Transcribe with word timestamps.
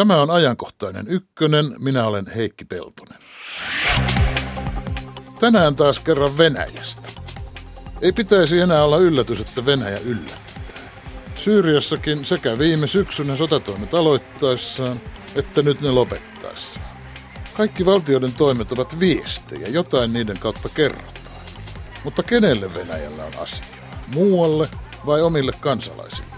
Tämä 0.00 0.22
on 0.22 0.30
ajankohtainen 0.30 1.06
ykkönen. 1.08 1.64
Minä 1.78 2.06
olen 2.06 2.26
Heikki 2.36 2.64
Peltonen. 2.64 3.18
Tänään 5.40 5.76
taas 5.76 5.98
kerran 5.98 6.38
Venäjästä. 6.38 7.08
Ei 8.02 8.12
pitäisi 8.12 8.60
enää 8.60 8.84
olla 8.84 8.96
yllätys, 8.96 9.40
että 9.40 9.66
Venäjä 9.66 9.98
yllättää. 9.98 10.80
Syyriassakin 11.34 12.24
sekä 12.24 12.58
viime 12.58 12.86
syksynä 12.86 13.36
sotatoimet 13.36 13.94
aloittaessaan, 13.94 15.00
että 15.34 15.62
nyt 15.62 15.80
ne 15.80 15.90
lopettaessaan. 15.90 16.86
Kaikki 17.54 17.86
valtioiden 17.86 18.32
toimet 18.32 18.72
ovat 18.72 19.00
viestejä, 19.00 19.68
jotain 19.68 20.12
niiden 20.12 20.38
kautta 20.38 20.68
kerrotaan. 20.68 21.46
Mutta 22.04 22.22
kenelle 22.22 22.74
Venäjällä 22.74 23.24
on 23.24 23.38
asiaa? 23.38 24.04
Muualle 24.14 24.68
vai 25.06 25.22
omille 25.22 25.52
kansalaisille? 25.60 26.34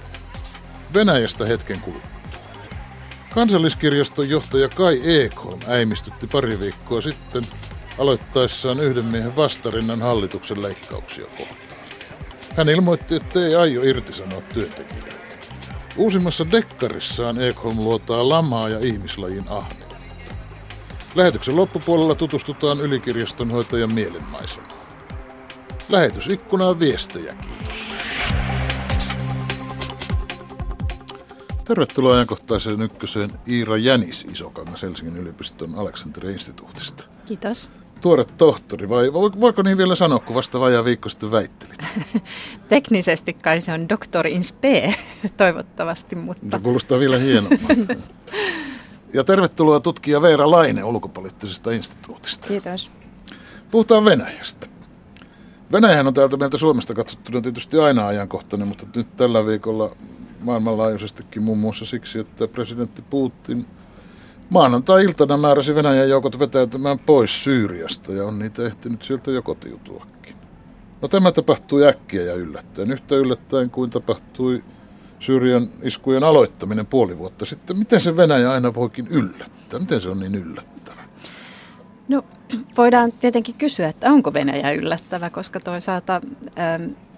Venäjästä 0.95 1.45
hetken 1.45 1.81
kuluttua. 1.81 2.12
Kansalliskirjaston 3.35 4.29
johtaja 4.29 4.69
Kai 4.69 5.01
Ekholm 5.05 5.61
äimistytti 5.69 6.27
pari 6.27 6.61
viikkoa 6.61 7.01
sitten 7.01 7.47
aloittaessaan 7.99 8.81
yhden 8.81 9.05
miehen 9.05 9.37
vastarinnan 9.37 10.03
hallituksen 10.03 10.63
leikkauksia 10.63 11.25
kohtaan. 11.27 11.81
Hän 12.57 12.69
ilmoitti, 12.69 13.15
että 13.15 13.47
ei 13.47 13.55
aio 13.55 13.83
irtisanoa 13.83 14.41
työntekijöitä. 14.41 15.13
Uusimmassa 15.97 16.51
dekkarissaan 16.51 17.41
Ekholm 17.41 17.77
luotaa 17.77 18.29
lamaa 18.29 18.69
ja 18.69 18.79
ihmislajin 18.79 19.49
ahneutta. 19.49 19.97
Lähetyksen 21.15 21.57
loppupuolella 21.57 22.15
tutustutaan 22.15 22.81
ylikirjastonhoitajan 22.81 23.93
mielenmaisemaan. 23.93 24.83
Lähetysikkunaan 25.89 26.81
viestejä, 26.81 27.35
kiitos. 27.35 27.89
Tervetuloa 31.65 32.15
ajankohtaiseen 32.15 32.83
ykköseen 32.83 33.31
Iira 33.49 33.77
Jänis 33.77 34.27
Isokangas 34.33 34.83
Helsingin 34.83 35.17
yliopiston 35.17 35.75
Aleksanteri-instituutista. 35.77 37.05
Kiitos. 37.27 37.73
Tuore 38.01 38.25
tohtori, 38.25 38.89
vai 38.89 39.13
voiko 39.13 39.63
niin 39.63 39.77
vielä 39.77 39.95
sanoa, 39.95 40.19
kun 40.19 40.37
vasta 40.37 40.61
vajaa 40.61 40.85
viikko 40.85 41.09
sitten 41.09 41.31
väittelit? 41.31 41.79
Teknisesti 42.69 43.33
kai 43.33 43.61
se 43.61 43.73
on 43.73 43.89
doktor 43.89 44.27
in 44.27 44.45
spe, 44.45 44.95
toivottavasti, 45.37 46.17
mutta... 46.17 46.47
Tämä 46.51 46.63
kuulostaa 46.63 46.99
vielä 46.99 47.19
hienommalta. 47.19 47.95
ja 49.15 49.25
tervetuloa 49.25 49.81
tutkija 49.81 50.23
Veera 50.23 50.51
Laine 50.51 50.85
ulkopoliittisesta 50.85 51.71
instituutista. 51.73 52.49
Kiitos. 52.49 52.91
Puhutaan 53.71 54.05
Venäjästä. 54.05 54.72
Venäjähän 55.73 56.07
on 56.07 56.15
täältä 56.15 56.37
meiltä 56.37 56.59
Suomesta 56.59 56.95
katsottuna 56.95 57.41
tietysti 57.41 57.79
aina 57.79 58.07
ajankohtainen, 58.07 58.69
mutta 58.69 58.87
nyt 58.97 59.17
tällä 59.17 59.47
viikolla 59.47 59.97
maailmanlaajuisestikin 60.41 61.43
muun 61.43 61.59
muassa 61.59 61.85
siksi, 61.85 62.19
että 62.19 62.49
presidentti 62.49 63.03
Putin 63.03 63.67
maanantai-iltana 64.51 65.37
määräsi 65.37 65.75
Venäjän 65.75 66.09
joukot 66.09 66.39
vetäytymään 66.39 66.99
pois 66.99 67.45
Syyriasta 67.45 68.13
ja 68.13 68.25
on 68.25 68.39
niitä 68.39 68.63
ehtinyt 68.63 69.03
sieltä 69.03 69.31
jo 69.31 69.43
kotiutuakin. 69.43 70.37
No 71.03 71.09
tämä 71.09 71.33
tapahtui 71.33 71.87
äkkiä 71.87 72.23
ja 72.23 72.35
yllättäen, 72.35 72.91
yhtä 72.91 73.15
yllättäen 73.15 73.71
kuin 73.71 73.91
tapahtui 73.91 74.65
Syyrian 75.21 75.69
iskujen 75.83 76.25
aloittaminen 76.25 76.87
puoli 76.87 77.19
vuotta 77.19 77.47
sitten. 77.47 77.79
Miten 77.79 78.01
se 78.01 78.17
Venäjä 78.17 78.53
aina 78.53 78.75
voikin 78.75 79.07
yllättää? 79.11 79.81
Miten 79.81 80.01
se 80.01 80.09
on 80.09 80.21
niin 80.21 80.35
yllättävä? 80.35 80.72
No 82.09 82.25
voidaan 82.79 83.13
tietenkin 83.13 83.55
kysyä, 83.55 83.89
että 83.89 84.13
onko 84.13 84.35
Venäjä 84.35 84.73
yllättävä, 84.73 85.31
koska 85.31 85.61
toisaalta 85.61 86.21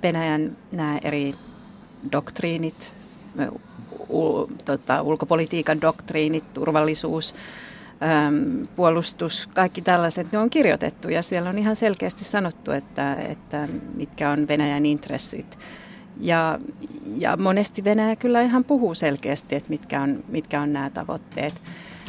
Venäjän 0.03 0.57
nämä 0.73 0.99
eri 0.99 1.35
doktriinit, 2.13 2.93
tota, 4.65 5.03
ulkopolitiikan 5.03 5.81
doktriinit, 5.81 6.55
turvallisuus, 6.55 7.35
äm, 8.27 8.69
puolustus, 8.77 9.49
kaikki 9.55 9.83
tällaiset, 9.83 10.33
ne 10.33 10.39
on 10.39 10.51
kirjoitettu 10.51 11.09
ja 11.09 11.23
siellä 11.23 11.51
on 11.51 11.59
ihan 11.59 11.77
selkeästi 11.77 12.25
sanottu, 12.25 12.71
että, 12.71 13.15
että 13.15 13.69
mitkä 13.95 14.31
on 14.31 14.49
Venäjän 14.49 14.87
intressit. 14.87 15.59
Ja, 16.21 16.59
ja 17.17 17.37
monesti 17.37 17.85
Venäjä 17.85 18.17
kyllä 18.17 18.43
ihan 18.43 18.65
puhuu 18.65 18.95
selkeästi, 18.95 19.55
että 19.55 19.71
mitkä 19.71 20.03
on, 20.03 20.25
mitkä 20.29 20.61
on 20.61 20.73
nämä 20.73 20.91
tavoitteet. 20.91 21.63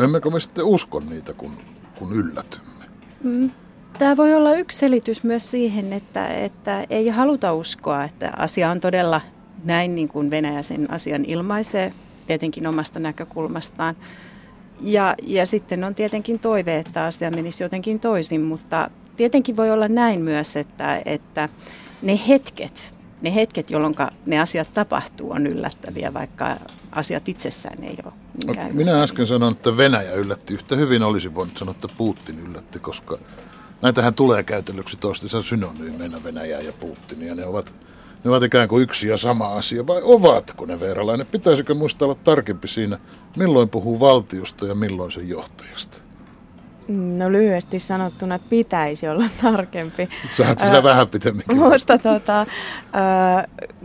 Emmekö 0.03 0.29
me 0.29 0.39
sitten 0.39 0.65
usko 0.65 0.99
niitä, 0.99 1.33
kun, 1.33 1.57
kun 1.99 2.13
yllätymme? 2.13 2.85
Mm. 3.23 3.51
Tämä 3.97 4.17
voi 4.17 4.33
olla 4.33 4.53
yksi 4.53 4.77
selitys 4.77 5.23
myös 5.23 5.51
siihen, 5.51 5.93
että, 5.93 6.27
että 6.27 6.85
ei 6.89 7.09
haluta 7.09 7.53
uskoa, 7.53 8.03
että 8.03 8.33
asia 8.37 8.71
on 8.71 8.79
todella 8.79 9.21
näin 9.63 9.95
niin 9.95 10.07
kuin 10.07 10.29
Venäjä 10.29 10.61
sen 10.61 10.91
asian 10.91 11.25
ilmaisee, 11.25 11.93
tietenkin 12.27 12.67
omasta 12.67 12.99
näkökulmastaan. 12.99 13.95
Ja, 14.81 15.15
ja 15.23 15.45
sitten 15.45 15.83
on 15.83 15.95
tietenkin 15.95 16.39
toive, 16.39 16.77
että 16.77 17.05
asia 17.05 17.31
menisi 17.31 17.63
jotenkin 17.63 17.99
toisin, 17.99 18.41
mutta 18.41 18.91
tietenkin 19.17 19.57
voi 19.57 19.71
olla 19.71 19.87
näin 19.87 20.21
myös, 20.21 20.55
että, 20.55 21.01
että 21.05 21.49
ne 22.01 22.19
hetket, 22.27 22.93
ne 23.21 23.35
hetket, 23.35 23.69
jolloin 23.69 23.95
ne 24.25 24.39
asiat 24.39 24.73
tapahtuu, 24.73 25.31
on 25.31 25.47
yllättäviä, 25.47 26.13
vaikka 26.13 26.57
asiat 26.95 27.29
itsessään 27.29 27.83
ei 27.83 27.97
ole 28.05 28.13
Minä 28.73 29.03
äsken 29.03 29.27
sanoin, 29.27 29.55
että 29.55 29.77
Venäjä 29.77 30.13
yllätti. 30.13 30.53
Yhtä 30.53 30.75
hyvin 30.75 31.03
olisi 31.03 31.35
voinut 31.35 31.57
sanoa, 31.57 31.71
että 31.71 31.87
Putin 31.97 32.39
yllätti, 32.39 32.79
koska 32.79 33.17
näitähän 33.81 34.13
tulee 34.13 34.43
käytellyksi 34.43 34.97
toistensa 34.97 35.43
synonyymeinä 35.43 36.23
Venäjää 36.23 36.61
ja 36.61 36.73
Putinia. 36.73 37.35
Ne 37.35 37.45
ovat 37.45 37.73
ne 38.23 38.31
ovat 38.31 38.43
ikään 38.43 38.67
kuin 38.67 38.83
yksi 38.83 39.07
ja 39.07 39.17
sama 39.17 39.47
asia, 39.47 39.87
vai 39.87 40.01
ovatko 40.03 40.65
ne 40.65 40.79
Veeralainen? 40.79 41.27
Pitäisikö 41.27 41.73
muistaa 41.73 42.05
olla 42.05 42.19
tarkempi 42.23 42.67
siinä, 42.67 42.99
milloin 43.37 43.69
puhuu 43.69 43.99
valtiosta 43.99 44.65
ja 44.65 44.75
milloin 44.75 45.11
sen 45.11 45.29
johtajasta? 45.29 46.04
No 46.87 47.31
lyhyesti 47.31 47.79
sanottuna 47.79 48.39
pitäisi 48.49 49.07
olla 49.07 49.25
tarkempi. 49.41 50.09
Sähän 50.31 50.59
sitä 50.59 50.83
vähän 50.83 51.07
pitemminkin. 51.07 51.57
Mutta 51.57 51.97
tota, 51.97 52.41
äh, 52.41 52.47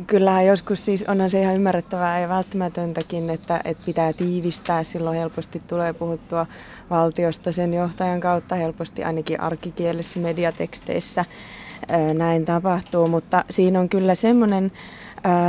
kyllähän 0.06 0.46
joskus 0.46 0.84
siis 0.84 1.04
onhan 1.08 1.30
se 1.30 1.40
ihan 1.40 1.54
ymmärrettävää 1.54 2.20
ja 2.20 2.28
välttämätöntäkin, 2.28 3.30
että, 3.30 3.60
että 3.64 3.82
pitää 3.86 4.12
tiivistää. 4.12 4.82
Silloin 4.82 5.18
helposti 5.18 5.62
tulee 5.68 5.92
puhuttua 5.92 6.46
valtiosta 6.90 7.52
sen 7.52 7.74
johtajan 7.74 8.20
kautta, 8.20 8.54
helposti 8.54 9.04
ainakin 9.04 9.40
arkikielessä 9.40 10.20
mediateksteissä 10.20 11.24
näin 12.14 12.44
tapahtuu, 12.44 13.08
mutta 13.08 13.44
siinä 13.50 13.80
on 13.80 13.88
kyllä 13.88 14.14
semmoinen 14.14 14.72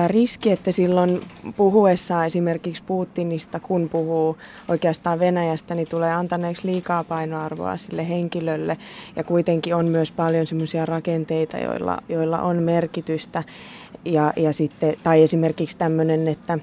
riski, 0.08 0.52
että 0.52 0.72
silloin 0.72 1.22
puhuessaan 1.58 2.26
esimerkiksi 2.26 2.84
Putinista, 2.84 3.60
kun 3.60 3.90
puhuu 3.90 4.38
oikeastaan 4.68 5.20
Venäjästä, 5.20 5.76
niin 5.76 5.88
tulee 5.88 6.14
antaneeksi 6.14 6.68
liikaa 6.68 7.04
painoarvoa 7.04 7.78
sille 7.78 8.10
henkilölle. 8.10 8.78
Ja 9.16 9.24
kuitenkin 9.24 9.76
on 9.76 9.86
myös 9.86 10.12
paljon 10.12 10.48
semmoisia 10.48 10.86
rakenteita, 10.86 11.58
joilla, 11.58 11.98
joilla 12.10 12.42
on 12.42 12.64
merkitystä. 12.64 13.44
Ja, 14.06 14.34
ja 14.36 14.54
sitten, 14.54 14.94
tai 15.04 15.24
esimerkiksi 15.24 15.78
tämmöinen, 15.78 16.28
että 16.28 16.60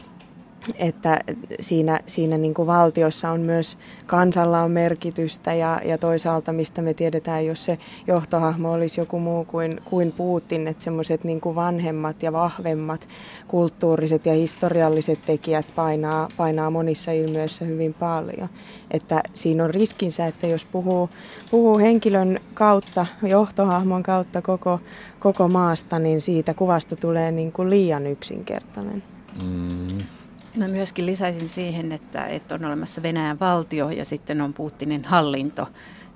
että 0.79 1.21
siinä, 1.61 2.01
siinä 2.07 2.39
niin 2.39 2.55
kuin 2.55 2.67
valtiossa 2.67 3.31
on 3.31 3.41
myös 3.41 3.79
kansalla 4.07 4.63
on 4.63 4.71
merkitystä 4.71 5.55
ja, 5.55 5.81
ja 5.85 5.99
toisaalta 5.99 6.53
mistä 6.53 6.83
me 6.83 6.95
tiedetään, 6.95 7.47
jos 7.47 7.65
se 7.65 7.79
johtohahmo 8.07 8.73
olisi 8.73 9.01
joku 9.01 9.19
muu 9.19 9.45
kuin, 9.45 9.79
kuin 9.85 10.13
Putin, 10.13 10.69
että 10.69 10.85
semmoiset 10.85 11.25
niin 11.25 11.41
kuin 11.41 11.55
vanhemmat 11.55 12.23
ja 12.23 12.33
vahvemmat 12.33 13.09
kulttuuriset 13.49 14.27
ja 14.27 14.33
historialliset 14.33 15.25
tekijät 15.25 15.73
painaa, 15.75 16.29
painaa 16.37 16.71
monissa 16.71 17.13
ilmiöissä 17.13 17.65
hyvin 17.65 17.95
paljon. 17.95 18.49
Että 18.91 19.23
siinä 19.35 19.65
on 19.65 19.71
riskinsä, 19.71 20.27
että 20.27 20.47
jos 20.47 20.65
puhuu, 20.65 21.11
puhuu 21.51 21.79
henkilön 21.79 22.41
kautta, 22.55 23.07
johtohahmon 23.23 24.03
kautta 24.03 24.43
koko, 24.43 24.81
koko 25.19 25.49
maasta, 25.49 25.99
niin 25.99 26.21
siitä 26.21 26.55
kuvasta 26.55 26.97
tulee 26.97 27.33
niin 27.33 27.53
kuin 27.53 27.71
liian 27.71 28.07
yksinkertainen. 28.07 29.03
Mm. 29.43 30.18
Mä 30.59 30.69
myöskin 30.69 31.07
lisäisin 31.07 31.49
siihen, 31.49 31.93
että, 31.93 32.27
että 32.27 32.55
on 32.55 32.65
olemassa 32.65 33.03
Venäjän 33.03 33.41
valtio 33.41 33.91
ja 33.91 34.05
sitten 34.05 34.41
on 34.41 34.53
Putinin 34.53 35.03
hallinto. 35.05 35.69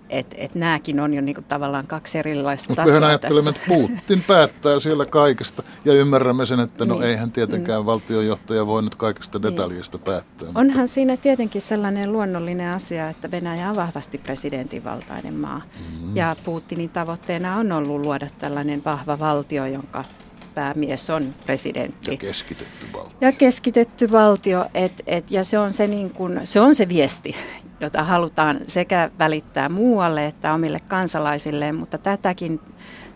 Että 0.09 0.37
et 0.39 0.55
nämäkin 0.55 1.01
on 1.01 1.15
jo 1.15 1.21
niinku 1.21 1.43
tavallaan 1.49 1.87
kaksi 1.87 2.19
erilaista 2.19 2.71
Mutta 2.71 2.83
tasoa 2.83 3.01
mehän 3.01 3.09
ajattelemme, 3.09 3.51
että 3.51 3.61
Putin 3.69 4.23
päättää 4.27 4.81
siellä 4.81 5.07
kaikesta 5.07 5.63
ja 5.85 5.93
ymmärrämme 5.93 6.47
sen, 6.47 6.61
että 6.61 6.85
no 6.85 6.95
niin. 6.95 7.05
eihän 7.05 7.33
tietenkään 7.33 7.81
mm. 7.81 7.87
valtionjohtaja 7.87 8.67
voi 8.67 8.83
nyt 8.83 8.95
kaikesta 8.95 9.39
niin. 9.39 9.43
detaljista 9.43 9.99
päättää. 9.99 10.49
Onhan 10.49 10.65
mutta... 10.65 10.87
siinä 10.87 11.17
tietenkin 11.17 11.61
sellainen 11.61 12.13
luonnollinen 12.13 12.73
asia, 12.73 13.09
että 13.09 13.31
Venäjä 13.31 13.71
on 13.71 13.77
vahvasti 13.77 14.19
presidentinvaltainen 14.19 15.35
maa. 15.35 15.63
Mm. 16.03 16.17
Ja 16.17 16.37
Putinin 16.45 16.91
tavoitteena 16.91 17.57
on 17.57 17.73
ollut 17.73 18.01
luoda 18.01 18.29
tällainen 18.39 18.83
vahva 18.85 19.19
valtio, 19.19 19.67
jonka 19.67 20.05
päämies 20.55 21.11
on 21.11 21.35
presidentti. 21.47 22.11
Ja 22.11 22.17
keskitetty 22.17 22.87
valtio. 22.93 23.17
Ja 23.21 23.33
keskitetty 23.33 24.13
valtio, 24.13 24.67
et, 24.75 25.03
et, 25.07 25.31
ja 25.31 25.45
se 25.45 25.59
on 25.59 25.73
se, 25.73 25.87
niin 25.87 26.11
kun, 26.11 26.41
se 26.45 26.61
on 26.61 26.75
se 26.75 26.89
viesti, 26.89 27.35
jota 27.81 28.05
halutaan 28.05 28.61
sekä 28.67 29.11
välittää 29.19 29.69
muualle 29.69 30.27
että 30.27 30.55
omille 30.55 30.81
kansalaisille, 30.81 31.73
mutta 31.73 31.99
tätäkin 31.99 32.61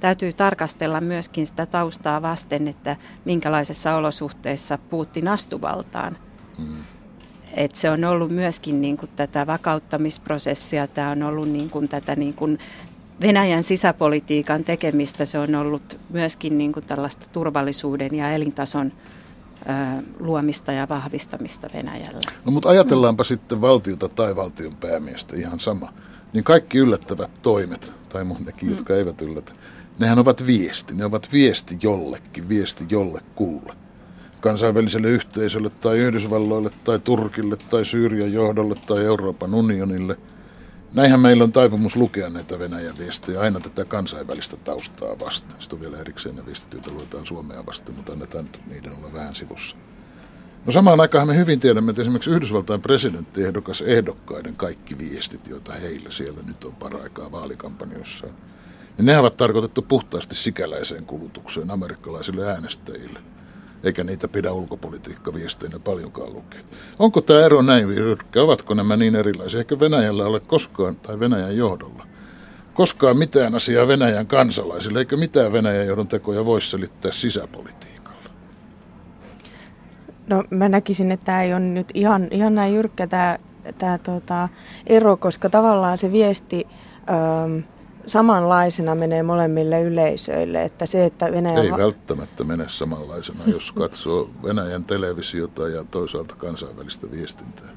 täytyy 0.01 0.33
tarkastella 0.33 1.01
myöskin 1.01 1.47
sitä 1.47 1.67
taustaa 1.67 2.23
vasten, 2.23 2.69
että 2.69 2.97
minkälaisessa 3.25 3.97
olosuhteissa 3.97 4.79
Putin 4.79 5.29
astui 5.29 5.61
valtaan. 5.61 6.19
Hmm. 6.59 6.85
et 7.55 7.75
se 7.75 7.91
on 7.91 8.05
ollut 8.05 8.31
myöskin 8.31 8.81
niin 8.81 8.97
kuin 8.97 9.11
tätä 9.17 9.47
vakauttamisprosessia, 9.47 10.87
tämä 10.87 11.11
on 11.11 11.23
ollut 11.23 11.49
niin 11.49 11.71
kuin 11.71 11.89
tätä 11.89 12.17
niin 12.17 12.35
kuin 12.35 12.59
Venäjän 13.21 13.63
sisäpolitiikan 13.63 14.65
tekemistä, 14.65 15.25
se 15.25 15.39
on 15.39 15.55
ollut 15.55 16.01
myöskin 16.11 16.59
niin 16.59 16.73
kuin 16.73 16.87
tällaista 16.87 17.27
turvallisuuden 17.33 18.15
ja 18.15 18.31
elintason 18.31 18.93
luomista 20.21 20.73
ja 20.73 20.89
vahvistamista 20.89 21.69
Venäjällä. 21.75 22.31
No 22.45 22.53
mutta 22.53 22.69
ajatellaanpa 22.69 23.23
mm. 23.23 23.27
sitten 23.27 23.61
valtiota 23.61 24.09
tai 24.09 24.37
valtion 24.37 24.75
päämiestä 24.75 25.37
ihan 25.37 25.61
sama. 25.61 25.93
Niin 26.33 26.45
kaikki 26.45 26.79
yllättävät 26.79 27.31
toimet, 27.43 27.93
tai 28.09 28.25
nekin, 28.45 28.69
mm. 28.69 28.75
jotka 28.75 28.97
eivät 28.97 29.23
yllätä, 29.23 29.53
nehän 29.99 30.19
ovat 30.19 30.47
viesti. 30.47 30.95
Ne 30.95 31.05
ovat 31.05 31.29
viesti 31.33 31.79
jollekin, 31.83 32.49
viesti 32.49 32.85
jollekulle. 32.91 33.75
Kansainväliselle 34.41 35.09
yhteisölle 35.09 35.71
tai 35.71 35.99
Yhdysvalloille 35.99 36.71
tai 36.85 36.99
Turkille 36.99 37.57
tai 37.57 37.85
Syyrian 37.85 38.33
johdolle 38.33 38.75
tai 38.75 39.05
Euroopan 39.05 39.55
unionille. 39.55 40.17
Näinhän 40.97 41.21
meillä 41.21 41.45
on 41.45 41.53
taipumus 41.53 41.97
lukea 41.97 42.31
näitä 42.31 42.59
Venäjän 42.59 42.99
viestejä 42.99 43.41
aina 43.41 43.61
tätä 43.61 43.85
kansainvälistä 43.85 44.57
taustaa 44.57 45.19
vasten. 45.19 45.61
Sitten 45.61 45.77
on 45.77 45.81
vielä 45.81 46.01
erikseen 46.01 46.37
ne 46.37 46.47
viestit, 46.47 46.73
joita 46.73 46.91
luetaan 46.91 47.27
Suomea 47.27 47.67
vasten, 47.67 47.95
mutta 47.95 48.13
annetaan 48.13 48.49
niiden 48.69 48.93
olla 48.97 49.13
vähän 49.13 49.35
sivussa. 49.35 49.77
No 50.67 50.73
samaan 50.73 51.01
aikaan 51.01 51.27
me 51.27 51.37
hyvin 51.37 51.59
tiedämme, 51.59 51.91
että 51.91 52.03
esimerkiksi 52.03 52.31
Yhdysvaltain 52.31 52.81
presidenttiehdokas 52.81 53.81
ehdokkaiden 53.81 54.57
kaikki 54.57 54.99
viestit, 54.99 55.49
joita 55.49 55.73
heillä 55.73 56.11
siellä 56.11 56.41
nyt 56.47 56.65
on 56.65 56.77
paraikaa 56.77 57.33
vaalikampanjoissaan, 57.33 58.35
niin 58.99 59.07
ne 59.07 59.19
ovat 59.19 59.37
tarkoitettu 59.37 59.83
puhtaasti 59.83 60.35
sikäläiseen 60.35 61.07
kulutukseen 61.07 61.71
amerikkalaisille 61.71 62.53
äänestäjille. 62.53 63.36
Eikä 63.85 64.05
niitä 64.05 64.29
pidä 64.29 64.53
ulkopolitiikkaviesteinä 64.53 65.79
paljonkaan 65.79 66.33
lukea. 66.33 66.61
Onko 66.99 67.21
tämä 67.21 67.41
ero 67.41 67.63
näin 67.63 67.97
jyrkkä? 67.97 68.43
Ovatko 68.43 68.75
nämä 68.75 68.97
niin 68.97 69.17
erilaisia? 69.17 69.59
Eikä 69.59 69.81
Venäjällä 69.81 70.27
ole 70.27 70.41
koskaan, 70.41 70.97
tai 70.97 71.21
Venäjän 71.21 71.57
johdolla, 71.57 72.07
koskaan 72.75 73.19
mitään 73.19 73.55
asiaa 73.55 73.89
Venäjän 73.89 74.27
kansalaisille, 74.27 74.99
eikä 74.99 75.17
mitään 75.17 75.53
Venäjän 75.53 75.87
johdon 75.87 76.09
tekoja 76.09 76.45
voi 76.45 76.61
selittää 76.61 77.13
sisäpolitiikalla? 77.13 78.31
No 80.27 80.45
mä 80.51 80.69
näkisin, 80.69 81.13
että 81.13 81.27
tämä 81.27 81.43
ei 81.43 81.53
ole 81.53 81.61
nyt 81.61 81.89
ihan, 81.95 82.29
ihan 82.31 82.55
näin 82.55 82.75
jyrkkä 82.75 83.07
tämä, 83.07 83.39
tämä 83.79 83.99
tota, 83.99 84.49
ero, 84.87 85.17
koska 85.17 85.51
tavallaan 85.51 85.99
se 85.99 86.13
viesti... 86.13 86.67
Öö, 87.11 87.63
samanlaisena 88.07 88.95
menee 88.95 89.23
molemmille 89.23 89.83
yleisöille. 89.83 90.63
Että 90.63 90.87
se, 90.87 91.05
että 91.05 91.33
Venäjä... 91.33 91.63
Ei 91.63 91.71
välttämättä 91.71 92.45
mene 92.45 92.65
samanlaisena, 92.69 93.39
jos 93.47 93.73
katsoo 93.73 94.31
Venäjän 94.43 94.85
televisiota 94.85 95.69
ja 95.69 95.85
toisaalta 95.85 96.35
kansainvälistä 96.37 97.11
viestintää. 97.11 97.69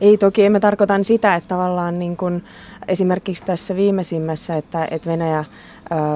Ei 0.00 0.18
toki, 0.18 0.44
emme 0.44 0.60
tarkoita 0.60 0.94
sitä, 1.02 1.34
että 1.34 1.48
tavallaan 1.48 1.98
niin 1.98 2.16
kuin 2.16 2.44
esimerkiksi 2.88 3.44
tässä 3.44 3.76
viimeisimmässä, 3.76 4.56
että, 4.56 4.88
että 4.90 5.10
Venäjä 5.10 5.44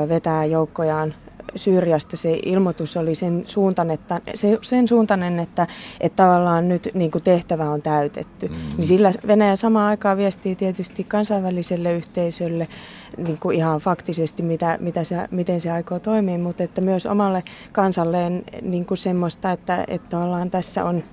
vetää 0.08 0.44
joukkojaan 0.44 1.14
Syyriasta 1.56 2.16
se 2.16 2.40
ilmoitus 2.46 2.96
oli 2.96 3.14
sen, 3.14 3.44
suuntan, 3.46 3.90
että, 3.90 4.20
se, 4.34 4.58
sen 4.62 4.88
suuntainen, 4.88 5.38
että, 5.38 5.66
että 6.00 6.22
tavallaan 6.22 6.68
nyt 6.68 6.88
niin 6.94 7.10
kuin 7.10 7.24
tehtävä 7.24 7.70
on 7.70 7.82
täytetty. 7.82 8.48
Mm-hmm. 8.48 8.76
Niin 8.76 8.86
sillä 8.86 9.12
Venäjä 9.26 9.56
samaan 9.56 9.88
aikaan 9.88 10.16
viestii 10.16 10.56
tietysti 10.56 11.04
kansainväliselle 11.04 11.92
yhteisölle 11.92 12.68
niin 13.16 13.38
kuin 13.38 13.56
ihan 13.56 13.80
faktisesti, 13.80 14.42
mitä, 14.42 14.78
mitä 14.80 15.04
se, 15.04 15.16
miten 15.30 15.60
se 15.60 15.70
aikoo 15.70 15.98
toimia, 15.98 16.38
mutta 16.38 16.62
että 16.62 16.80
myös 16.80 17.06
omalle 17.06 17.42
kansalleen 17.72 18.44
niin 18.62 18.86
kuin 18.86 18.98
semmoista, 18.98 19.52
että, 19.52 19.84
että 19.88 20.08
tavallaan 20.08 20.50
tässä 20.50 20.84
on 20.84 21.04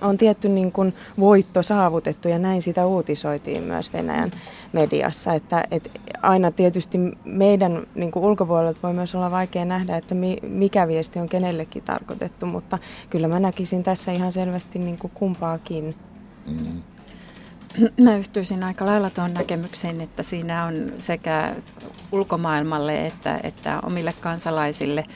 on 0.00 0.18
tietty 0.18 0.48
niin 0.48 0.72
kuin 0.72 0.94
voitto 1.20 1.62
saavutettu 1.62 2.28
ja 2.28 2.38
näin 2.38 2.62
sitä 2.62 2.86
uutisoitiin 2.86 3.62
myös 3.62 3.92
Venäjän 3.92 4.32
mediassa. 4.74 5.34
Että, 5.34 5.64
että 5.70 5.90
aina 6.22 6.50
tietysti 6.50 6.98
meidän 7.24 7.86
niin 7.94 8.12
ulkopuolelta 8.14 8.80
voi 8.82 8.92
myös 8.92 9.14
olla 9.14 9.30
vaikea 9.30 9.64
nähdä, 9.64 9.96
että 9.96 10.14
mi, 10.14 10.36
mikä 10.42 10.88
viesti 10.88 11.18
on 11.18 11.28
kenellekin 11.28 11.82
tarkoitettu, 11.82 12.46
mutta 12.46 12.78
kyllä 13.10 13.28
mä 13.28 13.40
näkisin 13.40 13.82
tässä 13.82 14.12
ihan 14.12 14.32
selvästi 14.32 14.78
niin 14.78 14.98
kuin 14.98 15.10
kumpaakin. 15.14 15.94
Mm. 16.46 16.82
Mä 18.04 18.16
yhtyisin 18.16 18.62
aika 18.62 18.86
lailla 18.86 19.10
tuon 19.10 19.34
näkemykseen, 19.34 20.00
että 20.00 20.22
siinä 20.22 20.64
on 20.64 20.92
sekä 20.98 21.56
ulkomaailmalle 22.12 23.06
että, 23.06 23.40
että 23.42 23.80
omille 23.82 24.12
kansalaisille– 24.12 25.04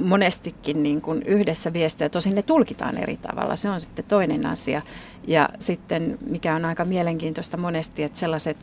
monestikin 0.00 0.82
niin 0.82 1.00
kuin 1.00 1.22
yhdessä 1.22 1.72
viestejä, 1.72 2.08
tosin 2.08 2.34
ne 2.34 2.42
tulkitaan 2.42 2.98
eri 2.98 3.16
tavalla, 3.16 3.56
se 3.56 3.70
on 3.70 3.80
sitten 3.80 4.04
toinen 4.04 4.46
asia. 4.46 4.82
Ja 5.26 5.48
sitten, 5.58 6.18
mikä 6.26 6.54
on 6.54 6.64
aika 6.64 6.84
mielenkiintoista 6.84 7.56
monesti, 7.56 8.02
että 8.02 8.18
sellaiset 8.18 8.56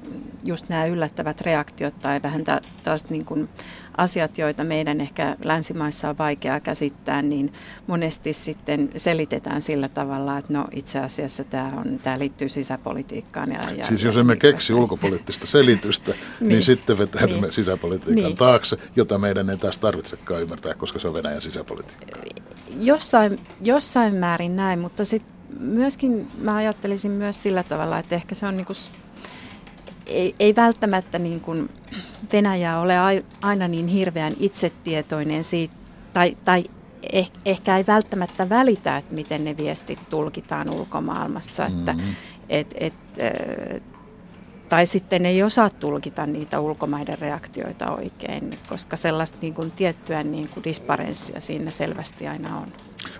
just 0.44 0.70
nämä 0.70 0.86
yllättävät 0.86 1.42
reaktiot 1.42 2.00
tai 2.02 2.22
vähän 2.24 2.44
taas 2.84 3.10
niin 3.10 3.26
asiat, 4.00 4.38
joita 4.38 4.64
meidän 4.64 5.02
ehkä 5.02 5.36
länsimaissa 5.44 6.10
on 6.10 6.18
vaikeaa 6.18 6.60
käsittää, 6.60 7.22
niin 7.22 7.54
monesti 7.88 8.34
sitten 8.34 8.92
selitetään 8.96 9.62
sillä 9.62 9.90
tavalla, 9.90 10.38
että 10.38 10.54
no 10.54 10.68
itse 10.76 11.00
asiassa 11.00 11.44
tämä, 11.44 11.72
on, 11.78 12.00
tämä 12.04 12.20
liittyy 12.20 12.50
sisäpolitiikkaan. 12.50 13.52
Ja, 13.52 13.72
ja, 13.78 13.86
siis 13.86 14.04
jos 14.04 14.18
emme 14.18 14.36
keksi 14.36 14.74
ulkopoliittista 14.74 15.48
selitystä, 15.48 16.12
niin, 16.40 16.50
niin 16.50 16.64
sitten 16.64 16.98
vetäydymme 16.98 17.48
niin, 17.48 17.54
sisäpolitiikan 17.54 18.24
niin. 18.24 18.38
taakse, 18.38 18.78
jota 18.96 19.18
meidän 19.18 19.50
ei 19.50 19.58
taas 19.58 19.78
tarvitsekaan 19.78 20.42
ymmärtää, 20.42 20.74
koska 20.74 21.00
se 21.00 21.08
on 21.08 21.14
Venäjän 21.14 21.42
sisäpolitiikkaa. 21.42 22.22
Jossain, 22.80 23.40
jossain 23.62 24.16
määrin 24.16 24.56
näin, 24.56 24.80
mutta 24.80 25.06
sitten 25.06 25.40
myöskin 25.60 26.28
mä 26.42 26.56
ajattelisin 26.56 27.12
myös 27.12 27.44
sillä 27.44 27.64
tavalla, 27.64 28.00
että 28.00 28.16
ehkä 28.16 28.36
se 28.36 28.46
on 28.46 28.58
niin 28.58 28.66
kuin, 28.66 28.76
ei, 30.10 30.36
ei 30.40 30.56
välttämättä 30.56 31.20
niin 31.20 31.40
kuin 31.40 31.70
Venäjä 32.34 32.80
ole 32.80 32.94
aina 33.42 33.68
niin 33.68 33.88
hirveän 33.88 34.34
itsetietoinen 34.40 35.44
siitä, 35.44 35.74
tai, 36.14 36.38
tai 36.46 36.66
eh, 37.14 37.32
ehkä 37.46 37.78
ei 37.78 37.88
välttämättä 37.88 38.50
välitä, 38.50 38.98
että 38.98 39.16
miten 39.16 39.44
ne 39.44 39.58
viestit 39.58 40.10
tulkitaan 40.10 40.70
ulkomaailmassa, 40.70 41.66
että 41.66 41.94
mm-hmm. 41.94 42.16
et, 42.50 42.74
et, 42.78 42.94
tai 44.70 44.86
sitten 44.86 45.26
ei 45.26 45.44
osaa 45.44 45.70
tulkita 45.70 46.26
niitä 46.26 46.60
ulkomaiden 46.60 47.20
reaktioita 47.20 47.92
oikein, 47.92 48.60
koska 48.70 48.98
sellaista 48.98 49.38
niin 49.42 49.54
kuin 49.54 49.72
tiettyä 49.72 50.24
niin 50.24 50.50
kuin 50.50 50.64
disparenssia 50.64 51.40
siinä 51.40 51.72
selvästi 51.72 52.28
aina 52.28 52.58
on. 52.58 52.74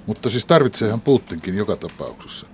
Mutta 0.06 0.30
siis 0.30 0.46
tarvitseehan 0.46 1.02
Putinkin 1.02 1.58
joka 1.58 1.76
tapauksessa 1.76 2.48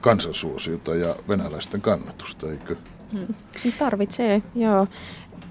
kansansuosiota 0.00 0.94
ja 0.94 1.16
venäläisten 1.28 1.80
kannatusta, 1.80 2.50
eikö? 2.50 2.76
Hmm. 3.12 3.34
Tarvitsee, 3.78 4.42
joo. 4.54 4.86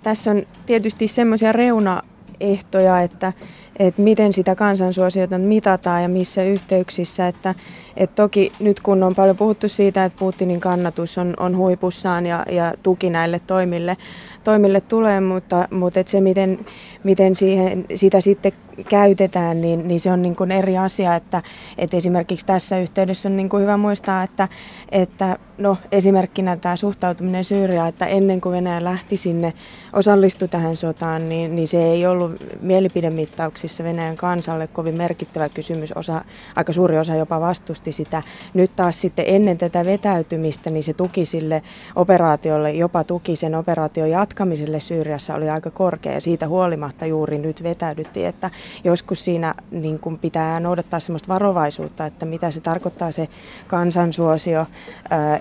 Tässä 0.03 0.31
on 0.31 0.43
tietysti 0.65 1.07
semmoisia 1.07 1.51
reunaehtoja, 1.51 3.01
että, 3.01 3.33
että 3.79 4.01
miten 4.01 4.33
sitä 4.33 4.55
kansansuosiota 4.55 5.37
mitataan 5.37 6.01
ja 6.03 6.09
missä 6.09 6.43
yhteyksissä. 6.43 7.27
Että, 7.27 7.55
että 7.97 8.15
toki 8.15 8.51
nyt 8.59 8.79
kun 8.79 9.03
on 9.03 9.15
paljon 9.15 9.37
puhuttu 9.37 9.69
siitä, 9.69 10.05
että 10.05 10.19
Putinin 10.19 10.59
kannatus 10.59 11.17
on, 11.17 11.33
on 11.39 11.57
huipussaan 11.57 12.25
ja, 12.25 12.45
ja 12.51 12.73
tuki 12.83 13.09
näille 13.09 13.39
toimille, 13.47 13.97
toimille 14.43 14.81
tulee, 14.81 15.21
mutta, 15.21 15.67
mutta 15.71 15.99
että 15.99 16.11
se 16.11 16.21
miten, 16.21 16.65
miten 17.03 17.35
siihen, 17.35 17.85
sitä 17.95 18.21
sitten 18.21 18.51
käytetään, 18.89 19.61
niin, 19.61 19.87
niin 19.87 19.99
se 19.99 20.11
on 20.11 20.21
niin 20.21 20.35
kuin 20.35 20.51
eri 20.51 20.77
asia, 20.77 21.15
että, 21.15 21.43
että 21.77 21.97
esimerkiksi 21.97 22.45
tässä 22.45 22.79
yhteydessä 22.79 23.29
on 23.29 23.37
niin 23.37 23.49
kuin 23.49 23.61
hyvä 23.61 23.77
muistaa, 23.77 24.23
että, 24.23 24.47
että 24.91 25.37
no, 25.57 25.77
esimerkkinä 25.91 26.57
tämä 26.57 26.75
suhtautuminen 26.75 27.43
Syyriaan, 27.43 27.89
että 27.89 28.05
ennen 28.05 28.41
kuin 28.41 28.53
Venäjä 28.53 28.83
lähti 28.83 29.17
sinne, 29.17 29.53
osallistui 29.93 30.47
tähän 30.47 30.75
sotaan, 30.75 31.29
niin, 31.29 31.55
niin 31.55 31.67
se 31.67 31.83
ei 31.83 32.05
ollut 32.07 32.31
mielipidemittauksissa 32.61 33.83
Venäjän 33.83 34.17
kansalle 34.17 34.67
kovin 34.67 34.95
merkittävä 34.95 35.49
kysymys, 35.49 35.91
osa, 35.91 36.21
aika 36.55 36.73
suuri 36.73 36.99
osa 36.99 37.15
jopa 37.15 37.39
vastusti 37.39 37.86
sitä. 37.91 38.23
Nyt 38.53 38.75
taas 38.75 39.01
sitten 39.01 39.25
ennen 39.27 39.57
tätä 39.57 39.85
vetäytymistä, 39.85 40.69
niin 40.69 40.83
se 40.83 40.93
tuki 40.93 41.25
sille 41.25 41.61
operaatiolle, 41.95 42.71
jopa 42.71 43.03
tuki 43.03 43.35
sen 43.35 43.55
operaation 43.55 44.09
jatkamiselle 44.09 44.79
Syyriassa 44.79 45.35
oli 45.35 45.49
aika 45.49 45.71
korkea 45.71 46.11
ja 46.11 46.21
siitä 46.21 46.47
huolimatta 46.47 47.05
juuri 47.05 47.37
nyt 47.37 47.63
vetäydyttiin, 47.63 48.27
että 48.27 48.51
joskus 48.83 49.25
siinä 49.25 49.55
niin 49.71 49.99
kuin 49.99 50.17
pitää 50.17 50.59
noudattaa 50.59 50.99
sellaista 50.99 51.33
varovaisuutta, 51.33 52.05
että 52.05 52.25
mitä 52.25 52.51
se 52.51 52.61
tarkoittaa 52.61 53.11
se 53.11 53.27
kansansuosio, 53.67 54.65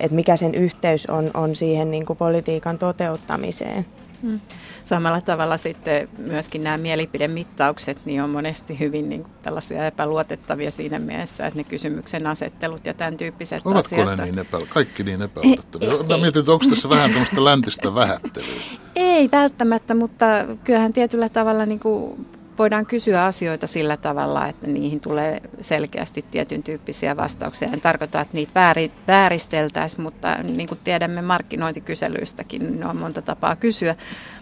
että 0.00 0.15
mikä 0.15 0.37
sen 0.37 0.55
yhteys 0.55 1.07
on, 1.07 1.31
on 1.35 1.57
siihen 1.57 1.91
niin 1.91 2.07
kuin 2.07 2.17
politiikan 2.17 2.79
toteuttamiseen. 2.79 3.87
Hmm. 4.23 4.40
Samalla 4.85 5.20
tavalla 5.20 5.56
sitten 5.56 6.08
myöskin 6.18 6.64
nämä 6.64 6.78
mielipidemittaukset 6.78 7.99
niin 8.04 8.23
on 8.23 8.30
monesti 8.30 8.78
hyvin 8.78 9.08
niin 9.08 9.23
kuin 9.23 9.35
tällaisia 9.42 9.87
epäluotettavia 9.87 10.70
siinä 10.70 10.99
mielessä, 10.99 11.46
että 11.46 11.58
ne 11.58 11.64
kysymyksen 11.64 12.26
asettelut 12.26 12.87
ja 12.87 12.94
tämän 12.94 13.16
tyyppiset 13.16 13.62
Ovatko 13.64 13.78
asiat. 13.78 14.06
Ovatko 14.06 14.23
ne 14.23 14.30
niin 14.30 14.38
epä, 14.38 14.58
kaikki 14.68 15.02
niin 15.02 15.23
epäluotettavia? 15.23 15.90
Mä 15.90 16.16
mietin, 16.16 16.40
että 16.40 16.52
onko 16.52 16.64
tässä 16.70 16.88
vähän 16.88 17.11
tämmöistä 17.11 17.44
läntistä 17.44 17.94
vähättelyä? 17.94 18.62
Ei 18.96 19.28
välttämättä, 19.32 19.94
mutta 19.94 20.26
kyllähän 20.64 20.92
tietyllä 20.92 21.28
tavalla 21.28 21.66
niin 21.66 21.80
kuin 21.80 22.26
voidaan 22.59 22.87
kysyä 22.87 23.25
asioita 23.25 23.67
sillä 23.67 23.97
tavalla, 23.97 24.49
että 24.49 24.67
niihin 24.67 25.01
tulee 25.01 25.41
selkeästi 25.61 26.25
tietyn 26.31 26.63
tyyppisiä 26.63 27.17
vastauksia. 27.17 27.69
En 27.73 27.81
tarkoita, 27.81 28.21
että 28.21 28.35
niitä 28.35 28.53
vääri, 28.55 28.93
vääristeltäisiin, 29.09 30.03
mutta 30.03 30.35
niin 30.43 30.69
kuin 30.69 30.81
tiedämme 30.85 31.23
markkinointikyselyistäkin, 31.23 32.63
niin 32.63 32.87
on 32.87 32.97
monta 32.97 33.23
tapaa 33.23 33.57
kysyä. 33.57 33.97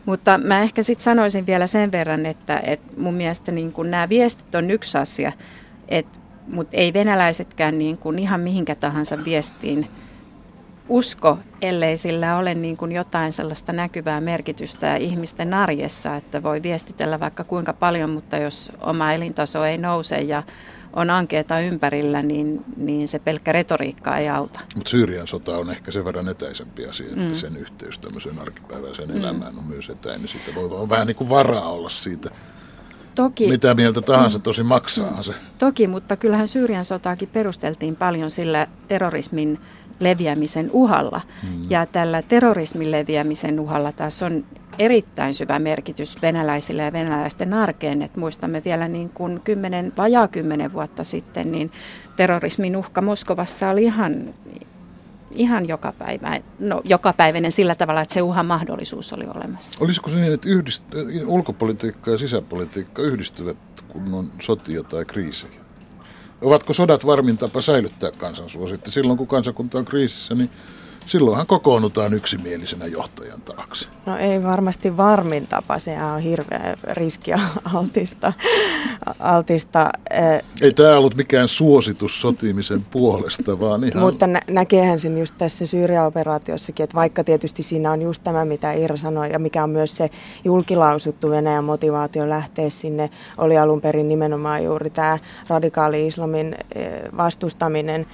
Mutta 0.07 0.39
mä 0.39 0.63
ehkä 0.63 0.83
sitten 0.83 1.05
sanoisin 1.05 1.47
vielä 1.47 1.67
sen 1.67 1.93
verran, 1.93 2.27
että, 2.27 2.61
että 2.65 2.93
mun 2.97 3.15
mielestä 3.15 3.53
niin 3.53 3.73
kuin 3.73 3.91
nämä 3.91 4.09
viestit 4.09 4.55
on 4.55 4.71
yksi 4.71 4.99
asia, 4.99 5.33
että, 5.89 6.19
mutta 6.47 6.77
ei 6.77 6.93
venäläisetkään 6.93 7.79
niin 7.79 7.99
kuin 7.99 8.19
ihan 8.19 8.41
mihinkä 8.41 8.75
tahansa 8.75 9.25
viestiin 9.25 9.89
usko, 10.89 11.39
ellei 11.63 11.97
sillä 11.97 12.37
ole 12.37 12.55
niin 12.55 12.77
kuin 12.77 12.93
jotain 12.93 13.33
sellaista 13.33 13.73
näkyvää 13.73 14.21
merkitystä 14.21 14.97
ihmisten 14.97 15.55
arjessa, 15.55 16.17
että 16.17 16.43
voi 16.43 16.63
viestitellä 16.63 17.21
vaikka 17.21 17.45
kuinka 17.45 17.73
paljon, 17.73 18.11
mutta 18.11 18.37
jos 18.37 18.73
oma 18.81 19.13
elintaso 19.13 19.65
ei 19.65 19.79
nouse 19.79 20.17
ja 20.17 20.43
on 20.93 21.11
ankeeta 21.11 21.61
ympärillä, 21.61 22.23
niin, 22.23 22.65
niin 22.77 23.09
se 23.09 23.19
pelkkä 23.19 23.53
retoriikka 23.53 24.17
ei 24.17 24.29
auta. 24.29 24.61
Mutta 24.77 24.91
Syyrian 24.91 25.27
sota 25.27 25.59
on 25.59 25.71
ehkä 25.71 25.91
sen 25.91 26.05
verran 26.05 26.29
etäisempi 26.29 26.87
asia, 26.87 27.07
että 27.07 27.21
mm. 27.21 27.35
sen 27.35 27.57
yhteys 27.57 27.99
tämmöiseen 27.99 28.39
arkipäiväiseen 28.39 29.09
mm. 29.09 29.17
elämään 29.17 29.59
on 29.59 29.65
myös 29.65 29.89
etäinen. 29.91 30.29
Siitä 30.29 30.55
voi 30.55 30.65
on 30.65 30.89
vähän 30.89 31.07
niin 31.07 31.17
kuin 31.17 31.29
varaa 31.31 31.69
olla 31.69 31.89
siitä 31.89 32.31
Toki, 33.15 33.49
mitä 33.49 33.75
mieltä 33.75 34.01
tahansa, 34.01 34.39
tosi 34.39 34.63
maksaa 34.63 35.23
se. 35.23 35.35
Toki, 35.59 35.87
mutta 35.87 36.17
kyllähän 36.17 36.49
Syyrian 36.49 36.85
sotaakin 36.85 37.29
perusteltiin 37.29 37.97
paljon 37.97 38.31
sillä 38.31 38.67
terrorismin 38.89 39.59
leviämisen 40.01 40.71
uhalla. 40.73 41.21
Mm. 41.43 41.71
Ja 41.71 41.87
tällä 41.87 42.23
terrorismin 42.23 42.91
leviämisen 42.91 43.61
uhalla 43.61 43.93
taas 43.93 44.23
on 44.23 44.45
erittäin 44.79 45.35
syvä 45.35 45.59
merkitys 45.59 46.23
venäläisille 46.23 46.83
ja 46.83 46.93
venäläisten 46.93 47.55
arkeen. 47.55 48.03
Et 48.03 48.17
muistamme 48.17 48.63
vielä 48.65 48.89
niin 48.89 49.09
kuin 49.09 49.41
kymmenen, 49.45 49.93
vajaa 49.97 50.29
kymmenen 50.29 50.73
vuotta 50.73 51.05
sitten, 51.05 51.53
niin 51.53 51.73
terrorismin 52.17 52.77
uhka 52.77 53.03
Moskovassa 53.03 53.71
oli 53.71 53.83
ihan, 53.83 54.35
ihan 55.35 55.69
joka 55.69 55.93
päivä, 55.93 56.41
no, 56.59 56.81
jokapäiväinen 56.85 57.53
sillä 57.53 57.75
tavalla, 57.75 58.01
että 58.01 58.15
se 58.15 58.23
uhan 58.23 58.47
mahdollisuus 58.47 59.13
oli 59.13 59.25
olemassa. 59.35 59.85
Olisiko 59.85 60.11
se 60.11 60.17
niin, 60.17 60.33
että 60.33 60.49
yhdist, 60.49 60.85
ulkopolitiikka 61.27 62.11
ja 62.11 62.19
sisäpolitiikka 62.19 63.03
yhdistyvät, 63.03 63.57
kun 63.89 64.15
on 64.15 64.31
sotia 64.41 64.83
tai 64.83 65.05
kriisejä? 65.05 65.65
Ovatko 66.43 66.73
sodat 66.73 67.07
varmin 67.07 67.39
tapa 67.39 67.61
säilyttää 67.61 68.11
kansansuosittu? 68.11 68.91
Silloin 68.91 69.19
kun 69.19 69.27
kansakunta 69.27 69.79
on 69.79 69.85
kriisissä, 69.85 70.35
niin 70.35 70.51
silloinhan 71.07 71.47
kokoonnutaan 71.47 72.15
yksimielisenä 72.15 72.87
johtajan 72.87 73.43
taakse. 73.43 73.89
No 74.07 74.17
ei 74.17 74.43
varmasti 74.43 74.97
varmin 74.97 75.47
tapa, 75.47 75.79
se 75.79 76.03
on 76.03 76.21
hirveä 76.21 76.77
riskiä 76.93 77.41
altista. 77.75 78.33
altista 79.19 79.91
eh. 80.11 80.43
ei 80.61 80.73
tämä 80.73 80.97
ollut 80.97 81.15
mikään 81.15 81.49
suositus 81.49 82.21
sotimisen 82.21 82.83
puolesta, 82.83 83.61
vaan 83.61 83.85
ihan... 83.85 84.03
Mutta 84.03 84.27
nä- 84.27 84.43
näkeehän 84.49 85.01
sen 85.01 85.19
just 85.19 85.35
tässä 85.39 85.67
Syyria-operaatiossakin, 85.67 86.85
että 86.85 86.95
vaikka 86.95 87.25
tietysti 87.25 87.63
siinä 87.63 87.93
on 87.93 88.03
just 88.03 88.23
tämä, 88.25 88.45
mitä 88.45 88.73
Iira 88.73 88.97
sanoi, 88.97 89.33
ja 89.33 89.39
mikä 89.39 89.65
on 89.65 89.71
myös 89.71 89.97
se 89.97 90.11
julkilausuttu 90.45 91.31
Venäjän 91.31 91.65
motivaatio 91.65 92.29
lähteä 92.29 92.71
sinne, 92.71 93.11
oli 93.39 93.59
alun 93.59 93.81
perin 93.81 94.09
nimenomaan 94.09 94.65
juuri 94.65 94.91
tämä 94.91 95.19
radikaali-islamin 95.49 96.55
eh, 96.75 96.93
vastustaminen, 97.17 98.07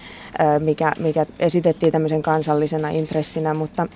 mikä, 0.59 0.93
mikä 0.99 1.27
esitettiin 1.39 1.93
tämmöisen 1.93 2.23
kansallisen 2.23 2.71
strategisena 2.71 2.89
intressinä, 2.89 3.55
mutta 3.55 3.87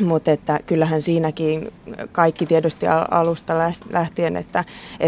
mutta 0.00 0.30
että 0.30 0.60
kyllähän 0.66 1.02
siinäkin 1.02 1.72
kaikki 2.12 2.46
tiedosti 2.46 2.86
alusta 3.10 3.54
lähtien, 3.90 4.36
että, 4.36 4.64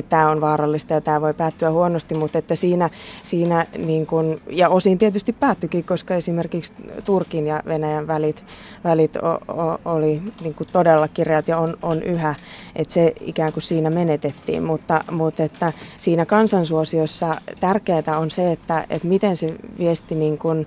tämä 0.09 0.30
on 0.30 0.40
vaarallista 0.40 0.95
ja 0.95 1.00
tämä 1.00 1.21
voi 1.21 1.35
päättyä 1.35 1.71
huonosti, 1.71 2.14
mutta 2.14 2.38
että 2.38 2.54
siinä, 2.54 2.90
siinä 3.23 3.66
niin 3.78 4.07
kun, 4.07 4.40
ja 4.50 4.68
osin 4.68 4.99
tietysti 4.99 5.33
päättyikin, 5.33 5.85
koska 5.85 6.14
esimerkiksi 6.14 6.73
Turkin 7.04 7.47
ja 7.47 7.62
Venäjän 7.66 8.07
välit, 8.07 8.45
välit 8.85 9.16
o, 9.16 9.28
o, 9.30 9.78
oli 9.85 10.23
niin 10.40 10.57
todella 10.73 11.09
kirjat 11.09 11.49
ja 11.49 11.59
on, 11.59 11.76
on 11.83 12.02
yhä, 12.02 12.35
että 12.76 12.95
se 12.95 13.12
ikään 13.21 13.52
kuin 13.52 13.62
siinä 13.62 13.90
menetettiin, 13.90 14.62
mutta, 14.62 15.04
mutta 15.11 15.42
että 15.42 15.73
siinä 15.99 16.26
kansansuosiossa 16.26 17.40
tärkeää 17.61 18.18
on 18.18 18.30
se, 18.30 18.52
että, 18.52 18.87
että 18.90 19.09
miten 19.09 19.37
se 19.37 19.54
viesti 19.78 20.14
niin 20.14 20.38
kuin, 20.38 20.66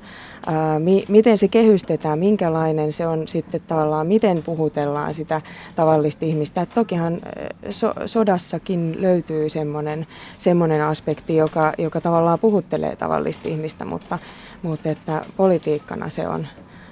mi, 0.80 1.06
miten 1.08 1.38
se 1.38 1.48
kehystetään, 1.48 2.20
minkälainen 2.20 2.94
se 2.94 3.08
on 3.08 3.28
sitten 3.28 3.62
tavallaan, 3.62 4.08
miten 4.08 4.44
puhutellaan 4.44 5.14
sitä 5.14 5.42
tavallista 5.76 6.26
ihmistä. 6.26 6.62
Et 6.62 6.74
tokihan 6.74 7.22
so, 7.70 7.94
sodassakin 8.06 8.98
löytyy 9.00 9.50
semmoinen, 9.50 10.08
semmoinen 10.38 10.84
aspekti, 10.84 11.36
joka, 11.36 11.74
joka 11.78 12.02
tavallaan 12.02 12.40
puhuttelee 12.40 12.96
tavallista 12.96 13.48
ihmistä, 13.48 13.86
mutta, 13.86 14.20
mutta 14.62 14.90
että 14.90 15.26
politiikkana 15.38 16.10
se 16.10 16.28
on, 16.28 16.48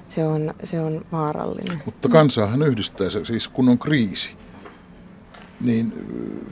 se 0.08 0.26
on, 0.28 0.54
se 0.64 0.82
on 0.82 1.06
vaarallinen. 1.12 1.82
Mutta 1.86 2.10
kansaahan 2.10 2.62
yhdistää 2.62 3.10
se, 3.10 3.26
siis 3.26 3.48
kun 3.48 3.70
on 3.70 3.80
kriisi 3.80 4.38
niin 5.62 5.94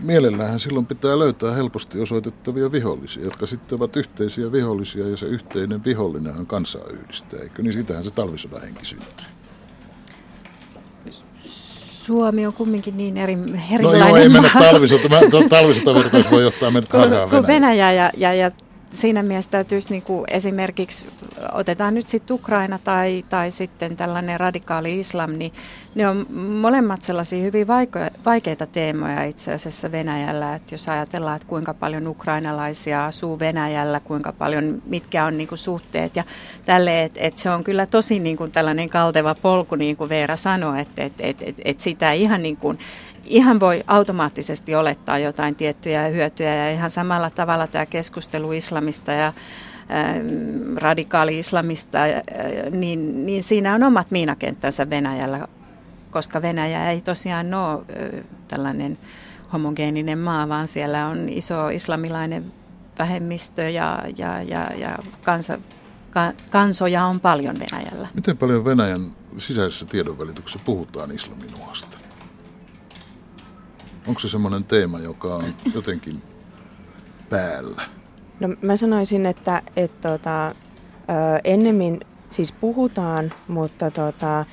mielellähän 0.01 0.59
silloin 0.59 0.85
pitää 0.85 1.19
löytää 1.19 1.51
helposti 1.51 2.01
osoitettavia 2.01 2.71
vihollisia, 2.71 3.23
jotka 3.23 3.45
sitten 3.45 3.75
ovat 3.75 3.97
yhteisiä 3.97 4.51
vihollisia 4.51 5.07
ja 5.07 5.17
se 5.17 5.25
yhteinen 5.25 5.83
vihollinenhan 5.83 6.47
kansaa 6.47 6.85
yhdistää, 6.93 7.39
eikö? 7.39 7.61
Niin 7.61 7.73
sitähän 7.73 8.03
se 8.03 8.11
talvisodan 8.11 8.61
henki 8.61 8.85
syntyy. 8.85 9.27
Suomi 12.07 12.45
on 12.45 12.53
kumminkin 12.53 12.97
niin 12.97 13.17
eri, 13.17 13.37
erilainen 13.73 14.01
No 14.01 14.07
joo, 14.07 14.17
ei 14.17 14.29
mennä 14.29 14.49
talvisota. 14.59 15.09
Talvisotavertaus 15.49 16.31
voi 16.31 16.43
johtaa 16.43 16.71
meidät 16.71 16.93
harhaan. 16.93 17.47
Venäjä 17.47 17.91
ja, 17.91 18.11
ja, 18.17 18.33
ja 18.33 18.51
siinä 18.91 19.23
mielessä 19.23 19.51
täytyisi 19.51 19.89
niin 19.89 20.01
kuin 20.01 20.23
esimerkiksi, 20.27 21.09
otetaan 21.51 21.93
nyt 21.93 22.07
sitten 22.07 22.35
Ukraina 22.35 22.79
tai, 22.83 23.25
tai 23.29 23.51
sitten 23.51 23.95
tällainen 23.95 24.39
radikaali 24.39 24.99
islam, 24.99 25.31
niin 25.31 25.53
ne 25.95 26.07
on 26.07 26.25
molemmat 26.61 27.01
sellaisia 27.01 27.43
hyvin 27.43 27.67
vaikeita 28.25 28.65
teemoja 28.65 29.23
itse 29.23 29.53
asiassa 29.53 29.91
Venäjällä. 29.91 30.55
Että 30.55 30.73
jos 30.73 30.89
ajatellaan, 30.89 31.35
että 31.35 31.47
kuinka 31.47 31.73
paljon 31.73 32.07
ukrainalaisia 32.07 33.05
asuu 33.05 33.39
Venäjällä, 33.39 33.99
kuinka 33.99 34.31
paljon, 34.33 34.81
mitkä 34.85 35.25
on 35.25 35.37
niin 35.37 35.47
kuin 35.47 35.59
suhteet 35.59 36.15
ja 36.15 36.23
tälle, 36.65 37.03
että 37.03 37.19
et 37.23 37.37
se 37.37 37.49
on 37.49 37.63
kyllä 37.63 37.85
tosi 37.85 38.19
niin 38.19 38.37
kuin 38.37 38.51
tällainen 38.51 38.89
kalteva 38.89 39.35
polku, 39.35 39.75
niin 39.75 39.97
kuin 39.97 40.09
Veera 40.09 40.35
sanoi, 40.35 40.81
että 40.81 41.03
et, 41.03 41.13
et, 41.19 41.43
et, 41.43 41.55
et 41.65 41.79
sitä 41.79 42.11
ihan 42.11 42.43
niin 42.43 42.57
kuin 42.57 42.79
ihan 43.27 43.59
voi 43.59 43.83
automaattisesti 43.87 44.75
olettaa 44.75 45.19
jotain 45.19 45.55
tiettyjä 45.55 46.07
hyötyjä 46.07 46.55
ja 46.55 46.71
ihan 46.71 46.89
samalla 46.89 47.29
tavalla 47.29 47.67
tämä 47.67 47.85
keskustelu 47.85 48.51
islamista 48.51 49.11
ja 49.11 49.33
radikaali-islamista, 50.75 51.97
niin, 52.71 53.25
niin 53.25 53.43
siinä 53.43 53.75
on 53.75 53.83
omat 53.83 54.11
miinakenttänsä 54.11 54.89
Venäjällä, 54.89 55.47
koska 56.11 56.41
Venäjä 56.41 56.91
ei 56.91 57.01
tosiaan 57.01 57.53
ole 57.53 57.83
tällainen 58.47 58.97
homogeeninen 59.53 60.19
maa, 60.19 60.49
vaan 60.49 60.67
siellä 60.67 61.07
on 61.07 61.29
iso 61.29 61.69
islamilainen 61.69 62.53
vähemmistö 62.99 63.69
ja, 63.69 64.03
ja, 64.17 64.41
ja, 64.41 64.71
ja 64.77 64.97
kansa, 65.23 65.59
kansoja 66.49 67.05
on 67.05 67.19
paljon 67.19 67.59
Venäjällä. 67.59 68.07
Miten 68.13 68.37
paljon 68.37 68.65
Venäjän 68.65 69.01
sisäisessä 69.37 69.85
tiedonvälityksessä 69.85 70.59
puhutaan 70.65 71.11
islamin 71.11 71.55
uhasta? 71.55 72.06
Onko 74.07 74.19
se 74.19 74.29
semmoinen 74.29 74.63
teema, 74.63 74.99
joka 74.99 75.35
on 75.35 75.43
jotenkin 75.73 76.21
päällä? 77.29 77.81
No 78.39 78.47
mä 78.61 78.77
sanoisin, 78.77 79.25
että, 79.25 79.61
että 79.75 80.09
tota, 80.09 80.55
ennemmin 81.43 81.99
siis 82.29 82.51
puhutaan, 82.51 83.33
mutta 83.47 83.91
tota, 83.91 84.45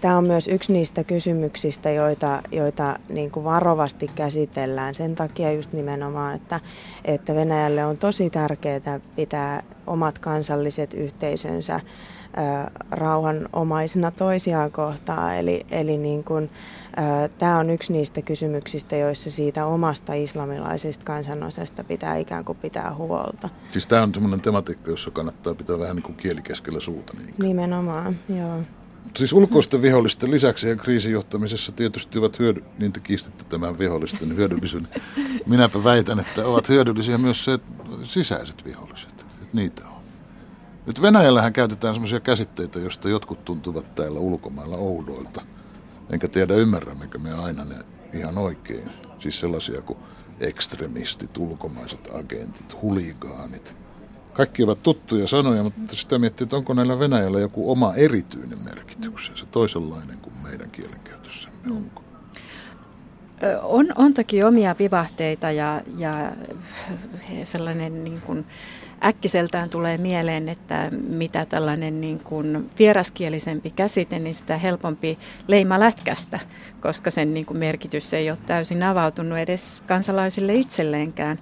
tämä 0.00 0.18
on 0.18 0.24
myös 0.24 0.48
yksi 0.48 0.72
niistä 0.72 1.04
kysymyksistä, 1.04 1.90
joita, 1.90 2.42
joita 2.52 2.98
niin 3.08 3.30
kuin 3.30 3.44
varovasti 3.44 4.08
käsitellään. 4.14 4.94
Sen 4.94 5.14
takia 5.14 5.52
just 5.52 5.72
nimenomaan, 5.72 6.34
että, 6.34 6.60
että 7.04 7.34
Venäjälle 7.34 7.84
on 7.84 7.98
tosi 7.98 8.30
tärkeää 8.30 9.00
pitää 9.16 9.62
omat 9.86 10.18
kansalliset 10.18 10.94
yhteisönsä 10.94 11.80
rauhanomaisena 12.90 14.10
toisiaan 14.10 14.72
kohtaan. 14.72 15.36
Eli, 15.36 15.66
eli 15.70 15.96
niin 15.96 16.24
kuin, 16.24 16.50
Tämä 17.38 17.58
on 17.58 17.70
yksi 17.70 17.92
niistä 17.92 18.22
kysymyksistä, 18.22 18.96
joissa 18.96 19.30
siitä 19.30 19.66
omasta 19.66 20.14
islamilaisesta 20.14 21.04
kansanosasta 21.04 21.84
pitää 21.84 22.16
ikään 22.16 22.44
kuin 22.44 22.58
pitää 22.58 22.94
huolta. 22.94 23.48
Siis 23.68 23.86
tämä 23.86 24.02
on 24.02 24.14
semmoinen 24.14 24.40
tematiikka, 24.40 24.90
jossa 24.90 25.10
kannattaa 25.10 25.54
pitää 25.54 25.78
vähän 25.78 25.96
niin 25.96 26.02
kuin 26.02 26.16
kieli 26.16 26.42
keskellä 26.42 26.80
suuta. 26.80 27.12
Niin 27.16 27.34
Nimenomaan, 27.38 28.18
joo. 28.28 28.60
Siis 29.16 29.32
ulkoisten 29.32 29.82
vihollisten 29.82 30.30
lisäksi 30.30 30.68
ja 30.68 30.76
kriisijohtamisessa 30.76 31.72
tietysti 31.72 32.18
ovat 32.18 32.38
hyödy... 32.38 32.64
niin 32.78 32.92
te 32.92 33.00
kiistitte 33.00 33.44
tämän 33.44 33.78
vihollisten 33.78 34.36
hyödyllisyyden. 34.36 34.88
Minäpä 35.46 35.84
väitän, 35.84 36.20
että 36.20 36.46
ovat 36.46 36.68
hyödyllisiä 36.68 37.18
myös 37.18 37.44
se 37.44 37.58
sisäiset 38.04 38.64
viholliset. 38.64 39.10
Että 39.20 39.46
niitä 39.52 39.82
on. 39.88 40.02
Nyt 40.86 41.02
Venäjällähän 41.02 41.52
käytetään 41.52 41.94
sellaisia 41.94 42.20
käsitteitä, 42.20 42.78
joista 42.78 43.08
jotkut 43.08 43.44
tuntuvat 43.44 43.94
täällä 43.94 44.20
ulkomailla 44.20 44.76
oudoilta. 44.76 45.53
Enkä 46.10 46.28
tiedä 46.28 46.54
ymmärrämmekö 46.54 47.18
me 47.18 47.32
aina 47.32 47.64
ne 47.64 47.74
ihan 48.18 48.38
oikein. 48.38 48.90
Siis 49.18 49.40
sellaisia 49.40 49.82
kuin 49.82 49.98
ekstremistit, 50.40 51.36
ulkomaiset 51.36 52.08
agentit, 52.14 52.82
huligaanit. 52.82 53.76
Kaikki 54.32 54.62
ovat 54.62 54.82
tuttuja 54.82 55.28
sanoja, 55.28 55.62
mutta 55.62 55.96
sitä 55.96 56.18
miettii, 56.18 56.44
että 56.44 56.56
onko 56.56 56.74
näillä 56.74 56.98
Venäjällä 56.98 57.40
joku 57.40 57.70
oma 57.72 57.94
erityinen 57.94 58.64
merkityksensä, 58.64 59.46
toisenlainen 59.46 60.18
kuin 60.18 60.34
meidän 60.42 60.70
kielenkäytössämme, 60.70 61.76
onko? 61.76 62.04
On, 63.62 63.86
on 63.96 64.14
toki 64.14 64.42
omia 64.42 64.76
vivahteita 64.78 65.50
ja, 65.50 65.82
ja 65.98 66.32
sellainen 67.44 68.04
niin 68.04 68.20
kuin 68.20 68.46
äkkiseltään 69.04 69.70
tulee 69.70 69.98
mieleen, 69.98 70.48
että 70.48 70.88
mitä 71.08 71.44
tällainen 71.44 72.00
niin 72.00 72.20
kuin 72.20 72.70
vieraskielisempi 72.78 73.70
käsite, 73.70 74.18
niin 74.18 74.34
sitä 74.34 74.58
helpompi 74.58 75.18
leima 75.48 75.80
lätkästä, 75.80 76.38
koska 76.80 77.10
sen 77.10 77.34
niin 77.34 77.46
kuin 77.46 77.58
merkitys 77.58 78.14
ei 78.14 78.30
ole 78.30 78.38
täysin 78.46 78.82
avautunut 78.82 79.38
edes 79.38 79.82
kansalaisille 79.86 80.54
itselleenkään. 80.54 81.38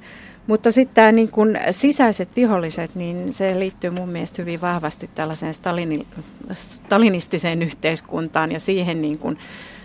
Mutta 0.47 0.71
sitten 0.71 0.95
tämä 0.95 1.13
niin 1.13 1.29
kuin 1.29 1.59
sisäiset 1.71 2.37
viholliset, 2.37 2.95
niin 2.95 3.33
se 3.33 3.59
liittyy 3.59 3.91
mun 3.91 4.09
mielestä 4.09 4.43
hyvin 4.43 4.61
vahvasti 4.61 5.11
tällaiseen 5.15 5.55
stalini, 5.55 6.07
stalinistiseen 6.53 7.63
yhteiskuntaan 7.63 8.53
ja 8.53 8.61
siihen 8.61 9.03
niin 9.03 9.19
kuin 9.19 9.39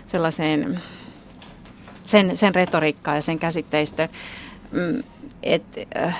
sellaiseen 0.06 0.80
sen, 2.04 2.36
sen 2.36 2.54
retoriikkaan 2.54 3.16
ja 3.16 3.22
sen 3.22 3.38
käsitteistöön. 3.38 4.08
Mm, 4.72 5.02
et, 5.42 5.62
äh, 5.96 6.16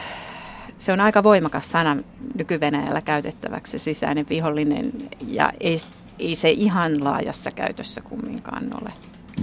se 0.78 0.92
on 0.92 1.00
aika 1.00 1.22
voimakas 1.22 1.72
sana 1.72 1.96
nyky 2.34 2.58
käytettäväksi 3.04 3.78
sisäinen 3.78 4.26
vihollinen 4.28 4.92
ja 5.26 5.52
ei, 5.60 5.76
ei 6.18 6.34
se 6.34 6.50
ihan 6.50 7.04
laajassa 7.04 7.50
käytössä 7.50 8.00
kumminkaan 8.00 8.70
ole. 8.82 8.92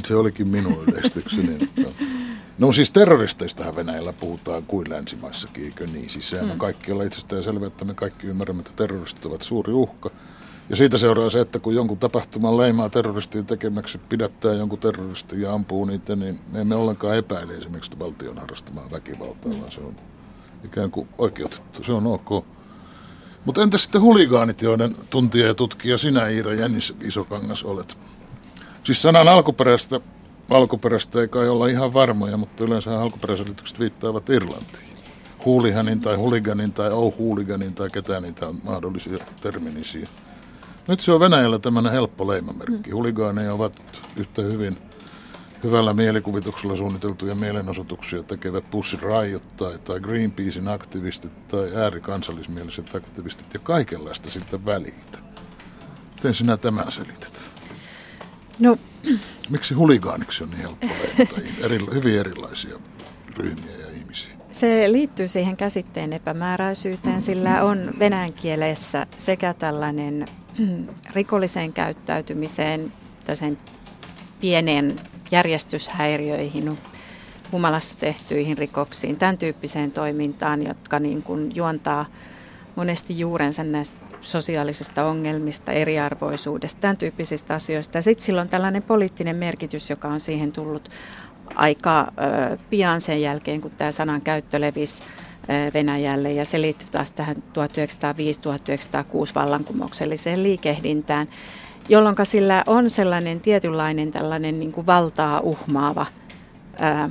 Se 0.06 0.15
olikin 0.15 0.48
minun 0.48 0.84
yleistykseni. 0.88 1.70
No 2.60 2.72
siis 2.72 2.92
terroristeistahan 2.92 3.75
Venäjällä 3.75 4.13
puhutaan 4.13 4.63
kuin 4.63 4.89
länsimaissakin, 4.89 5.63
eikö 5.63 5.88
niin? 5.88 6.10
Siis 6.10 6.30
sehän 6.30 6.46
mm. 6.46 6.51
on 6.51 6.58
kaikkialla 6.58 7.04
itsestään 7.04 7.44
selvä, 7.44 7.68
että 7.68 7.86
me 7.86 7.94
kaikki 7.94 8.27
ymmärrämme, 8.27 8.60
että 8.60 8.72
terroristit 8.75 9.25
ovat 9.25 9.42
suuri 9.42 9.74
uhka. 9.74 10.10
Ja 10.70 10.75
siitä 10.75 10.98
seuraa 10.98 11.30
se, 11.30 11.39
että 11.39 11.60
kun 11.60 11.75
jonkun 11.75 11.98
tapahtuman 11.98 12.58
leimaa 12.58 12.89
terroristien 12.89 13.46
tekemäksi 13.46 13.98
pidättää 13.98 14.54
jonkun 14.54 14.80
terroristin 14.80 15.42
ja 15.42 15.54
ampuu 15.54 15.86
niitä, 15.86 16.15
niin 16.15 16.39
me 16.54 16.62
emme 16.62 16.75
ollenkaan 16.75 17.18
epäile 17.18 17.54
esimerkiksi 17.54 18.00
valtion 18.00 18.38
harrastamaan 18.38 18.92
väkivaltaa, 18.92 19.51
vaan 19.60 19.72
se 19.72 19.80
on 19.80 19.96
ikään 20.65 20.91
kuin 20.91 21.10
oikeutettu. 21.17 21.84
Se 21.84 21.91
on 21.91 22.07
ok. 22.07 22.45
Mutta 23.45 23.63
entä 23.63 23.77
sitten 23.77 24.01
huligaanit, 24.01 24.62
joiden 24.62 24.95
tuntija 25.10 25.48
ja 25.48 25.53
tutkija 25.53 25.98
sinä 25.98 26.27
Iira 26.27 26.53
Jännis 26.53 26.93
Isokangas 27.01 27.63
olet? 27.63 27.98
Siis 28.84 29.01
sanan 29.01 29.27
alkuperäistä, 29.27 30.01
alkuperäistä 30.50 31.22
ei 31.22 31.27
kai 31.27 31.50
olla 31.50 31.67
ihan 31.67 31.93
varmoja, 31.93 32.38
mutta 32.38 32.63
yleensä 32.63 33.00
alkuperäiselitykset 33.00 33.79
viittaavat 33.79 34.29
Irlantiin. 34.29 34.95
Huulihanin 35.45 36.01
tai 36.01 36.15
huliganin 36.15 36.74
tai 36.74 36.91
oh 36.91 37.17
huuliganin 37.17 37.74
tai 37.74 37.89
ketään 37.89 38.24
niitä 38.24 38.48
on 38.48 38.55
mahdollisia 38.63 39.17
terminisiä. 39.41 40.10
Nyt 40.88 41.00
se 41.00 41.12
on 41.12 41.19
Venäjällä 41.19 41.60
tämmöinen 41.60 41.91
helppo 41.91 42.27
leimamerkki. 42.27 42.89
Mm. 42.89 42.95
Huligaaneja 42.95 43.53
ovat 43.53 43.81
yhtä 44.15 44.41
hyvin 44.41 44.77
hyvällä 45.65 45.93
mielikuvituksella 45.93 46.75
suunniteltuja 46.75 47.36
mielenosoituksia 47.36 48.24
tekevät 48.24 48.69
Pussy 48.72 48.98
Riot 48.98 49.55
tai, 49.57 49.79
tai 49.79 50.00
Greenpeacein 50.00 50.67
aktivistit 50.67 51.48
tai 51.48 51.75
äärikansallismieliset 51.75 52.95
aktivistit 52.95 53.53
ja 53.53 53.60
kaikenlaista 53.60 54.29
sitten 54.29 54.65
väliltä. 54.65 55.17
Miten 56.15 56.34
sinä 56.34 56.57
tämän 56.57 56.91
selität? 56.91 57.41
No. 58.60 58.77
Miksi 59.50 59.74
huligaaniksi 59.74 60.43
on 60.43 60.50
niin 60.50 60.62
helppo 60.62 60.88
leimata 60.88 61.41
eri, 61.65 61.79
hyvin 61.93 62.19
erilaisia 62.19 62.79
ryhmiä 63.38 63.75
ja 63.79 63.88
ihmisiä? 64.00 64.31
Se 64.51 64.91
liittyy 64.91 65.27
siihen 65.27 65.57
käsitteen 65.57 66.13
epämääräisyyteen, 66.13 67.22
sillä 67.22 67.63
on 67.63 67.93
venäjän 68.00 68.34
kielessä 68.34 69.07
sekä 69.17 69.53
tällainen 69.53 70.27
rikolliseen 71.15 71.74
käyttäytymiseen, 71.74 72.93
sen 73.34 73.57
pienen 74.41 74.95
järjestyshäiriöihin, 75.32 76.78
humalassa 77.52 77.95
tehtyihin 77.99 78.58
rikoksiin, 78.58 79.17
tämän 79.17 79.38
tyyppiseen 79.38 79.91
toimintaan, 79.91 80.67
jotka 80.67 80.99
niin 80.99 81.23
kuin 81.23 81.56
juontaa 81.56 82.06
monesti 82.76 83.19
juurensa 83.19 83.63
näistä 83.63 83.97
sosiaalisista 84.21 85.06
ongelmista, 85.06 85.71
eriarvoisuudesta, 85.71 86.82
tämän 86.82 86.97
tyyppisistä 86.97 87.54
asioista. 87.54 88.02
Sitten 88.02 88.26
sillä 88.26 88.41
on 88.41 88.49
tällainen 88.49 88.84
poliittinen 88.84 89.36
merkitys, 89.36 89.89
joka 89.89 90.08
on 90.08 90.19
siihen 90.19 90.52
tullut 90.52 90.89
aika 91.56 92.02
ö, 92.02 92.58
pian 92.69 93.02
sen 93.02 93.21
jälkeen, 93.21 93.62
kun 93.62 93.71
tämä 93.71 93.91
sanan 93.91 94.21
käyttö 94.21 94.62
levisi 94.62 95.04
Venäjälle 95.73 96.34
ja 96.34 96.45
se 96.45 96.62
liittyy 96.62 96.88
taas 96.91 97.12
tähän 97.12 97.36
1905-1906 97.36 97.39
vallankumoukselliseen 99.36 100.43
liikehdintään, 100.43 101.28
jolloin 101.89 102.15
sillä 102.24 102.63
on 102.67 102.89
sellainen 102.89 103.41
tietynlainen 103.41 104.12
tällainen 104.12 104.60
niin 104.60 104.71
kuin 104.71 104.86
valtaa 104.86 105.39
uhmaava 105.39 106.06
ää, 106.78 107.10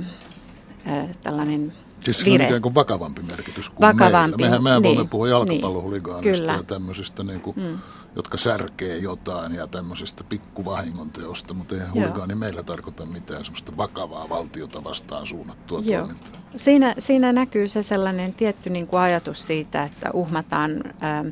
ää, 0.85 1.07
tällainen 1.23 1.73
Siis 1.99 2.25
vire. 2.25 2.43
on 2.43 2.49
ikään 2.49 2.61
kuin 2.61 2.75
vakavampi 2.75 3.21
merkitys 3.21 3.69
kuin 3.69 3.87
vakavampi, 3.87 4.37
meillä. 4.37 4.49
Mehän, 4.49 4.63
mehän 4.63 4.81
niin, 4.81 4.95
voimme 4.95 5.09
puhua 5.09 5.27
jalkapallohuligaanista 5.27 6.45
niin, 6.45 6.57
ja 6.57 6.63
tämmöisistä, 6.63 7.23
niin 7.23 7.41
kuin, 7.41 7.55
mm. 7.59 7.77
jotka 8.15 8.37
särkee 8.37 8.97
jotain 8.97 9.55
ja 9.55 9.67
tämmöisistä 9.67 10.23
pikkuvahingon 10.23 11.11
teosta, 11.11 11.53
mutta 11.53 11.75
eihän 11.75 11.93
huligaani 11.93 12.35
meillä 12.35 12.63
tarkoita 12.63 13.05
mitään 13.05 13.45
semmoista 13.45 13.77
vakavaa 13.77 14.29
valtiota 14.29 14.83
vastaan 14.83 15.27
suunnattua 15.27 15.81
Joo. 15.85 16.01
toimintaa. 16.01 16.39
Siinä, 16.55 16.95
siinä 16.99 17.33
näkyy 17.33 17.67
se 17.67 17.83
sellainen 17.83 18.33
tietty 18.33 18.69
niin 18.69 18.87
kuin 18.87 18.99
ajatus 18.99 19.47
siitä, 19.47 19.83
että 19.83 20.11
uhmataan 20.13 20.71
ä, 20.85 21.25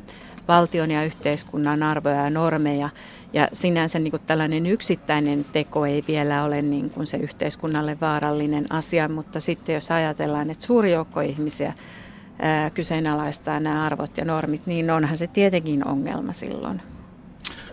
valtion 0.48 0.90
ja 0.90 1.04
yhteiskunnan 1.04 1.82
arvoja 1.82 2.24
ja 2.24 2.30
normeja 2.30 2.90
ja 3.34 3.48
sinänsä 3.52 3.98
niin 3.98 4.10
kuin 4.10 4.22
tällainen 4.26 4.66
yksittäinen 4.66 5.44
teko 5.52 5.86
ei 5.86 6.04
vielä 6.08 6.44
ole 6.44 6.62
niin 6.62 6.90
kuin 6.90 7.06
se 7.06 7.16
yhteiskunnalle 7.16 8.00
vaarallinen 8.00 8.66
asia, 8.70 9.08
mutta 9.08 9.40
sitten 9.40 9.74
jos 9.74 9.90
ajatellaan, 9.90 10.50
että 10.50 10.66
suuri 10.66 10.92
joukko 10.92 11.20
ihmisiä 11.20 11.74
ää, 12.38 12.70
kyseenalaistaa 12.70 13.60
nämä 13.60 13.84
arvot 13.84 14.16
ja 14.16 14.24
normit, 14.24 14.66
niin 14.66 14.90
onhan 14.90 15.16
se 15.16 15.26
tietenkin 15.26 15.88
ongelma 15.88 16.32
silloin. 16.32 16.82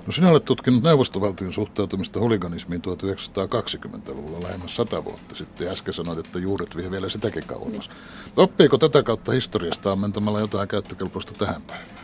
No 0.08 0.12
sinä 0.12 0.30
olet 0.30 0.46
tutkinut 0.46 0.84
neuvostovaltion 0.84 1.54
suhtautumista 1.54 2.20
huliganismiin 2.20 2.82
1920-luvulla 2.82 4.44
lähemmäs 4.44 4.76
sata 4.76 5.06
vuotta 5.06 5.36
sitten. 5.36 5.68
Äsken 5.68 5.94
sanoit, 5.94 6.20
että 6.20 6.40
juuret 6.40 6.78
vie 6.78 6.92
vielä 6.92 7.10
sitäkin 7.10 7.46
kauemmas. 7.46 7.90
Oppiiko 8.36 8.78
tätä 8.78 9.04
kautta 9.04 9.32
historiasta 9.32 9.92
ammentamalla 9.92 10.40
jotain 10.40 10.68
käyttökelpoista 10.68 11.34
tähän 11.34 11.62
päivään? 11.62 12.01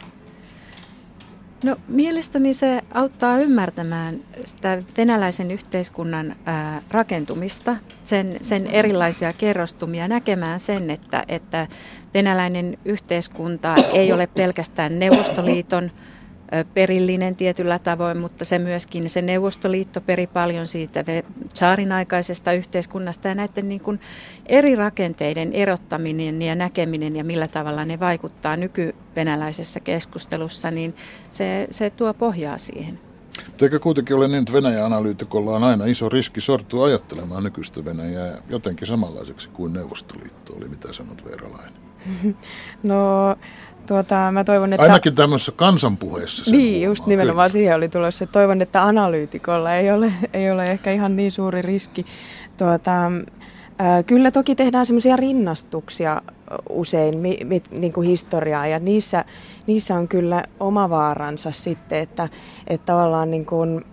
No 1.64 1.76
mielestäni 1.88 2.54
se 2.54 2.82
auttaa 2.94 3.40
ymmärtämään 3.40 4.20
sitä 4.46 4.84
venäläisen 4.98 5.52
yhteiskunnan 5.52 6.36
ää, 6.46 6.82
rakentumista, 6.92 7.78
sen, 8.04 8.38
sen 8.42 8.68
erilaisia 8.72 9.34
kerrostumia, 9.34 10.08
näkemään 10.08 10.60
sen, 10.60 10.90
että, 10.90 11.24
että 11.28 11.68
venäläinen 12.14 12.78
yhteiskunta 12.86 13.76
ei 13.94 14.14
ole 14.14 14.28
pelkästään 14.28 15.00
Neuvostoliiton 15.00 15.92
perillinen 16.74 17.36
tietyllä 17.36 17.80
tavoin, 17.80 18.18
mutta 18.18 18.46
se 18.46 18.60
myöskin 18.60 19.10
se 19.10 19.22
Neuvostoliitto 19.22 20.02
peri 20.02 20.28
paljon 20.28 20.68
siitä 20.68 21.04
saarin 21.54 21.92
aikaisesta 21.92 22.54
yhteiskunnasta 22.54 23.28
ja 23.28 23.36
näiden 23.36 23.70
niin 23.70 23.82
kuin 23.82 24.00
eri 24.46 24.76
rakenteiden 24.76 25.54
erottaminen 25.54 26.42
ja 26.42 26.56
näkeminen 26.56 27.16
ja 27.16 27.24
millä 27.24 27.48
tavalla 27.48 27.86
ne 27.86 28.00
vaikuttaa 28.00 28.58
nykyvenäläisessä 28.58 29.80
keskustelussa, 29.80 30.72
niin 30.72 30.96
se, 31.30 31.68
se 31.72 31.90
tuo 31.90 32.14
pohjaa 32.14 32.58
siihen. 32.58 33.00
Eikö 33.62 33.80
kuitenkin 33.80 34.16
ole 34.16 34.28
niin, 34.28 34.40
että 34.40 34.54
Venäjän 34.54 34.86
analyytikolla 34.86 35.52
on 35.52 35.64
aina 35.64 35.86
iso 35.86 36.10
riski 36.10 36.42
sortua 36.42 36.86
ajattelemaan 36.86 37.44
nykyistä 37.44 37.86
Venäjää 37.86 38.38
jotenkin 38.50 38.88
samanlaiseksi 38.88 39.50
kuin 39.50 39.74
Neuvostoliitto 39.74 40.54
oli, 40.54 40.70
mitä 40.70 40.94
sanot 40.94 41.26
Veeralainen? 41.26 41.74
No 42.84 43.36
Tuota, 43.88 44.32
mä 44.32 44.44
toivon, 44.44 44.74
että... 44.74 44.84
Ainakin 44.84 45.16
tämmöisessä 45.16 45.52
kansanpuheessa. 45.52 46.52
Niin, 46.52 46.74
huomaa, 46.74 46.86
just 46.86 47.06
nimenomaan 47.06 47.46
kyllä. 47.46 47.50
siihen 47.50 47.76
oli 47.76 47.90
tulossa. 47.90 48.28
Toivon, 48.28 48.62
että 48.62 48.84
analyytikolla 48.84 49.76
ei 49.76 49.92
ole, 49.92 50.14
ei 50.34 50.52
ole 50.52 50.72
ehkä 50.72 50.92
ihan 50.92 51.16
niin 51.16 51.32
suuri 51.32 51.62
riski. 51.62 52.06
Tuota, 52.58 53.12
kyllä 54.06 54.32
toki 54.32 54.56
tehdään 54.56 54.86
semmoisia 54.86 55.16
rinnastuksia 55.16 56.22
usein 56.70 57.18
mi, 57.18 57.40
mi, 57.44 57.62
niin 57.72 57.94
kuin 57.94 58.08
historiaa 58.08 58.68
ja 58.68 58.80
niissä, 58.80 59.26
niissä 59.68 59.96
on 59.96 60.08
kyllä 60.08 60.44
oma 60.60 60.90
vaaransa 60.90 61.52
sitten, 61.52 62.00
että, 62.00 62.30
että 62.68 62.86
tavallaan 62.86 63.32
niin 63.32 63.46
kuin, 63.46 63.86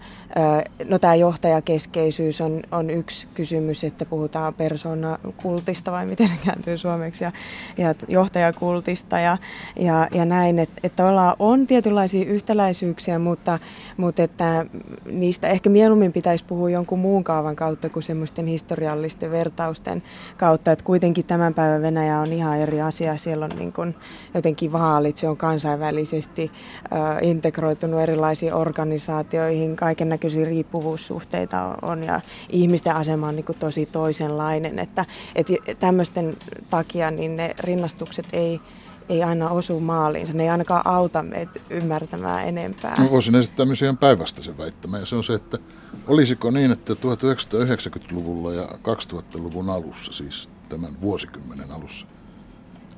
No 0.88 0.98
tämä 0.98 1.14
johtajakeskeisyys 1.14 2.40
on, 2.40 2.62
on 2.72 2.90
yksi 2.90 3.28
kysymys, 3.34 3.84
että 3.84 4.04
puhutaan 4.04 4.54
persoonakultista 4.54 5.92
vai 5.92 6.06
miten 6.06 6.28
se 6.28 6.34
kääntyy 6.44 6.78
suomeksi 6.78 7.24
ja, 7.24 7.32
ja 7.78 7.94
johtajakultista 8.08 9.18
ja, 9.18 9.38
ja, 9.76 10.08
ja 10.12 10.24
näin, 10.24 10.58
että, 10.58 10.80
että 10.82 11.04
on 11.38 11.66
tietynlaisia 11.66 12.24
yhtäläisyyksiä, 12.24 13.18
mutta, 13.18 13.58
mutta 13.96 14.22
että 14.22 14.66
niistä 15.12 15.48
ehkä 15.48 15.70
mieluummin 15.70 16.12
pitäisi 16.12 16.44
puhua 16.44 16.70
jonkun 16.70 16.98
muun 16.98 17.24
kaavan 17.24 17.56
kautta 17.56 17.88
kuin 17.88 18.02
semmoisten 18.02 18.46
historiallisten 18.46 19.30
vertausten 19.30 20.02
kautta, 20.36 20.72
että 20.72 20.84
kuitenkin 20.84 21.26
tämän 21.26 21.54
päivän 21.54 21.82
Venäjä 21.82 22.18
on 22.18 22.32
ihan 22.32 22.58
eri 22.58 22.80
asia, 22.80 23.16
siellä 23.16 23.44
on 23.44 23.58
niin 23.58 23.72
kuin 23.72 23.94
jotenkin 24.34 24.72
vaalit, 24.72 25.16
se 25.16 25.28
on 25.28 25.36
kansainvälisesti 25.36 26.50
äh, 26.92 27.18
integroitunut 27.22 28.00
erilaisiin 28.00 28.54
organisaatioihin, 28.54 29.76
kaiken 29.76 30.08
näköisiä 30.24 30.44
riippuvuussuhteita 30.44 31.78
on 31.82 32.04
ja 32.04 32.20
ihmisten 32.48 32.96
asema 32.96 33.28
on 33.28 33.36
niin 33.36 33.44
kuin 33.44 33.58
tosi 33.58 33.86
toisenlainen, 33.86 34.78
että, 34.78 35.04
että 35.34 35.52
tämmöisten 35.78 36.36
takia 36.70 37.10
niin 37.10 37.36
ne 37.36 37.54
rinnastukset 37.58 38.26
ei, 38.32 38.60
ei 39.08 39.22
aina 39.22 39.50
osu 39.50 39.80
maaliin. 39.80 40.26
Se 40.26 40.32
ei 40.38 40.48
ainakaan 40.48 40.86
auta 40.86 41.22
meitä 41.22 41.60
ymmärtämään 41.70 42.48
enempää. 42.48 42.94
No, 42.98 43.10
voisin 43.10 43.34
esittää 43.34 43.66
myös 43.66 43.82
ihan 43.82 43.98
päinvastaisen 43.98 44.58
väittämän, 44.58 45.00
ja 45.00 45.06
se 45.06 45.16
on 45.16 45.24
se, 45.24 45.34
että 45.34 45.58
olisiko 46.06 46.50
niin, 46.50 46.70
että 46.70 46.92
1990-luvulla 46.94 48.52
ja 48.52 48.64
2000-luvun 48.64 49.70
alussa, 49.70 50.12
siis 50.12 50.48
tämän 50.68 51.00
vuosikymmenen 51.00 51.70
alussa, 51.70 52.06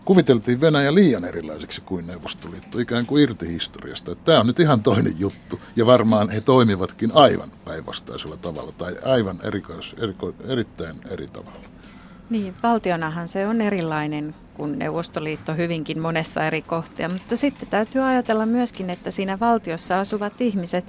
kuviteltiin 0.07 0.61
Venäjä 0.61 0.95
liian 0.95 1.25
erilaiseksi 1.25 1.81
kuin 1.81 2.07
Neuvostoliitto, 2.07 2.79
ikään 2.79 3.07
kuin 3.07 3.23
irti 3.23 3.49
historiasta. 3.49 4.15
Tämä 4.15 4.41
on 4.41 4.47
nyt 4.47 4.61
ihan 4.61 4.83
toinen 4.83 5.15
juttu, 5.19 5.61
ja 5.77 5.87
varmaan 5.87 6.31
he 6.31 6.41
toimivatkin 6.41 7.11
aivan 7.15 7.51
päinvastaisella 7.65 8.37
tavalla, 8.37 8.73
tai 8.73 8.97
aivan 9.05 9.41
erikois, 9.43 9.95
eriko, 9.99 10.35
erittäin 10.49 10.97
eri 11.11 11.27
tavalla. 11.27 11.67
Niin, 12.31 12.55
valtionahan 12.63 13.29
se 13.29 13.47
on 13.47 13.61
erilainen 13.61 14.35
kuin 14.55 14.79
Neuvostoliitto 14.79 15.55
hyvinkin 15.55 16.01
monessa 16.01 16.47
eri 16.47 16.63
kohtia, 16.63 17.09
mutta 17.09 17.37
sitten 17.37 17.69
täytyy 17.69 18.03
ajatella 18.03 18.47
myöskin, 18.47 18.91
että 18.91 19.11
siinä 19.11 19.41
valtiossa 19.41 20.01
asuvat 20.01 20.41
ihmiset 20.41 20.85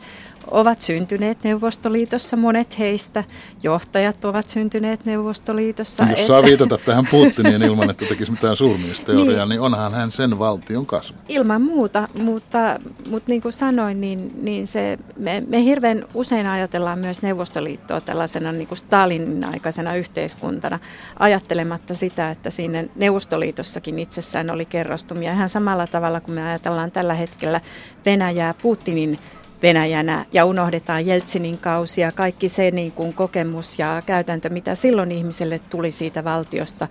ovat 0.51 0.81
syntyneet 0.81 1.43
Neuvostoliitossa, 1.43 2.37
monet 2.37 2.79
heistä, 2.79 3.23
johtajat 3.63 4.25
ovat 4.25 4.49
syntyneet 4.49 5.05
Neuvostoliitossa. 5.05 6.03
Jos 6.03 6.11
että... 6.11 6.27
saa 6.27 6.43
viitata 6.43 6.77
tähän 6.77 7.07
Putinien 7.11 7.61
ilman, 7.63 7.89
että 7.89 8.05
tekisi 8.05 8.31
mitään 8.31 8.57
suurmiesteoriaa, 8.57 9.45
niin. 9.45 9.49
niin 9.49 9.61
onhan 9.61 9.93
hän 9.93 10.11
sen 10.11 10.39
valtion 10.39 10.85
kasvu. 10.85 11.17
Ilman 11.29 11.61
muuta, 11.61 12.07
mutta, 12.13 12.79
mutta 13.09 13.31
niin 13.31 13.41
kuin 13.41 13.53
sanoin, 13.53 14.01
niin, 14.01 14.31
niin 14.41 14.67
se, 14.67 14.97
me, 15.17 15.43
me 15.47 15.63
hirveän 15.63 16.05
usein 16.13 16.47
ajatellaan 16.47 16.99
myös 16.99 17.21
Neuvostoliittoa 17.21 18.01
tällaisena 18.01 18.51
niin 18.51 18.67
kuin 18.67 18.77
Stalinin 18.77 19.47
aikaisena 19.47 19.95
yhteiskuntana, 19.95 20.79
ajattelematta 21.19 21.93
sitä, 21.93 22.31
että 22.31 22.49
siinä 22.49 22.83
Neuvostoliitossakin 22.95 23.99
itsessään 23.99 24.49
oli 24.49 24.65
kerrostumia. 24.65 25.33
Ihan 25.33 25.49
samalla 25.49 25.87
tavalla 25.87 26.21
kuin 26.21 26.35
me 26.35 26.43
ajatellaan 26.43 26.91
tällä 26.91 27.13
hetkellä 27.13 27.61
Venäjää 28.05 28.53
Putinin 28.61 29.19
Venäjänä 29.61 30.25
ja 30.33 30.45
unohdetaan 30.45 31.05
Jeltsinin 31.05 31.57
kausi 31.57 32.01
ja 32.01 32.11
kaikki 32.11 32.49
se 32.49 32.71
niin 32.71 32.91
kuin 32.91 33.13
kokemus 33.13 33.79
ja 33.79 34.03
käytäntö, 34.05 34.49
mitä 34.49 34.75
silloin 34.75 35.11
ihmiselle 35.11 35.59
tuli 35.59 35.91
siitä 35.91 36.23
valtiosta. 36.23 36.87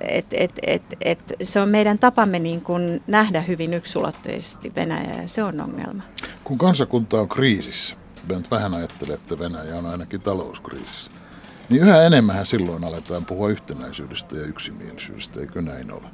Et, 0.00 0.26
et, 0.32 0.52
et, 0.62 0.82
et, 1.00 1.18
se 1.42 1.60
on 1.60 1.68
meidän 1.68 1.98
tapamme 1.98 2.38
niin 2.38 2.60
kuin 2.60 3.02
nähdä 3.06 3.40
hyvin 3.40 3.74
yksulotteisesti 3.74 4.72
Venäjä 4.76 5.20
ja 5.22 5.28
se 5.28 5.42
on 5.42 5.60
ongelma. 5.60 6.02
Kun 6.44 6.58
kansakunta 6.58 7.20
on 7.20 7.28
kriisissä, 7.28 7.96
me 8.28 8.36
nyt 8.36 8.50
vähän 8.50 8.74
ajattelee, 8.74 9.14
että 9.14 9.38
Venäjä 9.38 9.76
on 9.76 9.86
ainakin 9.86 10.20
talouskriisissä, 10.20 11.10
niin 11.68 11.82
yhä 11.82 12.02
enemmän 12.02 12.46
silloin 12.46 12.84
aletaan 12.84 13.24
puhua 13.24 13.48
yhtenäisyydestä 13.48 14.36
ja 14.36 14.46
yksimielisyydestä, 14.46 15.40
eikö 15.40 15.62
näin 15.62 15.92
ole? 15.92 16.13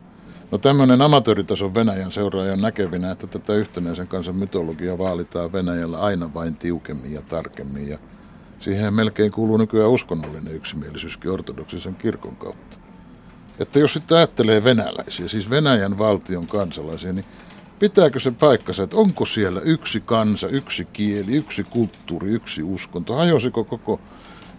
No 0.51 0.59
tämmöinen 0.59 1.03
amatööritason 1.03 1.75
Venäjän 1.75 2.13
seuraajan 2.13 2.61
näkevinä, 2.61 3.11
että 3.11 3.27
tätä 3.27 3.55
yhtenäisen 3.55 4.09
kansan 4.09 4.37
mytologiaa 4.37 4.99
vaalitaan 4.99 5.53
Venäjällä 5.53 5.99
aina 5.99 6.35
vain 6.35 6.57
tiukemmin 6.57 7.13
ja 7.13 7.23
tarkemmin. 7.23 7.89
Ja 7.89 7.99
siihen 8.59 8.95
melkein 8.95 9.33
kuuluu 9.33 9.57
nykyään 9.57 9.91
uskonnollinen 9.91 10.55
yksimielisyyskin 10.55 11.31
ortodoksisen 11.31 11.95
kirkon 11.95 12.37
kautta. 12.37 12.79
Että 13.59 13.79
jos 13.79 13.93
sitten 13.93 14.17
ajattelee 14.17 14.65
venäläisiä, 14.65 15.29
siis 15.29 15.51
Venäjän 15.51 15.99
valtion 15.99 16.47
kansalaisia, 16.47 17.13
niin 17.13 17.25
pitääkö 17.79 18.21
se 18.21 18.31
paikkansa, 18.31 18.83
että 18.83 18.97
onko 18.97 19.25
siellä 19.25 19.61
yksi 19.61 20.01
kansa, 20.01 20.49
yksi 20.49 20.85
kieli, 20.85 21.37
yksi 21.37 21.65
kulttuuri, 21.65 22.31
yksi 22.31 22.63
uskonto? 22.63 23.15
Hajosiko 23.15 23.65
koko 23.65 24.01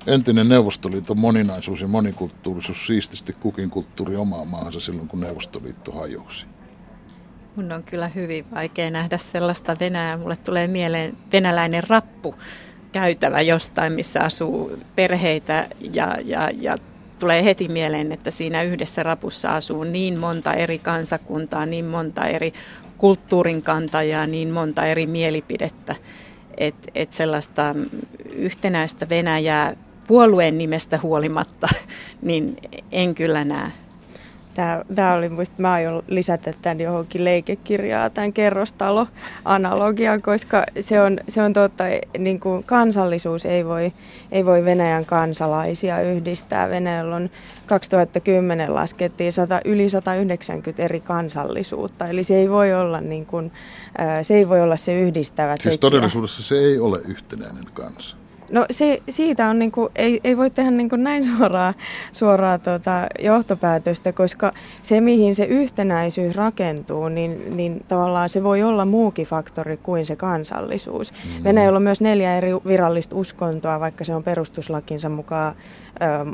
entinen 0.07 0.49
Neuvostoliiton 0.49 1.19
moninaisuus 1.19 1.81
ja 1.81 1.87
monikulttuurisuus 1.87 2.87
siististi 2.87 3.33
kukin 3.33 3.69
kulttuuri 3.69 4.15
omaa 4.15 4.45
maahansa 4.45 4.79
silloin, 4.79 5.07
kun 5.07 5.19
Neuvostoliitto 5.19 5.91
hajosi? 5.91 6.45
Mun 7.55 7.71
on 7.71 7.83
kyllä 7.83 8.07
hyvin 8.07 8.45
vaikea 8.51 8.91
nähdä 8.91 9.17
sellaista 9.17 9.75
Venäjää. 9.79 10.17
Mulle 10.17 10.35
tulee 10.35 10.67
mieleen 10.67 11.13
venäläinen 11.33 11.83
rappu 11.87 12.35
käytävä 12.91 13.41
jostain, 13.41 13.93
missä 13.93 14.23
asuu 14.23 14.77
perheitä 14.95 15.67
ja, 15.93 16.17
ja, 16.25 16.49
ja 16.59 16.77
tulee 17.19 17.43
heti 17.43 17.67
mieleen, 17.67 18.11
että 18.11 18.31
siinä 18.31 18.63
yhdessä 18.63 19.03
rapussa 19.03 19.55
asuu 19.55 19.83
niin 19.83 20.17
monta 20.17 20.53
eri 20.53 20.79
kansakuntaa, 20.79 21.65
niin 21.65 21.85
monta 21.85 22.25
eri 22.25 22.53
kulttuurin 22.97 23.61
kantajaa, 23.61 24.27
niin 24.27 24.49
monta 24.49 24.85
eri 24.85 25.07
mielipidettä, 25.07 25.95
että 26.57 26.91
et 26.95 27.13
sellaista 27.13 27.75
yhtenäistä 28.31 29.09
Venäjää 29.09 29.75
puolueen 30.11 30.57
nimestä 30.57 30.99
huolimatta, 31.03 31.67
niin 32.21 32.57
en 32.91 33.15
kyllä 33.15 33.43
näe. 33.43 33.71
Tämä, 34.53 34.81
tämä 34.95 35.13
oli 35.13 35.29
muista, 35.29 35.55
mä 35.57 35.71
aion 35.71 36.03
lisätä 36.07 36.53
tämän 36.61 36.81
johonkin 36.81 37.25
leikekirjaa, 37.25 38.09
tämän 38.09 38.33
kerrostalo-analogian, 38.33 40.21
koska 40.21 40.63
se 40.79 41.01
on, 41.01 41.17
se 41.29 41.41
on 41.41 41.53
totta, 41.53 41.83
niin 42.17 42.39
kuin 42.39 42.63
kansallisuus 42.63 43.45
ei 43.45 43.65
voi, 43.65 43.93
ei 44.31 44.45
voi 44.45 44.65
Venäjän 44.65 45.05
kansalaisia 45.05 46.01
yhdistää. 46.01 46.69
Venäjällä 46.69 47.15
on 47.15 47.29
2010 47.65 48.75
laskettiin 48.75 49.33
100, 49.33 49.61
yli 49.65 49.89
190 49.89 50.83
eri 50.83 50.99
kansallisuutta, 50.99 52.07
eli 52.07 52.23
se 52.23 52.35
ei 52.35 52.49
voi 52.49 52.73
olla, 52.73 53.01
niin 53.01 53.25
kuin, 53.25 53.51
se, 54.21 54.33
ei 54.33 54.49
voi 54.49 54.61
olla 54.61 54.77
se 54.77 55.01
yhdistävä 55.01 55.55
Siis 55.55 55.63
tekijä. 55.63 55.77
todellisuudessa 55.77 56.43
se 56.43 56.55
ei 56.55 56.79
ole 56.79 56.99
yhtenäinen 57.07 57.65
kansa. 57.73 58.20
No 58.51 58.65
se, 58.71 59.01
siitä 59.09 59.47
on 59.47 59.59
niinku, 59.59 59.89
ei, 59.95 60.21
ei 60.23 60.37
voi 60.37 60.49
tehdä 60.49 60.71
niinku 60.71 60.95
näin 60.95 61.23
suoraa, 61.23 61.73
suoraa 62.11 62.57
tota 62.57 63.07
johtopäätöstä, 63.19 64.13
koska 64.13 64.53
se 64.81 65.01
mihin 65.01 65.35
se 65.35 65.45
yhtenäisyys 65.45 66.35
rakentuu, 66.35 67.09
niin, 67.09 67.57
niin 67.57 67.85
tavallaan 67.87 68.29
se 68.29 68.43
voi 68.43 68.63
olla 68.63 68.85
muukin 68.85 69.27
faktori 69.27 69.77
kuin 69.77 70.05
se 70.05 70.15
kansallisuus. 70.15 71.13
Mm. 71.13 71.43
Venäjällä 71.43 71.77
on 71.77 71.83
myös 71.83 72.01
neljä 72.01 72.37
eri 72.37 72.51
virallista 72.67 73.15
uskontoa, 73.15 73.79
vaikka 73.79 74.03
se 74.03 74.15
on 74.15 74.23
perustuslakinsa 74.23 75.09
mukaan 75.09 75.55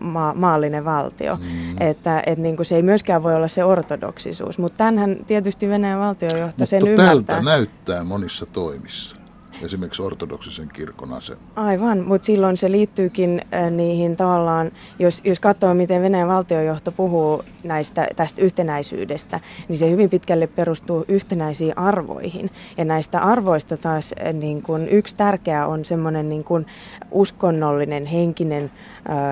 ma- 0.01 0.33
maallinen 0.33 0.85
valtio. 0.85 1.35
Mm. 1.35 1.75
Että 1.79 2.23
et 2.25 2.39
niin 2.39 2.65
se 2.65 2.75
ei 2.75 2.83
myöskään 2.83 3.23
voi 3.23 3.35
olla 3.35 3.47
se 3.47 3.63
ortodoksisuus, 3.63 4.59
mutta 4.59 4.77
tämähän 4.77 5.17
tietysti 5.27 5.69
Venäjän 5.69 5.99
valtiojohto 5.99 6.65
sen 6.65 6.87
ymmärtää. 6.87 7.15
Mutta 7.15 7.33
tältä 7.33 7.49
näyttää 7.49 8.03
monissa 8.03 8.45
toimissa 8.45 9.16
esimerkiksi 9.61 10.01
ortodoksisen 10.01 10.69
kirkon 10.73 11.13
asema. 11.13 11.39
Aivan, 11.55 11.99
mutta 12.07 12.25
silloin 12.25 12.57
se 12.57 12.71
liittyykin 12.71 13.41
äh, 13.53 13.71
niihin 13.71 14.15
tavallaan, 14.15 14.71
jos, 14.99 15.21
jos 15.23 15.39
katsoo 15.39 15.73
miten 15.73 16.01
Venäjän 16.01 16.27
valtiojohto 16.27 16.91
puhuu 16.91 17.43
näistä, 17.67 18.07
tästä 18.15 18.41
yhtenäisyydestä, 18.41 19.39
niin 19.67 19.77
se 19.77 19.89
hyvin 19.89 20.09
pitkälle 20.09 20.47
perustuu 20.47 21.05
yhtenäisiin 21.07 21.77
arvoihin. 21.77 22.49
Ja 22.77 22.85
näistä 22.85 23.19
arvoista 23.19 23.77
taas 23.77 24.15
äh, 24.25 24.33
niin 24.33 24.63
kun 24.63 24.87
yksi 24.89 25.15
tärkeä 25.15 25.67
on 25.67 25.85
semmoinen 25.85 26.29
niin 26.29 26.43
kun 26.43 26.65
uskonnollinen, 27.11 28.05
henkinen, 28.05 28.71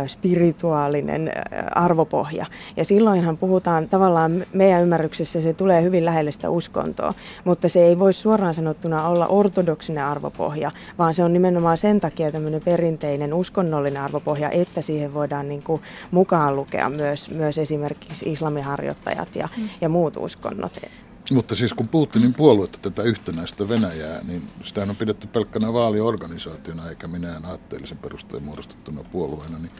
spirituaalinen 0.08 1.32
arvopohja. 1.76 2.46
Ja 2.78 2.86
silloinhan 2.86 3.38
puhutaan 3.38 3.90
tavallaan 3.90 4.46
meidän 4.54 4.82
ymmärryksessä 4.82 5.42
se 5.42 5.54
tulee 5.54 5.82
hyvin 5.82 6.06
lähelle 6.06 6.32
sitä 6.32 6.50
uskontoa, 6.50 7.14
mutta 7.44 7.70
se 7.70 7.84
ei 7.84 8.00
voi 8.00 8.14
suoraan 8.14 8.54
sanottuna 8.54 9.08
olla 9.08 9.28
ortodoksinen 9.28 10.04
arvopohja, 10.04 10.72
vaan 10.98 11.14
se 11.14 11.24
on 11.24 11.34
nimenomaan 11.34 11.78
sen 11.78 12.00
takia 12.00 12.32
tämmöinen 12.32 12.62
perinteinen 12.62 13.34
uskonnollinen 13.34 14.02
arvopohja, 14.02 14.50
että 14.50 14.82
siihen 14.82 15.14
voidaan 15.14 15.50
niin 15.50 15.64
kuin 15.64 15.82
mukaan 16.12 16.56
lukea 16.56 16.90
myös, 16.90 17.30
myös 17.30 17.58
esimerkiksi 17.58 18.25
islamiharjoittajat 18.26 19.36
ja, 19.36 19.50
mm. 19.58 19.70
ja 19.82 19.90
muut 19.90 20.18
uskonnot. 20.18 20.80
Mutta 21.32 21.56
siis 21.56 21.74
kun 21.74 21.88
Putinin 21.88 22.34
puoluetta 22.34 22.78
tätä 22.82 23.04
yhtenäistä 23.04 23.70
Venäjää, 23.70 24.24
niin 24.24 24.48
sitä 24.64 24.82
on 24.82 24.96
pidetty 24.96 25.28
pelkkänä 25.28 25.74
vaaliorganisaationa 25.74 26.90
eikä 26.90 27.08
minään 27.08 27.46
aatteellisen 27.46 27.98
perusteen 27.98 28.46
muodostettuna 28.46 29.04
puolueena, 29.04 29.58
niin 29.58 29.72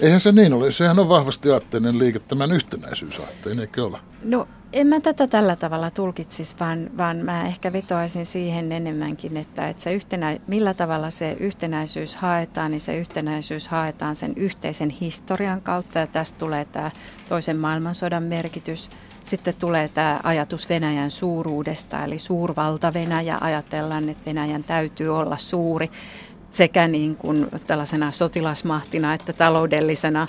Eihän 0.00 0.20
se 0.20 0.32
niin 0.32 0.52
ole. 0.52 0.72
Sehän 0.72 0.98
on 0.98 1.08
vahvasti 1.08 1.50
aatteinen 1.50 1.98
liike 1.98 2.18
tämän 2.18 2.52
yhtenäisyysaatteen, 2.52 3.60
eikö 3.60 3.84
ole? 3.84 3.98
No 4.24 4.48
en 4.72 4.86
mä 4.86 5.00
tätä 5.00 5.26
tällä 5.26 5.56
tavalla 5.56 5.90
tulkitsisi, 5.90 6.56
vaan, 6.60 6.90
vaan 6.98 7.16
mä 7.16 7.46
ehkä 7.46 7.72
vetoaisin 7.72 8.26
siihen 8.26 8.72
enemmänkin, 8.72 9.36
että, 9.36 9.68
että 9.68 9.82
se 9.82 9.94
yhtenä, 9.94 10.36
millä 10.46 10.74
tavalla 10.74 11.10
se 11.10 11.36
yhtenäisyys 11.40 12.16
haetaan, 12.16 12.70
niin 12.70 12.80
se 12.80 12.98
yhtenäisyys 12.98 13.68
haetaan 13.68 14.16
sen 14.16 14.32
yhteisen 14.36 14.90
historian 14.90 15.62
kautta 15.62 15.98
ja 15.98 16.06
tästä 16.06 16.38
tulee 16.38 16.64
tämä 16.64 16.90
toisen 17.28 17.56
maailmansodan 17.56 18.22
merkitys. 18.22 18.90
Sitten 19.24 19.54
tulee 19.54 19.88
tämä 19.88 20.20
ajatus 20.22 20.68
Venäjän 20.68 21.10
suuruudesta, 21.10 22.04
eli 22.04 22.18
suurvalta 22.18 22.94
Venäjä. 22.94 23.38
Ajatellaan, 23.40 24.08
että 24.08 24.26
Venäjän 24.26 24.64
täytyy 24.64 25.08
olla 25.08 25.36
suuri 25.36 25.90
sekä 26.56 26.88
niin 26.88 27.16
kuin 27.16 27.46
tällaisena 27.66 28.10
sotilasmahtina 28.10 29.14
että 29.14 29.32
taloudellisena 29.32 30.28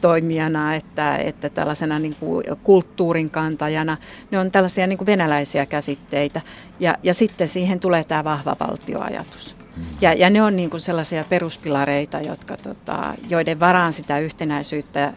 toimijana 0.00 0.74
että, 0.74 1.16
että 1.16 1.48
tällaisena 1.48 1.98
niin 1.98 2.14
kuin 2.14 2.44
kulttuurin 2.62 3.30
kantajana. 3.30 3.96
Ne 4.30 4.38
on 4.38 4.50
tällaisia 4.50 4.86
niin 4.86 4.98
kuin 4.98 5.06
venäläisiä 5.06 5.66
käsitteitä 5.66 6.40
ja, 6.80 6.96
ja 7.02 7.14
sitten 7.14 7.48
siihen 7.48 7.80
tulee 7.80 8.04
tämä 8.04 8.24
vahva 8.24 8.56
valtioajatus. 8.60 9.56
Ja, 10.00 10.12
ja 10.12 10.30
ne 10.30 10.42
on 10.42 10.56
niin 10.56 10.70
kuin 10.70 10.80
sellaisia 10.80 11.24
peruspilareita, 11.24 12.20
jotka, 12.20 12.56
tota, 12.56 13.14
joiden 13.30 13.60
varaan 13.60 13.92
sitä 13.92 14.18
yhtenäisyyttä 14.18 15.12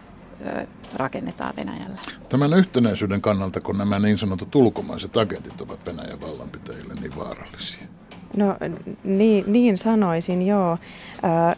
ö, 0.46 0.68
rakennetaan 0.94 1.54
Venäjällä. 1.56 2.00
Tämän 2.30 2.54
yhtenäisyyden 2.54 3.22
kannalta, 3.22 3.62
kun 3.62 3.78
nämä 3.78 4.00
niin 4.00 4.18
sanotut 4.18 4.56
ulkomaiset 4.56 5.18
agentit 5.18 5.62
ovat 5.62 5.86
Venäjän 5.86 6.22
vallanpitäjille 6.22 6.94
niin 6.94 7.16
vaarallisia? 7.16 7.95
No 8.38 8.56
niin, 9.04 9.44
niin 9.48 9.78
sanoisin, 9.78 10.48
joo. 10.48 10.78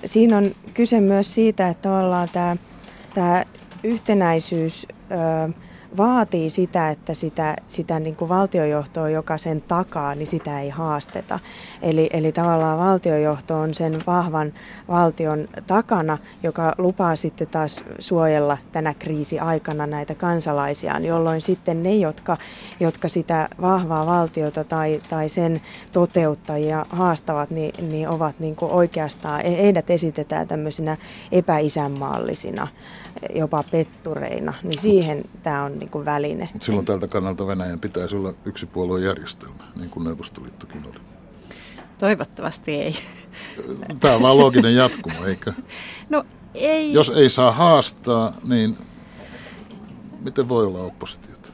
Siinä 0.05 0.37
on 0.37 0.55
kyse 0.73 1.01
myös 1.01 1.33
siitä, 1.33 1.67
että 1.67 1.89
tavallaan 1.89 2.29
tämä, 2.29 2.57
tämä 3.13 3.43
yhtenäisyys... 3.83 4.87
vaatii 5.97 6.49
sitä, 6.49 6.89
että 6.89 7.13
sitä, 7.13 7.55
sitä 7.67 7.99
niin 7.99 8.15
kuin 8.15 8.29
valtiojohtoa, 8.29 9.09
joka 9.09 9.37
sen 9.37 9.61
takaa, 9.61 10.15
niin 10.15 10.27
sitä 10.27 10.61
ei 10.61 10.69
haasteta. 10.69 11.39
Eli, 11.81 12.09
eli 12.13 12.31
tavallaan 12.31 12.79
valtiojohto 12.79 13.59
on 13.59 13.73
sen 13.73 13.93
vahvan 14.07 14.53
valtion 14.87 15.47
takana, 15.67 16.17
joka 16.43 16.73
lupaa 16.77 17.15
sitten 17.15 17.47
taas 17.47 17.83
suojella 17.99 18.57
tänä 18.71 18.93
kriisi-aikana 18.93 19.87
näitä 19.87 20.15
kansalaisiaan, 20.15 21.05
jolloin 21.05 21.41
sitten 21.41 21.83
ne, 21.83 21.95
jotka, 21.95 22.37
jotka 22.79 23.09
sitä 23.09 23.49
vahvaa 23.61 24.05
valtiota 24.05 24.63
tai, 24.63 25.01
tai 25.09 25.29
sen 25.29 25.61
toteuttajia 25.93 26.85
haastavat, 26.89 27.49
niin, 27.49 27.91
niin 27.91 28.09
ovat 28.09 28.39
niin 28.39 28.55
kuin 28.55 28.71
oikeastaan, 28.71 29.41
heidät 29.45 29.89
esitetään 29.89 30.47
tämmöisinä 30.47 30.97
epäisänmaallisina 31.31 32.67
jopa 33.35 33.63
pettureina, 33.63 34.53
niin 34.63 34.79
siihen 34.79 35.23
tämä 35.43 35.63
on 35.63 35.79
niin 35.79 35.89
kuin 35.89 36.05
väline. 36.05 36.49
Mutta 36.53 36.65
silloin 36.65 36.85
tältä 36.85 37.07
kannalta 37.07 37.47
Venäjän 37.47 37.79
pitäisi 37.79 38.15
olla 38.15 38.33
yksipuoluejärjestelmä, 38.45 39.63
niin 39.75 39.89
kuin 39.89 40.03
Neuvostoliittokin 40.03 40.83
oli. 40.85 40.99
Toivottavasti 41.97 42.75
ei. 42.75 42.95
Tämä 43.99 44.15
on 44.15 44.21
vaan 44.21 44.37
looginen 44.37 44.75
jatkumo, 44.75 45.25
eikö? 45.25 45.53
No 46.09 46.25
ei. 46.53 46.93
Jos 46.93 47.09
ei 47.09 47.29
saa 47.29 47.51
haastaa, 47.51 48.33
niin 48.47 48.77
miten 50.19 50.49
voi 50.49 50.65
olla 50.65 50.79
oppositiota? 50.79 51.49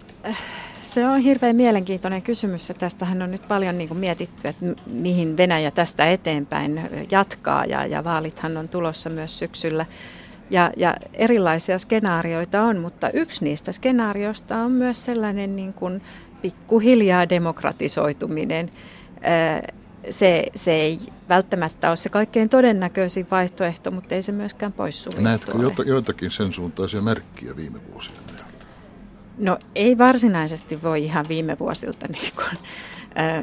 Se 0.81 1.07
on 1.07 1.19
hirveän 1.19 1.55
mielenkiintoinen 1.55 2.21
kysymys 2.21 2.69
ja 2.69 2.75
tästähän 2.75 3.21
on 3.21 3.31
nyt 3.31 3.47
paljon 3.47 3.77
niin 3.77 3.87
kuin 3.87 3.97
mietitty, 3.97 4.47
että 4.47 4.65
mihin 4.85 5.37
Venäjä 5.37 5.71
tästä 5.71 6.11
eteenpäin 6.11 6.89
jatkaa 7.11 7.65
ja, 7.65 7.85
ja 7.85 8.03
vaalithan 8.03 8.57
on 8.57 8.69
tulossa 8.69 9.09
myös 9.09 9.39
syksyllä. 9.39 9.85
Ja, 10.53 10.71
ja 10.77 10.95
erilaisia 11.13 11.79
skenaarioita 11.79 12.61
on, 12.61 12.77
mutta 12.77 13.09
yksi 13.09 13.43
niistä 13.43 13.71
skenaarioista 13.71 14.57
on 14.57 14.71
myös 14.71 15.05
sellainen 15.05 15.55
niin 15.55 15.73
kuin 15.73 16.01
pikkuhiljaa 16.41 17.29
demokratisoituminen. 17.29 18.71
Se, 20.09 20.45
se 20.55 20.71
ei 20.71 20.97
välttämättä 21.29 21.89
ole 21.89 21.95
se 21.95 22.09
kaikkein 22.09 22.49
todennäköisin 22.49 23.27
vaihtoehto, 23.31 23.91
mutta 23.91 24.15
ei 24.15 24.21
se 24.21 24.31
myöskään 24.31 24.73
poissuljettu 24.73 25.23
Näetkö 25.23 25.83
joitakin 25.85 26.31
sen 26.31 26.53
suuntaisia 26.53 27.01
merkkiä 27.01 27.55
viime 27.55 27.79
vuosien 27.91 28.17
ajalta? 28.27 28.65
No 29.37 29.59
ei 29.75 29.97
varsinaisesti 29.97 30.83
voi 30.83 31.03
ihan 31.03 31.27
viime 31.29 31.59
vuosilta 31.59 32.07
niin 32.07 32.33
kuin, 32.35 32.57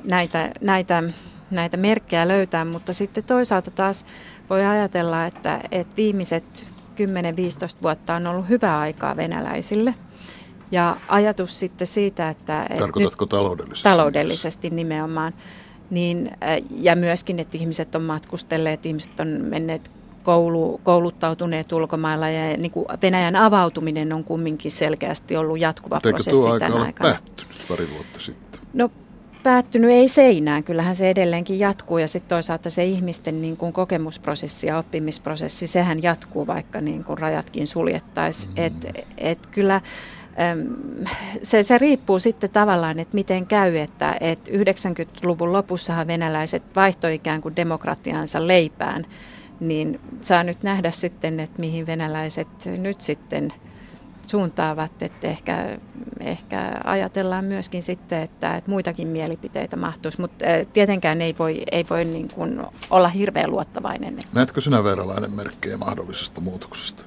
näitä, 0.05 0.51
näitä, 0.61 1.03
näitä 1.51 1.77
merkkejä 1.77 2.29
löytää, 2.29 2.65
mutta 2.65 2.93
sitten 2.93 3.25
toisaalta 3.25 3.71
taas 3.71 4.07
voi 4.51 4.67
ajatella, 4.67 5.27
että, 5.27 5.61
että 5.73 5.97
viimeiset 5.97 6.67
10-15 6.97 7.83
vuotta 7.83 8.15
on 8.15 8.27
ollut 8.27 8.49
hyvää 8.49 8.79
aikaa 8.79 9.17
venäläisille. 9.17 9.95
Ja 10.73 10.97
ajatus 11.09 11.61
sitten 11.61 11.87
siitä, 11.87 12.29
että... 12.29 12.67
Tarkoitatko 12.79 13.25
nyt, 13.25 13.31
taloudellisesti? 13.31 13.83
Taloudellisesti 13.89 14.71
nimenomaan. 14.71 15.35
Niin, 15.91 16.31
ja 16.71 16.97
myöskin, 16.97 17.39
että 17.39 17.59
ihmiset 17.59 17.95
on 17.95 18.03
matkustelleet, 18.03 18.87
ihmiset 18.87 19.21
on 19.21 19.29
menneet 19.29 19.91
koulu, 20.23 20.81
kouluttautuneet 20.85 21.73
ulkomailla 21.73 22.29
ja 22.29 22.57
niin 22.57 22.71
kuin 22.71 22.87
Venäjän 23.03 23.37
avautuminen 23.37 24.13
on 24.13 24.25
kumminkin 24.25 24.71
selkeästi 24.71 25.37
ollut 25.37 25.59
jatkuva 25.59 25.97
Eikö 25.97 26.11
prosessi 26.11 26.43
tuo 26.43 26.59
tänä 26.59 26.83
aikana. 26.83 27.11
päättynyt 27.11 27.65
pari 27.69 27.89
vuotta 27.95 28.21
sitten? 28.21 28.61
No 28.73 28.91
päättynyt 29.43 29.91
ei 29.91 30.09
seinään, 30.09 30.65
kyllähän 30.65 30.95
se 30.95 31.11
edelleenkin 31.11 31.59
jatkuu 31.59 31.99
ja 31.99 32.09
sitten 32.09 32.29
toisaalta 32.29 32.71
se 32.71 32.85
ihmisten 32.85 33.43
niin 33.43 33.57
kuin 33.57 33.73
kokemusprosessi 33.73 34.67
ja 34.67 34.79
oppimisprosessi, 34.79 35.67
sehän 35.67 36.03
jatkuu 36.03 36.47
vaikka 36.47 36.81
niin 36.81 37.05
kuin 37.05 37.19
rajatkin 37.19 37.67
suljettaisiin. 37.67 38.53
Mm. 38.53 38.65
Et, 38.65 39.07
et 39.19 39.47
kyllä 39.47 39.81
se, 41.43 41.63
se 41.63 41.79
riippuu 41.79 42.19
sitten 42.19 42.51
tavallaan, 42.51 42.99
että 42.99 43.15
miten 43.15 43.47
käy, 43.47 43.77
että, 43.77 44.17
että 44.21 44.51
90-luvun 44.51 45.53
lopussahan 45.53 46.07
venäläiset 46.07 46.63
vaihtoi 46.77 47.15
ikään 47.15 47.41
kuin 47.41 47.57
demokratiansa 47.57 48.47
leipään, 48.47 49.07
niin 49.61 50.01
saa 50.21 50.45
nyt 50.45 50.63
nähdä 50.63 50.91
sitten, 50.91 51.41
että 51.41 51.61
mihin 51.61 51.87
venäläiset 51.87 52.49
nyt 52.67 53.01
sitten– 53.01 53.53
suuntaavat, 54.31 55.03
että 55.03 55.29
ehkä, 55.29 55.79
ehkä 56.21 56.81
ajatellaan 56.85 57.45
myöskin 57.45 57.83
sitten, 57.83 58.23
että, 58.23 58.57
että 58.57 58.71
muitakin 58.71 59.09
mielipiteitä 59.09 59.77
mahtuisi, 59.77 60.21
mutta 60.21 60.45
tietenkään 60.73 61.23
ei 61.23 61.35
voi, 61.39 61.63
ei 61.73 61.85
voi 61.91 62.05
niin 62.05 62.29
kuin 62.35 62.63
olla 62.91 63.09
hirveän 63.09 63.51
luottavainen. 63.51 64.19
Näetkö 64.35 64.61
sinä 64.61 64.85
verralainen 64.85 65.31
merkkejä 65.31 65.77
mahdollisesta 65.77 66.41
muutoksesta? 66.41 67.05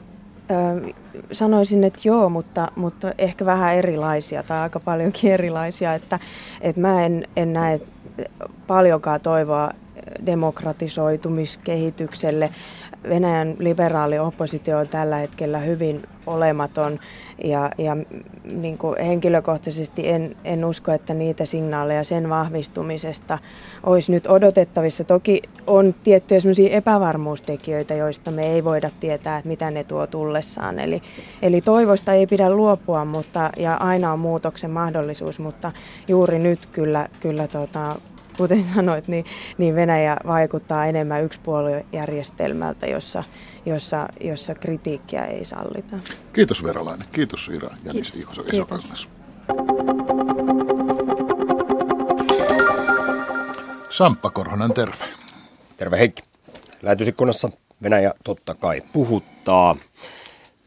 Öö, 0.52 0.94
sanoisin, 1.32 1.84
että 1.84 2.02
joo, 2.04 2.30
mutta, 2.30 2.72
mutta 2.76 3.14
ehkä 3.18 3.46
vähän 3.46 3.76
erilaisia 3.76 4.44
tai 4.44 4.60
aika 4.60 4.80
paljonkin 4.80 5.32
erilaisia, 5.32 5.94
että, 5.94 6.20
että 6.62 6.82
mä 6.82 7.06
en, 7.06 7.28
en 7.36 7.54
näe 7.54 7.82
paljonkaan 8.68 9.22
toivoa 9.22 9.70
demokratisoitumiskehitykselle. 10.26 12.50
Venäjän 13.10 13.56
liberaali 13.60 14.20
oppositio 14.20 14.78
on 14.78 14.88
tällä 14.88 15.16
hetkellä 15.16 15.58
hyvin 15.58 16.04
olematon 16.28 17.00
ja, 17.44 17.72
ja 17.78 17.98
niin 18.54 18.78
kuin 18.78 19.02
henkilökohtaisesti 19.06 20.10
en, 20.10 20.36
en 20.44 20.66
usko, 20.66 20.92
että 20.92 21.14
niitä 21.14 21.46
signaaleja 21.46 22.04
sen 22.04 22.30
vahvistumisesta 22.30 23.40
olisi 23.84 24.12
nyt 24.12 24.28
odotettavissa. 24.28 25.04
Toki 25.04 25.42
on 25.68 25.96
tiettyjä 26.04 26.42
epävarmuustekijöitä, 26.72 27.94
joista 27.94 28.32
me 28.32 28.48
ei 28.48 28.64
voida 28.64 28.90
tietää, 29.00 29.38
että 29.38 29.48
mitä 29.48 29.72
ne 29.72 29.84
tuo 29.84 30.08
tullessaan. 30.08 30.80
Eli, 30.80 31.02
eli 31.42 31.62
toivosta 31.62 32.14
ei 32.14 32.28
pidä 32.28 32.50
luopua, 32.50 33.06
mutta, 33.06 33.50
ja 33.58 33.76
aina 33.76 34.14
on 34.14 34.20
muutoksen 34.20 34.72
mahdollisuus, 34.72 35.40
mutta 35.40 35.72
juuri 36.08 36.40
nyt 36.40 36.66
kyllä, 36.66 37.08
kyllä 37.20 37.48
tota, 37.48 37.96
kuten 38.38 38.64
sanoit, 38.76 39.08
niin, 39.08 39.26
niin 39.58 39.76
Venäjä 39.76 40.18
vaikuttaa 40.28 40.86
enemmän 40.86 41.24
yksipuoluejärjestelmältä, 41.24 42.86
jossa, 42.86 43.24
jossa, 43.66 44.08
jossa 44.22 44.56
kritiikkiä 44.56 45.26
ei 45.26 45.46
sallita. 45.46 46.00
Kiitos 46.34 46.64
Veralainen. 46.64 47.08
Kiitos 47.12 47.50
Ira 47.54 47.70
Jänis 47.84 48.26
Isokangas. 48.54 49.10
Samppa 53.90 54.30
Korhonen, 54.30 54.74
terve. 54.74 55.06
Terve 55.78 56.00
Heikki. 56.00 56.24
Lähetysikkunassa 56.82 57.50
Venäjä 57.84 58.14
totta 58.24 58.56
kai 58.56 58.82
puhuttaa. 58.94 59.76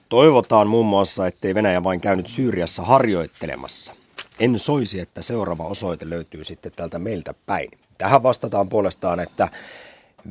Toivotaan 0.08 0.68
muun 0.68 0.86
muassa, 0.86 1.26
ettei 1.26 1.54
Venäjä 1.54 1.84
vain 1.84 2.00
käynyt 2.00 2.28
Syyriassa 2.28 2.82
harjoittelemassa– 2.82 3.94
en 4.40 4.58
soisi, 4.58 5.00
että 5.00 5.22
seuraava 5.22 5.64
osoite 5.64 6.10
löytyy 6.10 6.44
sitten 6.44 6.72
täältä 6.76 6.98
meiltä 6.98 7.34
päin. 7.46 7.70
Tähän 7.98 8.22
vastataan 8.22 8.68
puolestaan, 8.68 9.20
että 9.20 9.48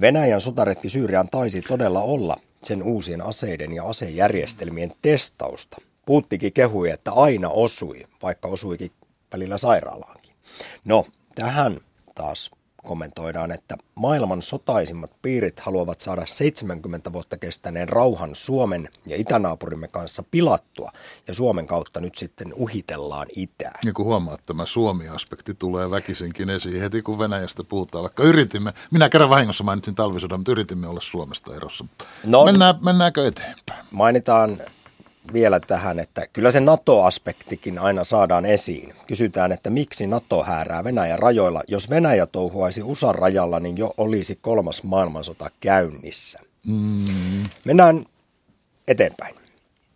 Venäjän 0.02 0.42
sotaretki 0.42 0.90
Syyriaan 0.90 1.30
taisi 1.30 1.62
todella 1.62 2.02
olla 2.02 2.38
sen 2.64 2.84
uusien 2.84 3.22
aseiden 3.22 3.74
ja 3.74 3.84
asejärjestelmien 3.84 4.94
testausta. 5.02 5.78
Puuttikin 6.06 6.54
kehui, 6.54 6.90
että 6.90 7.12
aina 7.12 7.50
osui, 7.50 8.08
vaikka 8.24 8.48
osuikin 8.48 8.92
välillä 9.34 9.58
sairaalaankin. 9.58 10.34
No, 10.86 11.06
tähän 11.36 11.78
taas 12.16 12.52
kommentoidaan, 12.86 13.52
että 13.52 13.78
maailman 13.96 14.42
sotaisimmat 14.42 15.12
piirit 15.22 15.60
haluavat 15.60 16.00
saada 16.00 16.26
70 16.26 17.14
vuotta 17.14 17.38
kestäneen 17.38 17.90
rauhan 17.90 18.36
Suomen 18.36 18.90
ja 19.06 19.18
itänaapurimme 19.18 19.88
kanssa 19.88 20.24
pilattua, 20.32 20.92
ja 21.28 21.34
Suomen 21.34 21.68
kautta 21.68 22.00
nyt 22.00 22.16
sitten 22.16 22.54
uhitellaan 22.54 23.28
itään. 23.36 23.80
Niin 23.84 23.94
kuin 23.94 24.06
huomaat, 24.06 24.46
tämä 24.46 24.66
Suomi-aspekti 24.66 25.54
tulee 25.54 25.92
väkisinkin 25.92 26.50
esiin 26.50 26.82
heti, 26.82 27.02
kun 27.02 27.20
Venäjästä 27.20 27.64
puhutaan. 27.64 28.04
Vaikka 28.04 28.24
yritimme, 28.24 28.74
minä 28.92 29.10
kerran 29.10 29.30
vahingossa 29.30 29.64
mainitsin 29.64 29.96
talvisodan, 29.96 30.40
mutta 30.40 30.52
yritimme 30.52 30.88
olla 30.88 31.02
Suomesta 31.02 31.56
erossa. 31.56 31.86
No, 32.24 32.46
Mennään, 32.46 32.76
mennäänkö 32.82 33.28
eteenpäin? 33.28 33.86
Mainitaan 33.92 34.62
vielä 35.34 35.60
tähän, 35.60 36.00
että 36.00 36.28
kyllä 36.34 36.52
se 36.52 36.60
NATO-aspektikin 36.60 37.80
aina 37.80 38.04
saadaan 38.04 38.46
esiin. 38.46 38.94
Kysytään, 39.08 39.52
että 39.52 39.70
miksi 39.70 40.08
NATO 40.08 40.44
häärää 40.44 40.84
Venäjän 40.84 41.20
rajoilla. 41.20 41.64
Jos 41.68 41.90
Venäjä 41.90 42.26
touhuaisi 42.26 42.84
USAn 42.84 43.16
rajalla, 43.16 43.60
niin 43.60 43.78
jo 43.78 43.94
olisi 43.98 44.40
kolmas 44.42 44.84
maailmansota 44.84 45.52
käynnissä. 45.60 46.40
Mm. 46.68 47.44
Mennään 47.66 48.06
eteenpäin. 48.88 49.36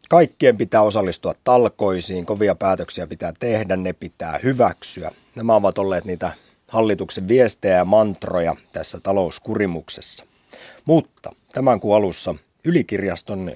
Kaikkien 0.09 0.57
pitää 0.57 0.81
osallistua 0.81 1.33
talkoisiin, 1.43 2.25
kovia 2.25 2.55
päätöksiä 2.55 3.07
pitää 3.07 3.33
tehdä, 3.39 3.75
ne 3.75 3.93
pitää 3.93 4.39
hyväksyä. 4.43 5.11
Nämä 5.35 5.55
ovat 5.55 5.77
olleet 5.77 6.05
niitä 6.05 6.31
hallituksen 6.67 7.27
viestejä 7.27 7.75
ja 7.75 7.85
mantroja 7.85 8.55
tässä 8.73 8.99
talouskurimuksessa. 8.99 10.25
Mutta 10.85 11.31
tämän 11.53 11.79
kuun 11.79 11.95
alussa 11.95 12.35
ylikirjaston 12.65 13.51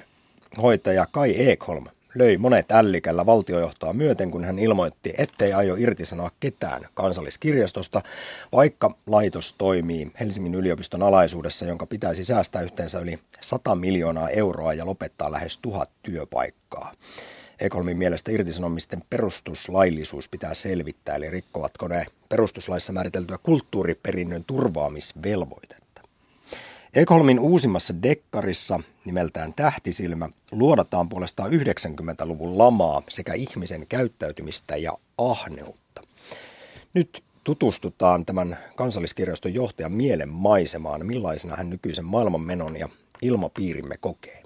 hoitaja 0.61 1.05
Kai 1.11 1.49
Ekholm 1.49 1.85
löi 2.15 2.37
monet 2.37 2.71
ällikällä 2.71 3.25
valtiojohtoa 3.25 3.93
myöten, 3.93 4.31
kun 4.31 4.43
hän 4.43 4.59
ilmoitti, 4.59 5.13
ettei 5.17 5.53
aio 5.53 5.75
irtisanoa 5.75 6.31
ketään 6.39 6.81
kansalliskirjastosta, 6.93 8.01
vaikka 8.51 8.95
laitos 9.07 9.53
toimii 9.53 10.11
Helsingin 10.19 10.55
yliopiston 10.55 11.03
alaisuudessa, 11.03 11.65
jonka 11.65 11.85
pitäisi 11.85 12.25
säästää 12.25 12.61
yhteensä 12.61 12.99
yli 12.99 13.19
100 13.41 13.75
miljoonaa 13.75 14.29
euroa 14.29 14.73
ja 14.73 14.85
lopettaa 14.85 15.31
lähes 15.31 15.57
tuhat 15.57 15.89
työpaikkaa. 16.03 16.91
Ekholmin 17.59 17.97
mielestä 17.97 18.31
irtisanomisten 18.31 19.03
perustuslaillisuus 19.09 20.29
pitää 20.29 20.53
selvittää, 20.53 21.15
eli 21.15 21.29
rikkovatko 21.29 21.87
ne 21.87 22.05
perustuslaissa 22.29 22.93
määriteltyä 22.93 23.37
kulttuuriperinnön 23.43 24.43
turvaamisvelvoitetta. 24.43 25.82
Ekholmin 26.95 27.39
uusimmassa 27.39 27.93
dekkarissa 28.03 28.79
nimeltään 29.05 29.53
Tähtisilmä 29.53 30.29
luodataan 30.51 31.09
puolestaan 31.09 31.51
90-luvun 31.51 32.57
lamaa 32.57 33.01
sekä 33.09 33.33
ihmisen 33.33 33.87
käyttäytymistä 33.89 34.75
ja 34.75 34.97
ahneutta. 35.17 36.01
Nyt 36.93 37.23
tutustutaan 37.43 38.25
tämän 38.25 38.57
kansalliskirjaston 38.75 39.53
johtajan 39.53 39.93
mielen 39.93 40.29
maisemaan, 40.29 41.05
millaisena 41.05 41.55
hän 41.55 41.69
nykyisen 41.69 42.05
maailmanmenon 42.05 42.79
ja 42.79 42.89
ilmapiirimme 43.21 43.97
kokee. 43.97 44.43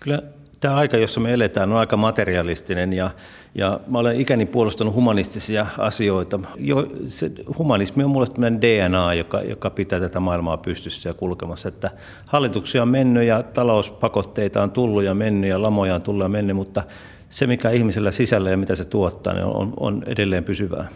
Kyllä 0.00 0.22
tämä 0.62 0.76
aika, 0.76 0.96
jossa 0.96 1.20
me 1.20 1.32
eletään, 1.32 1.72
on 1.72 1.78
aika 1.78 1.96
materialistinen 1.96 2.92
ja, 2.92 3.10
ja 3.54 3.80
mä 3.86 3.98
olen 3.98 4.20
ikäni 4.20 4.46
puolustanut 4.46 4.94
humanistisia 4.94 5.66
asioita. 5.78 6.40
Jo, 6.56 6.86
se, 7.08 7.30
humanismi 7.58 8.04
on 8.04 8.10
mulle 8.10 8.26
tämmöinen 8.26 8.60
DNA, 8.60 9.14
joka, 9.14 9.40
joka 9.40 9.70
pitää 9.70 10.00
tätä 10.00 10.20
maailmaa 10.20 10.56
pystyssä 10.56 11.08
ja 11.08 11.14
kulkemassa. 11.14 11.68
Että 11.68 11.90
hallituksia 12.26 12.82
on 12.82 12.88
mennyt 12.88 13.24
ja 13.24 13.42
talouspakotteita 13.42 14.62
on 14.62 14.70
tullut 14.70 15.02
ja 15.02 15.14
mennyt 15.14 15.50
ja 15.50 15.62
lamoja 15.62 15.94
on 15.94 16.02
tullut 16.02 16.22
ja 16.22 16.28
mennyt, 16.28 16.56
mutta 16.56 16.82
se 17.28 17.46
mikä 17.46 17.70
ihmisellä 17.70 18.10
sisällä 18.10 18.50
ja 18.50 18.56
mitä 18.56 18.74
se 18.74 18.84
tuottaa, 18.84 19.34
niin 19.34 19.44
on, 19.44 19.72
on 19.80 20.02
edelleen 20.06 20.44
pysyvää. 20.44 20.88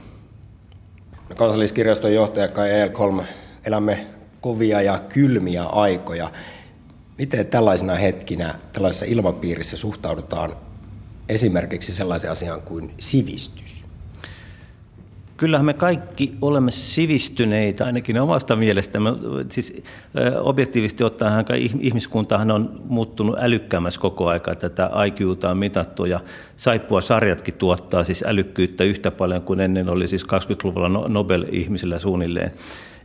Kansalliskirjaston 1.37 2.15
johtaja 2.15 2.49
Kai 2.49 2.81
Elkolm, 2.81 3.21
elämme 3.65 4.07
kovia 4.41 4.83
ja 4.83 4.99
kylmiä 5.09 5.65
aikoja. 5.65 6.31
Miten 7.19 7.47
tällaisena 7.47 7.95
hetkinä, 7.95 8.55
tällaisessa 8.73 9.07
ilmapiirissä 9.07 9.77
suhtaudutaan 9.77 10.57
esimerkiksi 11.29 11.95
sellaisen 11.95 12.31
asian 12.31 12.63
kuin 12.63 12.91
sivistys? 13.01 13.85
Kyllähän 15.37 15.67
me 15.67 15.75
kaikki 15.75 16.35
olemme 16.43 16.71
sivistyneitä, 16.71 17.85
ainakin 17.85 18.21
omasta 18.21 18.57
mielestämme. 18.57 19.11
Siis 19.51 19.83
objektiivisesti 20.41 21.05
ottaen 21.05 21.45
ihmiskuntahan 21.81 22.51
on 22.51 22.81
muuttunut 22.85 23.37
älykkäämmässä 23.39 24.01
koko 24.01 24.29
aika. 24.29 24.55
Tätä 24.55 24.91
IQta 25.07 25.51
on 25.51 25.59
mitattu 25.59 26.05
ja 26.05 26.21
saippua 26.57 27.01
sarjatkin 27.01 27.55
tuottaa 27.55 28.05
siis 28.05 28.25
älykkyyttä 28.27 28.85
yhtä 28.85 29.11
paljon 29.11 29.43
kuin 29.43 29.61
ennen 29.61 29.89
oli 29.89 30.09
siis 30.09 30.25
20-luvulla 30.25 30.89
no-, 30.89 31.07
Nobel-ihmisillä 31.09 31.99
suunnilleen. 31.99 32.53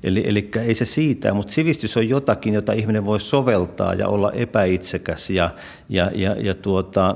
Eli, 0.03 0.23
eli 0.27 0.49
ei 0.65 0.73
se 0.73 0.85
siitä, 0.85 1.33
mutta 1.33 1.53
sivistys 1.53 1.97
on 1.97 2.09
jotakin, 2.09 2.53
jota 2.53 2.73
ihminen 2.73 3.05
voi 3.05 3.19
soveltaa 3.19 3.93
ja 3.93 4.07
olla 4.07 4.31
epäitsekäs 4.31 5.29
ja, 5.29 5.49
ja, 5.89 6.11
ja, 6.15 6.35
ja 6.39 6.53
tuota, 6.53 7.15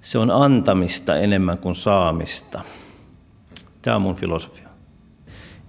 se 0.00 0.18
on 0.18 0.30
antamista 0.30 1.16
enemmän 1.16 1.58
kuin 1.58 1.74
saamista. 1.74 2.60
Tämä 3.82 3.96
on 3.96 4.02
mun 4.02 4.14
filosofia. 4.14 4.68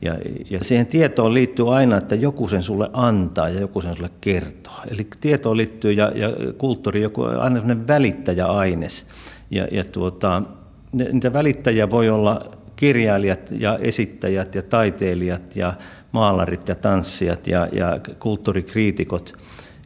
Ja, 0.01 0.15
ja 0.49 0.63
siihen 0.63 0.87
tietoon 0.87 1.33
liittyy 1.33 1.75
aina, 1.75 1.97
että 1.97 2.15
joku 2.15 2.47
sen 2.47 2.63
sulle 2.63 2.89
antaa 2.93 3.49
ja 3.49 3.59
joku 3.59 3.81
sen 3.81 3.95
sulle 3.95 4.09
kertoo. 4.21 4.73
Eli 4.87 5.07
tietoon 5.21 5.57
liittyy 5.57 5.91
ja, 5.91 6.11
ja 6.15 6.29
kulttuuri, 6.57 7.01
joku, 7.01 7.23
aina 7.23 7.55
sellainen 7.55 7.87
välittäjäaines. 7.87 9.07
Ja, 9.51 9.67
ja 9.71 9.83
tuota, 9.83 10.43
niitä 10.91 11.33
välittäjiä 11.33 11.89
voi 11.89 12.09
olla 12.09 12.57
kirjailijat 12.75 13.51
ja 13.51 13.77
esittäjät 13.81 14.55
ja 14.55 14.61
taiteilijat 14.61 15.55
ja 15.55 15.73
maalarit 16.13 16.69
ja 16.69 16.75
tanssijat 16.75 17.47
ja, 17.47 17.67
ja 17.71 17.99
kulttuurikriitikot. 18.19 19.33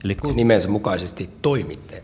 Eli 0.03 0.17
nimensä 0.33 0.69
mukaisesti 0.69 1.29
toimittajat. 1.41 2.03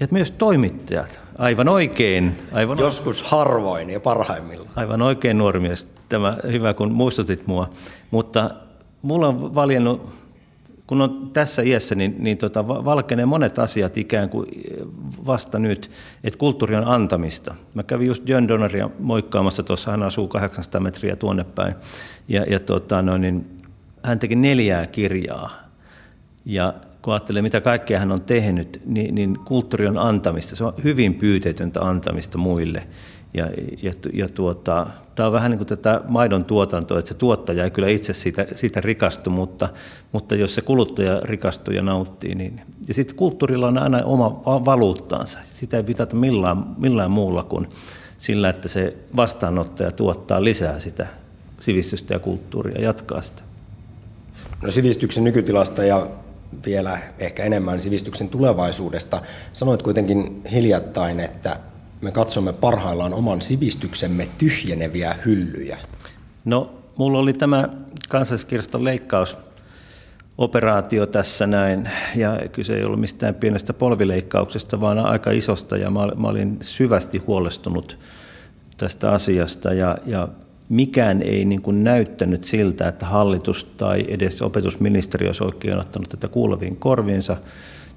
Ja 0.00 0.08
myös 0.10 0.30
toimittajat, 0.30 1.20
aivan 1.38 1.68
oikein. 1.68 2.36
Aivan 2.52 2.78
Joskus 2.78 3.22
harvoin 3.22 3.90
ja 3.90 4.00
parhaimmillaan. 4.00 4.70
Aivan 4.76 5.02
oikein 5.02 5.38
nuori 5.38 5.60
mies, 5.60 5.88
tämä 6.08 6.36
hyvä 6.52 6.74
kun 6.74 6.92
muistutit 6.92 7.46
mua. 7.46 7.70
Mutta 8.10 8.50
mulla 9.02 9.28
on 9.28 9.54
valjennut, 9.54 10.10
kun 10.86 11.00
on 11.00 11.30
tässä 11.32 11.62
iässä, 11.62 11.94
niin, 11.94 12.16
niin 12.18 12.38
tota, 12.38 12.68
valkenee 12.68 13.26
monet 13.26 13.58
asiat 13.58 13.98
ikään 13.98 14.28
kuin 14.28 14.46
vasta 15.26 15.58
nyt, 15.58 15.90
että 16.24 16.38
kulttuuri 16.38 16.76
on 16.76 16.88
antamista. 16.88 17.54
Mä 17.74 17.82
kävin 17.82 18.06
just 18.06 18.28
John 18.28 18.48
Donneria 18.48 18.90
moikkaamassa 18.98 19.62
tuossa, 19.62 19.90
hän 19.90 20.02
asuu 20.02 20.28
800 20.28 20.80
metriä 20.80 21.16
tuonne 21.16 21.44
päin. 21.44 21.74
Ja, 22.28 22.42
ja 22.42 22.60
tota, 22.60 23.02
no, 23.02 23.18
niin, 23.18 23.59
hän 24.02 24.18
teki 24.18 24.36
neljää 24.36 24.86
kirjaa. 24.86 25.50
Ja 26.44 26.74
kun 27.02 27.12
ajattelee, 27.12 27.42
mitä 27.42 27.60
kaikkea 27.60 27.98
hän 27.98 28.12
on 28.12 28.22
tehnyt, 28.22 28.82
niin, 28.86 29.14
niin 29.14 29.38
kulttuuri 29.44 29.86
on 29.86 29.98
antamista. 29.98 30.56
Se 30.56 30.64
on 30.64 30.74
hyvin 30.84 31.14
pyytetöntä 31.14 31.80
antamista 31.80 32.38
muille. 32.38 32.86
Ja, 33.34 33.46
ja, 33.82 33.92
ja 34.12 34.28
tuota, 34.28 34.86
tämä 35.14 35.26
on 35.26 35.32
vähän 35.32 35.50
niin 35.50 35.58
kuin 35.58 35.68
tätä 35.68 36.00
maidon 36.08 36.44
tuotantoa, 36.44 36.98
että 36.98 37.08
se 37.08 37.14
tuottaja 37.14 37.64
ei 37.64 37.70
kyllä 37.70 37.88
itse 37.88 38.12
siitä, 38.12 38.46
siitä 38.54 38.80
rikastu, 38.80 39.30
mutta, 39.30 39.68
mutta 40.12 40.34
jos 40.34 40.54
se 40.54 40.62
kuluttaja 40.62 41.20
rikastuu 41.22 41.74
ja 41.74 41.82
nauttii, 41.82 42.34
niin... 42.34 42.60
Ja 42.88 42.94
sitten 42.94 43.16
kulttuurilla 43.16 43.68
on 43.68 43.78
aina 43.78 44.04
oma 44.04 44.64
valuuttaansa. 44.64 45.38
Sitä 45.44 45.76
ei 45.76 45.82
pitää 45.82 46.06
millään, 46.12 46.64
millään 46.78 47.10
muulla 47.10 47.42
kuin 47.42 47.68
sillä, 48.18 48.48
että 48.48 48.68
se 48.68 48.96
vastaanottaja 49.16 49.90
tuottaa 49.90 50.44
lisää 50.44 50.78
sitä 50.78 51.06
sivistystä 51.60 52.14
ja 52.14 52.18
kulttuuria 52.18 52.74
ja 52.74 52.84
jatkaa 52.84 53.22
sitä. 53.22 53.49
No 54.62 54.70
sivistyksen 54.70 55.24
nykytilasta 55.24 55.84
ja 55.84 56.06
vielä 56.66 56.98
ehkä 57.18 57.44
enemmän 57.44 57.80
sivistyksen 57.80 58.28
tulevaisuudesta. 58.28 59.22
Sanoit 59.52 59.82
kuitenkin 59.82 60.42
hiljattain, 60.52 61.20
että 61.20 61.56
me 62.00 62.12
katsomme 62.12 62.52
parhaillaan 62.52 63.14
oman 63.14 63.42
sivistyksemme 63.42 64.28
tyhjeneviä 64.38 65.14
hyllyjä. 65.24 65.78
No, 66.44 66.74
mulla 66.96 67.18
oli 67.18 67.32
tämä 67.32 67.68
kansalliskirjaston 68.08 68.84
leikkaus 68.84 69.38
operaatio 70.38 71.06
tässä 71.06 71.46
näin, 71.46 71.90
ja 72.16 72.38
kyse 72.52 72.76
ei 72.76 72.84
ollut 72.84 73.00
mistään 73.00 73.34
pienestä 73.34 73.72
polvileikkauksesta, 73.72 74.80
vaan 74.80 74.98
aika 74.98 75.30
isosta, 75.30 75.76
ja 75.76 75.90
mä 75.90 76.28
olin 76.28 76.58
syvästi 76.62 77.18
huolestunut 77.18 77.98
tästä 78.76 79.12
asiasta, 79.12 79.72
ja, 79.72 79.98
ja 80.06 80.28
mikään 80.70 81.22
ei 81.22 81.44
niin 81.44 81.62
kuin 81.62 81.84
näyttänyt 81.84 82.44
siltä, 82.44 82.88
että 82.88 83.06
hallitus 83.06 83.64
tai 83.64 84.06
edes 84.08 84.42
opetusministeriö 84.42 85.28
olisi 85.28 85.44
oikein 85.44 85.78
ottanut 85.78 86.08
tätä 86.08 86.28
kuuleviin 86.28 86.76
korviinsa, 86.76 87.36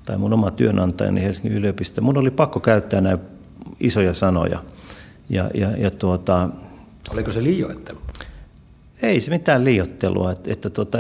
tai 0.06 0.18
mun 0.18 0.34
oma 0.34 0.52
työnantajani 0.52 1.22
Helsingin 1.22 1.54
yliopisto. 1.54 2.02
Mun 2.02 2.18
oli 2.18 2.32
pakko 2.32 2.60
käyttää 2.60 3.02
näin 3.02 3.18
isoja 3.80 4.14
sanoja. 4.14 4.60
Ja, 5.30 5.50
ja, 5.54 5.78
ja 5.78 5.92
tuota, 5.92 6.50
Oliko 7.14 7.32
se 7.32 7.44
liioittelu? 7.44 8.00
Ei 9.02 9.22
se 9.22 9.32
mitään 9.32 9.64
liiottelua. 9.64 10.32
Että, 10.32 10.54
että 10.54 10.70
tuota, 10.70 10.98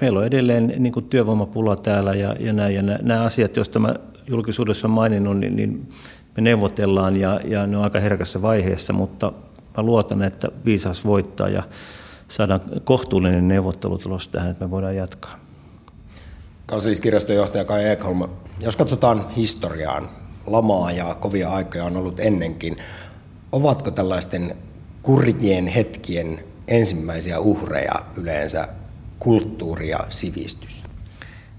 meillä 0.00 0.18
on 0.18 0.26
edelleen 0.26 0.74
niin 0.78 0.92
kuin 0.92 1.06
työvoimapula 1.06 1.76
täällä 1.76 2.14
ja, 2.14 2.36
ja, 2.40 2.52
nämä, 2.52 2.68
ja 2.68 2.82
nämä 2.82 3.22
asiat, 3.22 3.56
joista 3.56 3.78
mä 3.78 3.94
julkisuudessa 4.26 4.86
olen 4.86 4.94
maininnut, 4.94 5.38
niin, 5.38 5.56
niin 5.56 5.88
me 6.36 6.42
neuvotellaan 6.42 7.20
ja, 7.20 7.40
ja 7.44 7.66
ne 7.66 7.76
on 7.76 7.84
aika 7.84 8.00
herkässä 8.00 8.42
vaiheessa, 8.42 8.92
mutta 8.92 9.32
mä 9.76 9.82
luotan, 9.82 10.22
että 10.22 10.48
viisas 10.64 11.04
voittaa 11.04 11.48
ja 11.48 11.62
saadaan 12.28 12.60
kohtuullinen 12.84 13.48
neuvottelutulos 13.48 14.28
tähän, 14.28 14.50
että 14.50 14.64
me 14.64 14.70
voidaan 14.70 14.96
jatkaa. 14.96 15.38
Kansalliskirjaston 16.66 17.66
Kai 17.66 17.88
Ekholm, 17.88 18.28
jos 18.60 18.76
katsotaan 18.76 19.30
historiaan, 19.30 20.08
lamaa 20.46 20.92
ja 20.92 21.14
kovia 21.14 21.50
aikoja 21.50 21.84
on 21.84 21.96
ollut 21.96 22.20
ennenkin. 22.20 22.76
Ovatko 23.52 23.90
tällaisten 23.90 24.56
kurjien 25.02 25.66
hetkien 25.66 26.38
ensimmäisiä 26.68 27.40
uhreja 27.40 27.94
yleensä 28.16 28.68
kulttuuri 29.18 29.88
ja 29.88 29.98
sivistys? 30.08 30.84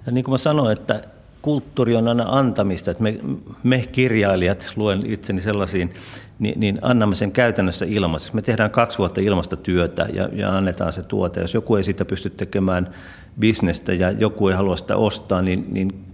Ja 0.05 0.11
niin 0.11 0.23
kuin 0.23 0.33
mä 0.33 0.37
sanoin, 0.37 0.77
että 0.77 1.03
kulttuuri 1.43 1.95
on 1.95 2.07
aina 2.07 2.25
antamista, 2.27 2.91
että 2.91 3.03
me, 3.03 3.19
me 3.63 3.85
kirjailijat, 3.91 4.73
luen 4.75 5.05
itseni 5.05 5.41
sellaisiin, 5.41 5.93
niin, 6.39 6.59
niin 6.59 6.79
annamme 6.81 7.15
sen 7.15 7.31
käytännössä 7.31 7.85
ilmaiseksi. 7.85 8.35
Me 8.35 8.41
tehdään 8.41 8.71
kaksi 8.71 8.97
vuotta 8.97 9.21
ilmasta 9.21 9.57
työtä 9.57 10.07
ja, 10.13 10.29
ja 10.31 10.57
annetaan 10.57 10.93
se 10.93 11.03
tuote. 11.03 11.41
Jos 11.41 11.53
joku 11.53 11.75
ei 11.75 11.83
siitä 11.83 12.05
pysty 12.05 12.29
tekemään 12.29 12.89
bisnestä 13.39 13.93
ja 13.93 14.11
joku 14.11 14.47
ei 14.47 14.55
halua 14.55 14.77
sitä 14.77 14.97
ostaa, 14.97 15.41
niin, 15.41 15.65
niin 15.71 16.05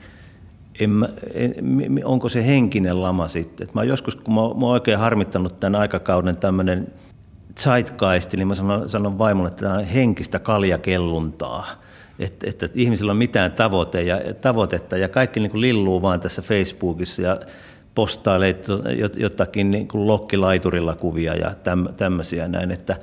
en 0.80 0.90
mä, 0.90 1.10
en, 1.34 1.56
onko 2.04 2.30
se 2.30 2.46
henkinen 2.46 3.02
lama 3.02 3.28
sitten. 3.28 3.68
Et 3.68 3.74
mä 3.74 3.84
joskus, 3.84 4.16
kun 4.16 4.34
mä, 4.34 4.42
mä 4.42 4.66
oon 4.66 4.74
oikein 4.74 5.00
harmittanut 5.00 5.60
tämän 5.60 5.82
aikakauden 5.82 6.38
tämmöinen 6.38 6.88
zeitgeist, 7.60 8.34
niin 8.34 8.48
mä 8.48 8.56
sanon, 8.56 8.90
sanon 8.90 9.18
vaimolle, 9.18 9.48
että 9.48 9.66
tämä 9.66 9.78
on 9.78 9.86
henkistä 9.86 10.40
kaljakelluntaa. 10.40 11.68
Että, 12.20 12.50
että, 12.50 12.70
ihmisillä 12.74 13.12
on 13.12 13.18
mitään 13.18 13.52
tavoite 13.52 14.04
ja, 14.04 14.22
tavoitetta 14.42 14.98
ja 14.98 15.10
kaikki 15.10 15.40
niin 15.40 15.52
kuin 15.52 15.62
lilluu 15.62 16.02
vaan 16.02 16.20
tässä 16.20 16.42
Facebookissa 16.42 17.22
ja 17.22 17.40
postailee 17.96 18.56
jotakin 19.18 19.72
niin 19.72 19.88
kuin 19.88 20.08
lokkilaiturilla 20.08 20.96
kuvia 20.96 21.36
ja 21.36 21.56
tämmöisiä 21.98 22.48
näin, 22.48 22.72
että 22.72 22.96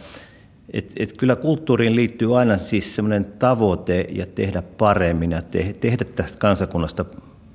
et, 0.73 0.93
et 0.97 1.17
kyllä 1.19 1.37
kulttuuriin 1.37 1.97
liittyy 1.97 2.39
aina 2.39 2.57
siis 2.57 2.97
semmoinen 2.97 3.25
tavoite 3.25 4.07
ja 4.13 4.27
tehdä 4.27 4.63
paremmin 4.63 5.31
ja 5.31 5.43
te, 5.43 5.77
tehdä 5.81 6.05
tästä 6.05 6.39
kansakunnasta 6.39 7.05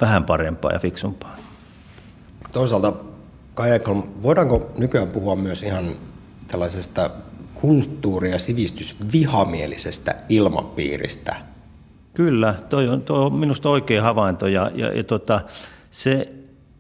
vähän 0.01 0.24
parempaa 0.24 0.72
ja 0.72 0.80
fiksumpaa. 0.80 1.38
Toisaalta 2.51 2.93
Kai 3.53 3.72
Ekholm, 3.72 4.03
voidaanko 4.24 4.72
nykyään 4.78 5.07
puhua 5.07 5.36
myös 5.36 5.64
ihan 5.64 5.95
tällaisesta 6.47 7.12
kulttuuri- 7.53 8.32
ja 8.32 8.39
sivistysvihamielisestä 8.39 10.16
ilmapiiristä? 10.30 11.50
Kyllä, 12.14 12.55
toi 12.70 12.88
on, 12.88 13.01
toi 13.01 13.26
on 13.26 13.34
minusta 13.34 13.70
oikea 13.70 14.03
havainto 14.03 14.47
ja, 14.47 14.72
ja, 14.76 14.97
ja 14.97 15.03
tota, 15.03 15.41
se 15.89 16.32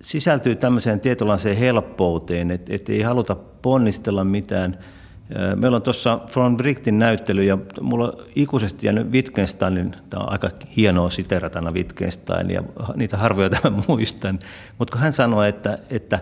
sisältyy 0.01 0.55
tämmöiseen 0.55 0.99
tietynlaiseen 0.99 1.57
helppouteen, 1.57 2.51
että 2.51 2.75
et 2.75 2.89
ei 2.89 3.01
haluta 3.01 3.35
ponnistella 3.61 4.23
mitään– 4.23 4.77
Meillä 5.55 5.75
on 5.75 5.81
tuossa 5.81 6.19
From 6.27 6.57
Brichtin 6.57 6.99
näyttely 6.99 7.43
ja 7.43 7.57
mulla 7.81 8.05
on 8.05 8.13
ikuisesti 8.35 8.87
jäänyt 8.87 9.11
Wittgensteinin, 9.11 9.95
tämä 10.09 10.23
on 10.23 10.31
aika 10.31 10.49
hienoa 10.77 11.09
siterata 11.09 11.59
aina 11.59 11.71
Wittgenstein 11.71 12.49
ja 12.49 12.63
niitä 12.95 13.17
harvoja 13.17 13.49
tämän 13.49 13.83
muistan, 13.87 14.39
mutta 14.77 14.91
kun 14.91 15.01
hän 15.01 15.13
sanoi, 15.13 15.49
että, 15.49 15.79
että 15.89 16.19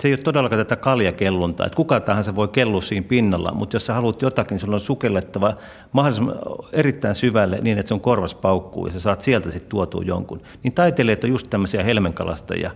se 0.00 0.08
ei 0.08 0.12
ole 0.12 0.18
todellakaan 0.18 0.60
tätä 0.60 0.76
kaljakelluntaa, 0.76 1.66
että 1.66 1.76
kuka 1.76 2.00
tahansa 2.00 2.34
voi 2.34 2.48
kellua 2.48 2.80
siinä 2.80 3.06
pinnalla, 3.08 3.52
mutta 3.54 3.76
jos 3.76 3.86
sä 3.86 3.94
haluat 3.94 4.22
jotakin, 4.22 4.58
sulla 4.58 4.76
on 4.76 4.80
sukellettava 4.80 5.54
mahdollisimman 5.92 6.38
erittäin 6.72 7.14
syvälle 7.14 7.58
niin, 7.62 7.78
että 7.78 7.88
se 7.88 7.94
on 7.94 8.00
korvas 8.00 8.34
paukkuu 8.34 8.86
ja 8.86 8.92
sä 8.92 9.00
saat 9.00 9.22
sieltä 9.22 9.50
sitten 9.50 9.70
tuotua 9.70 10.02
jonkun. 10.04 10.42
Niin 10.62 10.72
taiteilijat 10.72 11.24
on 11.24 11.30
just 11.30 11.50
tämmöisiä 11.50 11.82
helmenkalastajia, 11.82 12.70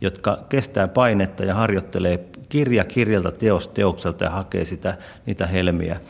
jotka 0.00 0.38
kestää 0.48 0.88
painetta 0.88 1.44
ja 1.44 1.54
harjoittelee 1.54 2.24
kirja 2.48 2.84
kirjalta, 2.84 3.32
teos 3.32 3.68
teokselta 3.68 4.24
ja 4.24 4.30
hakee 4.30 4.64
sitä, 4.64 4.96
niitä 5.26 5.46
helmiä. 5.46 6.00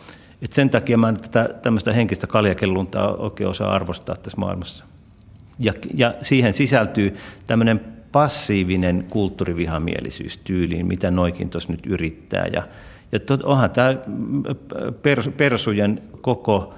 Et 0.43 0.53
sen 0.53 0.71
takia 0.71 0.99
mä 0.99 1.09
en 1.09 1.17
tätä 1.17 1.49
tämmöistä 1.62 1.93
henkistä 1.93 2.27
kaljakelluntaa 2.27 3.14
oikein 3.14 3.49
osaa 3.49 3.73
arvostaa 3.73 4.17
tässä 4.17 4.39
maailmassa. 4.39 4.85
Ja, 5.59 5.73
ja 5.95 6.14
siihen 6.23 6.53
sisältyy 6.53 7.17
tämmöinen 7.47 7.96
passiivinen 8.17 9.07
kulttuurivihamielisyys 9.11 10.39
tyyliin, 10.39 10.87
mitä 10.87 11.11
noikin 11.11 11.51
tuossa 11.51 11.73
nyt 11.73 11.87
yrittää. 11.87 12.47
Ja, 12.53 12.62
ja 13.12 13.21
tot, 13.21 13.43
onhan 13.43 13.71
tämä 13.71 13.95
pers, 15.03 15.31
persujen 15.37 16.03
koko 16.21 16.75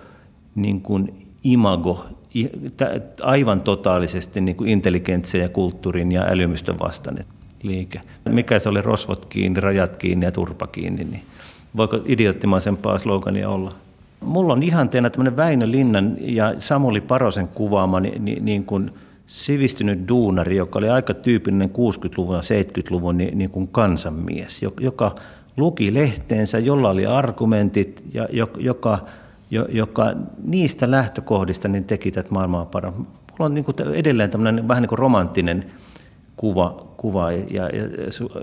niin 0.54 0.80
kuin 0.80 1.26
imago 1.44 2.06
aivan 3.22 3.60
totaalisesti 3.60 4.40
niin 4.40 4.56
kuin 4.56 4.70
intelligentsien 4.70 5.42
ja 5.42 5.48
kulttuurin 5.48 6.12
ja 6.12 6.24
älymystön 6.28 6.78
vastainen 6.78 7.24
liike. 7.62 8.00
Mikä 8.28 8.58
se 8.58 8.68
oli 8.68 8.82
rosvot 8.82 9.26
kiinni, 9.26 9.60
rajat 9.60 9.96
kiinni 9.96 10.26
ja 10.26 10.32
turpa 10.32 10.66
kiinni, 10.66 11.04
niin 11.04 11.22
voiko 11.76 11.98
idioottimaisempaa 12.06 12.98
slogania 12.98 13.48
olla? 13.48 13.74
Mulla 14.20 14.52
on 14.52 14.62
ihanteena 14.62 15.10
tämmöinen 15.10 15.36
Väinö 15.36 15.70
Linnan 15.70 16.16
ja 16.20 16.54
Samuli 16.58 17.00
Parosen 17.00 17.48
kuvaama 17.48 18.00
niin, 18.00 18.44
niin 18.44 18.64
kuin 18.64 18.90
sivistynyt 19.28 20.08
duunari, 20.08 20.56
joka 20.56 20.78
oli 20.78 20.88
aika 20.88 21.14
tyypillinen 21.14 21.70
60-luvun 21.70 22.36
ja 22.36 22.40
70-luvun 22.40 23.18
niin, 23.18 23.38
niin 23.38 23.50
kuin 23.50 23.68
kansanmies, 23.68 24.62
joka 24.80 25.14
luki 25.56 25.94
lehteensä, 25.94 26.58
jolla 26.58 26.90
oli 26.90 27.06
argumentit 27.06 28.04
ja 28.14 28.28
joka, 28.58 28.98
joka 29.68 30.12
niistä 30.44 30.90
lähtökohdista 30.90 31.68
niin 31.68 31.84
teki 31.84 32.10
tätä 32.10 32.28
maailmaa 32.30 32.64
paremmin. 32.64 33.00
Mulla 33.02 33.44
on 33.44 33.54
niin 33.54 33.64
kuin 33.64 33.76
edelleen 33.94 34.30
tämmöinen 34.30 34.68
vähän 34.68 34.82
niin 34.82 34.88
kuin 34.88 34.98
romanttinen 34.98 35.72
kuva, 36.36 36.86
kuva 36.96 37.32
ja, 37.32 37.46
ja, 37.50 37.68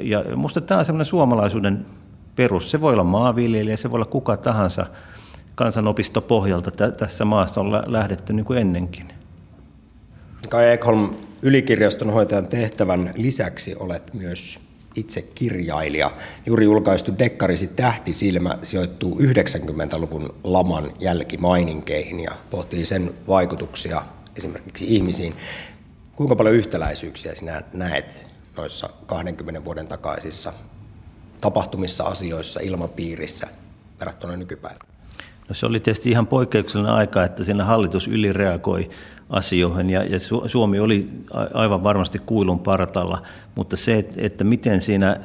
ja, 0.01 0.35
musta 0.35 0.61
tämä 0.61 0.79
on 0.79 0.85
semmoinen 0.85 1.05
suomalaisuuden 1.05 1.85
perus. 2.35 2.71
Se 2.71 2.81
voi 2.81 2.93
olla 2.93 3.03
maanviljelijä, 3.03 3.77
se 3.77 3.91
voi 3.91 3.97
olla 3.97 4.05
kuka 4.05 4.37
tahansa 4.37 4.85
kansanopistopohjalta 5.55 6.91
tässä 6.91 7.25
maassa 7.25 7.61
on 7.61 7.71
lähdetty 7.71 8.33
niin 8.33 8.45
kuin 8.45 8.59
ennenkin. 8.59 9.24
Kai 10.49 10.71
Ekholm, 10.71 11.09
ylikirjaston 11.41 12.09
hoitajan 12.09 12.47
tehtävän 12.47 13.13
lisäksi 13.15 13.75
olet 13.79 14.13
myös 14.13 14.59
itse 14.95 15.21
kirjailija. 15.21 16.11
Juuri 16.45 16.65
julkaistu 16.65 17.13
dekkarisi 17.19 17.67
Tähtisilmä 17.67 18.57
sijoittuu 18.63 19.19
90-luvun 19.19 20.35
laman 20.43 20.91
jälkimaininkeihin 20.99 22.19
ja 22.19 22.31
pohtii 22.49 22.85
sen 22.85 23.11
vaikutuksia 23.27 24.01
esimerkiksi 24.37 24.95
ihmisiin. 24.95 25.35
Kuinka 26.15 26.35
paljon 26.35 26.55
yhtäläisyyksiä 26.55 27.35
sinä 27.35 27.61
näet 27.73 28.23
noissa 28.57 28.89
20 29.05 29.65
vuoden 29.65 29.87
takaisissa 29.87 30.53
tapahtumissa, 31.41 32.03
asioissa, 32.03 32.59
ilmapiirissä 32.63 33.47
verrattuna 33.99 34.35
nykypäivään? 34.35 34.87
No 35.49 35.55
se 35.55 35.65
oli 35.65 35.79
tietysti 35.79 36.09
ihan 36.09 36.27
poikkeuksellinen 36.27 36.93
aika, 36.93 37.23
että 37.23 37.43
siinä 37.43 37.65
hallitus 37.65 38.07
ylireagoi 38.07 38.89
asioihin 39.29 39.89
ja, 39.89 40.03
ja 40.03 40.19
Suomi 40.45 40.79
oli 40.79 41.09
aivan 41.53 41.83
varmasti 41.83 42.19
kuilun 42.19 42.59
partalla, 42.59 43.21
mutta 43.55 43.77
se, 43.77 43.97
että, 43.97 44.15
että 44.17 44.43
miten 44.43 44.81
siinä 44.81 45.17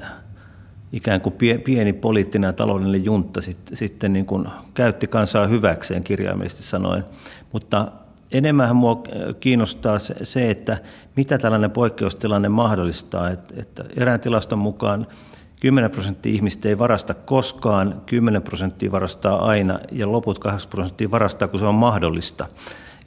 ikään 0.93 1.21
kuin 1.21 1.35
pieni 1.65 1.93
poliittinen 1.93 2.49
ja 2.49 2.53
taloudellinen 2.53 3.05
juntta 3.05 3.41
sitten, 3.41 3.77
sitten 3.77 4.13
niin 4.13 4.27
kuin 4.27 4.49
käytti 4.75 5.07
kansaa 5.07 5.47
hyväkseen 5.47 6.05
kirjaimellisesti 6.05 6.63
sanoen, 6.63 7.05
mutta 7.53 7.87
enemmän 8.33 8.77
minua 8.77 9.03
kiinnostaa 9.41 9.99
se, 10.23 10.51
että 10.51 10.79
mitä 11.17 11.39
tällainen 11.39 11.71
poikkeustilanne 11.71 12.49
mahdollistaa. 12.49 13.31
Että 13.31 13.85
erään 13.97 14.21
tilaston 14.21 14.59
mukaan 14.59 15.07
10 15.61 15.91
prosenttia 15.91 16.33
ihmistä 16.33 16.69
ei 16.69 16.79
varasta 16.79 17.15
koskaan, 17.15 18.03
10 18.07 18.43
prosenttia 18.43 18.93
varastaa 18.93 19.47
aina 19.47 19.81
ja 19.93 20.13
loput 20.13 20.39
8 20.39 20.71
prosenttia 20.71 21.11
varastaa, 21.11 21.49
kun 21.49 21.61
se 21.61 21.67
on 21.67 21.75
mahdollista. 21.75 22.47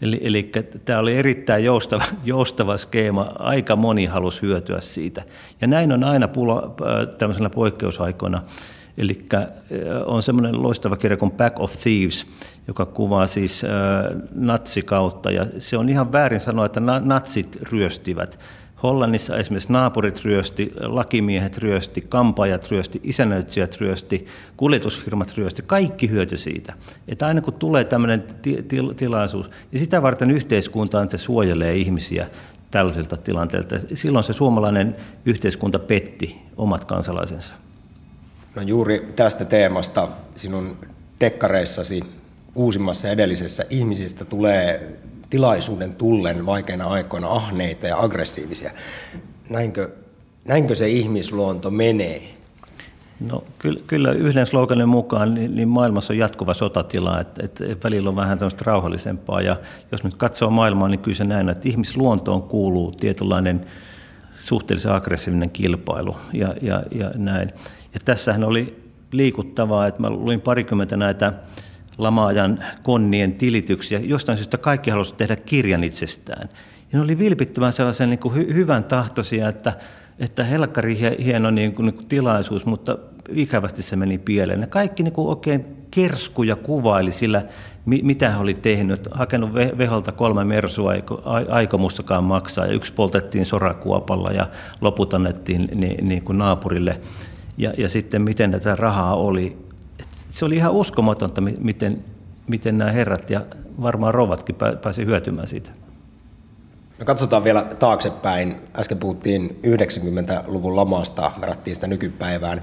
Eli, 0.03 0.19
eli 0.23 0.51
tämä 0.85 0.99
oli 0.99 1.17
erittäin 1.17 1.63
joustava, 1.63 2.03
joustava 2.25 2.77
skeema, 2.77 3.31
aika 3.39 3.75
moni 3.75 4.05
halusi 4.05 4.41
hyötyä 4.41 4.81
siitä. 4.81 5.23
Ja 5.61 5.67
näin 5.67 5.91
on 5.91 6.03
aina 6.03 6.27
pulo, 6.27 6.75
tämmöisenä 7.17 7.49
poikkeusaikoina. 7.49 8.41
Eli 8.97 9.25
on 10.05 10.21
semmoinen 10.23 10.63
loistava 10.63 10.97
kirja 10.97 11.17
kuin 11.17 11.31
Back 11.31 11.59
of 11.59 11.73
Thieves, 11.79 12.27
joka 12.67 12.85
kuvaa 12.85 13.27
siis 13.27 13.65
natsikautta. 14.35 15.31
Ja 15.31 15.45
se 15.57 15.77
on 15.77 15.89
ihan 15.89 16.11
väärin 16.11 16.39
sanoa, 16.39 16.65
että 16.65 16.79
natsit 17.03 17.57
ryöstivät. 17.61 18.39
Hollannissa 18.83 19.37
esimerkiksi 19.37 19.71
naapurit 19.71 20.25
ryösti, 20.25 20.73
lakimiehet 20.79 21.57
ryösti, 21.57 22.01
kampajat 22.01 22.71
ryösti, 22.71 23.01
isännöitsijät 23.03 23.77
ryösti, 23.81 24.27
kuljetusfirmat 24.57 25.37
ryösti, 25.37 25.61
kaikki 25.61 26.09
hyöty 26.09 26.37
siitä. 26.37 26.73
Että 27.07 27.27
aina 27.27 27.41
kun 27.41 27.53
tulee 27.53 27.83
tämmöinen 27.83 28.23
ti- 28.41 28.63
ti- 28.67 28.93
tilaisuus, 28.95 29.49
ja 29.71 29.79
sitä 29.79 30.01
varten 30.01 30.31
yhteiskunta 30.31 31.05
se 31.09 31.17
suojelee 31.17 31.75
ihmisiä 31.75 32.27
tällaisilta 32.71 33.17
tilanteilta. 33.17 33.75
Silloin 33.93 34.23
se 34.23 34.33
suomalainen 34.33 34.95
yhteiskunta 35.25 35.79
petti 35.79 36.37
omat 36.57 36.85
kansalaisensa. 36.85 37.53
No 38.55 38.61
juuri 38.61 39.13
tästä 39.15 39.45
teemasta 39.45 40.07
sinun 40.35 40.77
dekkareissasi 41.19 42.01
uusimmassa 42.55 43.09
edellisessä 43.09 43.65
ihmisistä 43.69 44.25
tulee 44.25 44.97
tilaisuuden 45.33 45.95
tullen 45.95 46.45
vaikeina 46.45 46.85
aikoina 46.85 47.27
ahneita 47.27 47.87
ja 47.87 47.99
aggressiivisia. 47.99 48.71
Näinkö, 49.49 49.91
näinkö 50.47 50.75
se 50.75 50.89
ihmisluonto 50.89 51.69
menee? 51.69 52.21
No 53.19 53.43
kyllä, 53.59 53.79
kyllä 53.87 54.11
yhden 54.11 54.45
sloganin 54.45 54.89
mukaan 54.89 55.33
niin, 55.33 55.55
niin 55.55 55.67
maailmassa 55.67 56.13
on 56.13 56.17
jatkuva 56.17 56.53
sotatila, 56.53 57.21
että, 57.21 57.43
että 57.43 57.63
välillä 57.83 58.09
on 58.09 58.15
vähän 58.15 58.37
tämmöistä 58.37 58.63
rauhallisempaa. 58.65 59.41
Ja 59.41 59.55
jos 59.91 60.03
nyt 60.03 60.13
katsoo 60.13 60.49
maailmaa, 60.49 60.89
niin 60.89 60.99
kyllä 60.99 61.17
se 61.17 61.23
näin, 61.23 61.49
että 61.49 61.69
ihmisluontoon 61.69 62.43
kuuluu 62.43 62.91
tietynlainen 62.91 63.65
suhteellisen 64.31 64.91
aggressiivinen 64.91 65.49
kilpailu 65.49 66.15
ja, 66.33 66.55
ja, 66.61 66.83
ja 66.91 67.11
näin. 67.15 67.49
Ja 67.93 67.99
tässähän 68.05 68.43
oli 68.43 68.83
liikuttavaa, 69.11 69.87
että 69.87 70.01
mä 70.01 70.09
luin 70.09 70.41
parikymmentä 70.41 70.97
näitä 70.97 71.33
lamaajan 71.97 72.63
konnien 72.83 73.33
tilityksiä. 73.33 73.99
Jostain 73.99 74.37
syystä 74.37 74.57
kaikki 74.57 74.91
halusivat 74.91 75.17
tehdä 75.17 75.35
kirjan 75.35 75.83
itsestään. 75.83 76.49
Ja 76.91 76.99
ne 76.99 77.01
oli 77.01 77.19
vilpittömän 77.19 77.73
sellaisen 77.73 78.09
niin 78.09 78.19
kuin 78.19 78.35
hy- 78.35 78.53
hyvän 78.53 78.83
tahtoisia, 78.83 79.49
että, 79.49 79.73
että 80.19 80.43
helkkari 80.43 80.99
hieno 81.23 81.51
niin 81.51 81.75
kuin, 81.75 81.85
niin 81.85 81.95
kuin 81.95 82.07
tilaisuus, 82.07 82.65
mutta 82.65 82.97
ikävästi 83.29 83.81
se 83.81 83.95
meni 83.95 84.17
pieleen. 84.17 84.59
Ne 84.59 84.67
kaikki 84.67 85.03
niin 85.03 85.13
kuin 85.13 85.27
oikein 85.27 85.65
kerskuja 85.91 86.55
kuvaili 86.55 87.11
sillä, 87.11 87.41
mitä 87.85 88.29
hän 88.29 88.41
oli 88.41 88.53
tehnyt. 88.53 89.07
Hakenut 89.11 89.53
veholta 89.53 90.11
kolme 90.11 90.43
mersua, 90.43 90.93
aikomustakaan 91.49 92.23
maksaa, 92.23 92.65
ja 92.65 92.73
yksi 92.73 92.93
poltettiin 92.93 93.45
sorakuopalla 93.45 94.31
ja 94.31 94.47
loput 94.81 95.13
annettiin 95.13 95.69
niin, 95.75 96.07
niin 96.07 96.23
kuin 96.23 96.37
naapurille. 96.37 96.99
Ja, 97.57 97.73
ja 97.77 97.89
sitten 97.89 98.21
miten 98.21 98.51
tätä 98.51 98.75
rahaa 98.75 99.15
oli. 99.15 99.62
Se 100.33 100.45
oli 100.45 100.55
ihan 100.55 100.71
uskomatonta, 100.71 101.41
miten, 101.41 102.03
miten 102.47 102.77
nämä 102.77 102.91
herrat 102.91 103.29
ja 103.29 103.41
varmaan 103.81 104.13
rovatkin 104.13 104.55
pääsi 104.81 105.05
hyötymään 105.05 105.47
siitä. 105.47 105.69
No 106.99 107.05
katsotaan 107.05 107.43
vielä 107.43 107.63
taaksepäin. 107.79 108.55
Äsken 108.77 108.97
puhuttiin 108.97 109.59
90-luvun 109.63 110.75
lamasta, 110.75 111.31
verrattiin 111.41 111.75
sitä 111.75 111.87
nykypäivään. 111.87 112.61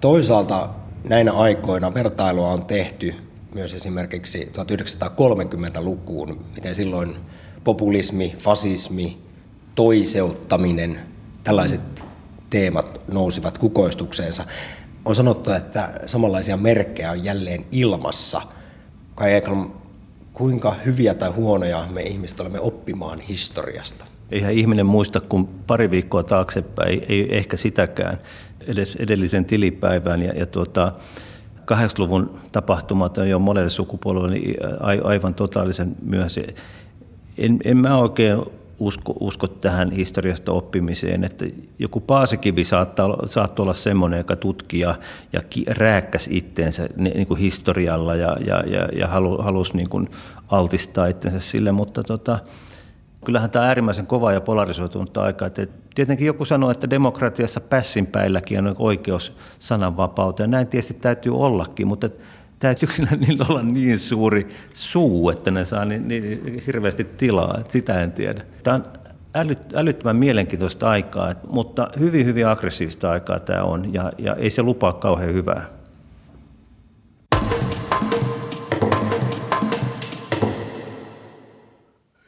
Toisaalta 0.00 0.68
näinä 1.08 1.32
aikoina 1.32 1.94
vertailua 1.94 2.48
on 2.48 2.64
tehty 2.64 3.14
myös 3.54 3.74
esimerkiksi 3.74 4.52
1930-lukuun, 4.58 6.44
miten 6.54 6.74
silloin 6.74 7.16
populismi, 7.64 8.36
fasismi, 8.38 9.18
toiseuttaminen, 9.74 11.00
tällaiset 11.44 12.04
teemat 12.50 13.00
nousivat 13.12 13.58
kukoistukseensa. 13.58 14.44
On 15.10 15.14
sanottu, 15.14 15.50
että 15.50 15.90
samanlaisia 16.06 16.56
merkkejä 16.56 17.10
on 17.10 17.24
jälleen 17.24 17.64
ilmassa. 17.72 18.42
Kai 19.14 19.34
Ekholm, 19.34 19.70
kuinka 20.32 20.74
hyviä 20.84 21.14
tai 21.14 21.30
huonoja 21.30 21.86
me 21.92 22.02
ihmiset 22.02 22.40
olemme 22.40 22.60
oppimaan 22.60 23.20
historiasta? 23.20 24.04
Eihän 24.30 24.52
ihminen 24.52 24.86
muista 24.86 25.20
kuin 25.20 25.46
pari 25.66 25.90
viikkoa 25.90 26.22
taaksepäin, 26.22 27.02
ei, 27.08 27.36
ehkä 27.36 27.56
sitäkään, 27.56 28.18
edes 28.66 28.96
edellisen 28.96 29.44
tilipäivään. 29.44 30.22
Ja, 30.22 30.32
ja 30.32 30.46
tuota, 30.46 30.92
80-luvun 31.60 32.38
tapahtumat 32.52 33.18
on 33.18 33.28
jo 33.28 33.38
monelle 33.38 33.70
sukupolvelle 33.70 34.30
niin 34.30 34.56
aivan 35.04 35.34
totaalisen 35.34 35.96
myöhäisiä. 36.02 36.52
En, 37.38 37.58
en 37.64 37.76
mä 37.76 37.98
oikein 37.98 38.38
usko, 38.80 39.14
usko 39.20 39.46
tähän 39.46 39.90
historiasta 39.90 40.52
oppimiseen, 40.52 41.24
että 41.24 41.44
joku 41.78 42.00
Paasikivi 42.00 42.64
saattaa, 42.64 43.26
saattaa 43.26 43.62
olla 43.62 43.74
semmoinen, 43.74 44.18
joka 44.18 44.36
tutkii 44.36 44.80
ja, 44.80 44.94
ja 45.32 45.40
rääkkäsi 45.66 46.36
itteensä 46.36 46.88
niin 46.96 47.26
kuin 47.26 47.40
historialla 47.40 48.14
ja, 48.14 48.36
ja, 48.46 48.62
ja, 48.66 48.88
ja 48.96 49.08
halu, 49.08 49.42
halusi 49.42 49.76
niin 49.76 49.88
kuin 49.88 50.08
altistaa 50.48 51.06
itsensä 51.06 51.40
sille, 51.40 51.72
mutta 51.72 52.02
tota, 52.02 52.38
kyllähän 53.24 53.50
tämä 53.50 53.66
äärimmäisen 53.66 54.06
kova 54.06 54.32
ja 54.32 54.40
polarisoitunut 54.40 55.16
aika. 55.16 55.46
Että 55.46 55.66
tietenkin 55.94 56.26
joku 56.26 56.44
sanoo, 56.44 56.70
että 56.70 56.90
demokratiassa 56.90 57.60
päiläkin 58.12 58.66
on 58.66 58.76
oikeus 58.78 59.36
sananvapauteen. 59.58 60.50
Näin 60.50 60.66
tietysti 60.66 60.94
täytyy 60.94 61.36
ollakin, 61.36 61.88
mutta 61.88 62.08
täytyykö 62.60 62.94
niillä 63.26 63.46
olla 63.48 63.62
niin 63.62 63.98
suuri 63.98 64.48
suu, 64.74 65.30
että 65.30 65.50
ne 65.50 65.64
saa 65.64 65.84
niin, 65.84 66.08
niin 66.08 66.62
hirveästi 66.66 67.04
tilaa, 67.04 67.56
että 67.60 67.72
sitä 67.72 68.02
en 68.02 68.12
tiedä. 68.12 68.44
Tämä 68.62 68.76
on 68.76 68.84
älyt, 69.34 69.74
älyttömän 69.74 70.16
mielenkiintoista 70.16 70.90
aikaa, 70.90 71.34
mutta 71.48 71.90
hyvin, 71.98 72.26
hyvin 72.26 72.46
aggressiivista 72.46 73.10
aikaa 73.10 73.40
tämä 73.40 73.62
on, 73.62 73.94
ja, 73.94 74.12
ja 74.18 74.34
ei 74.34 74.50
se 74.50 74.62
lupaa 74.62 74.92
kauhean 74.92 75.34
hyvää. 75.34 75.68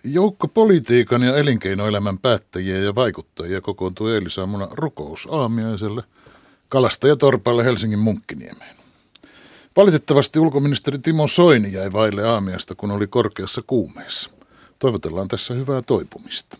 Joukko 0.04 0.48
politiikan 0.48 1.22
ja 1.22 1.36
elinkeinoelämän 1.36 2.18
päättäjiä 2.18 2.78
ja 2.78 2.94
vaikuttajia 2.94 3.60
kokoontui 3.60 4.14
eilisaamuna 4.14 4.68
rukousaamiaiselle 4.70 6.02
kalastajatorpalle 6.68 7.64
Helsingin 7.64 7.98
Munkkiniemeen. 7.98 8.81
Valitettavasti 9.76 10.38
ulkoministeri 10.38 10.98
Timo 10.98 11.28
Soini 11.28 11.72
jäi 11.72 11.92
vaille 11.92 12.28
aamiasta, 12.28 12.74
kun 12.74 12.90
oli 12.90 13.06
korkeassa 13.06 13.62
kuumeessa. 13.66 14.30
Toivotellaan 14.78 15.28
tässä 15.28 15.54
hyvää 15.54 15.82
toipumista. 15.86 16.58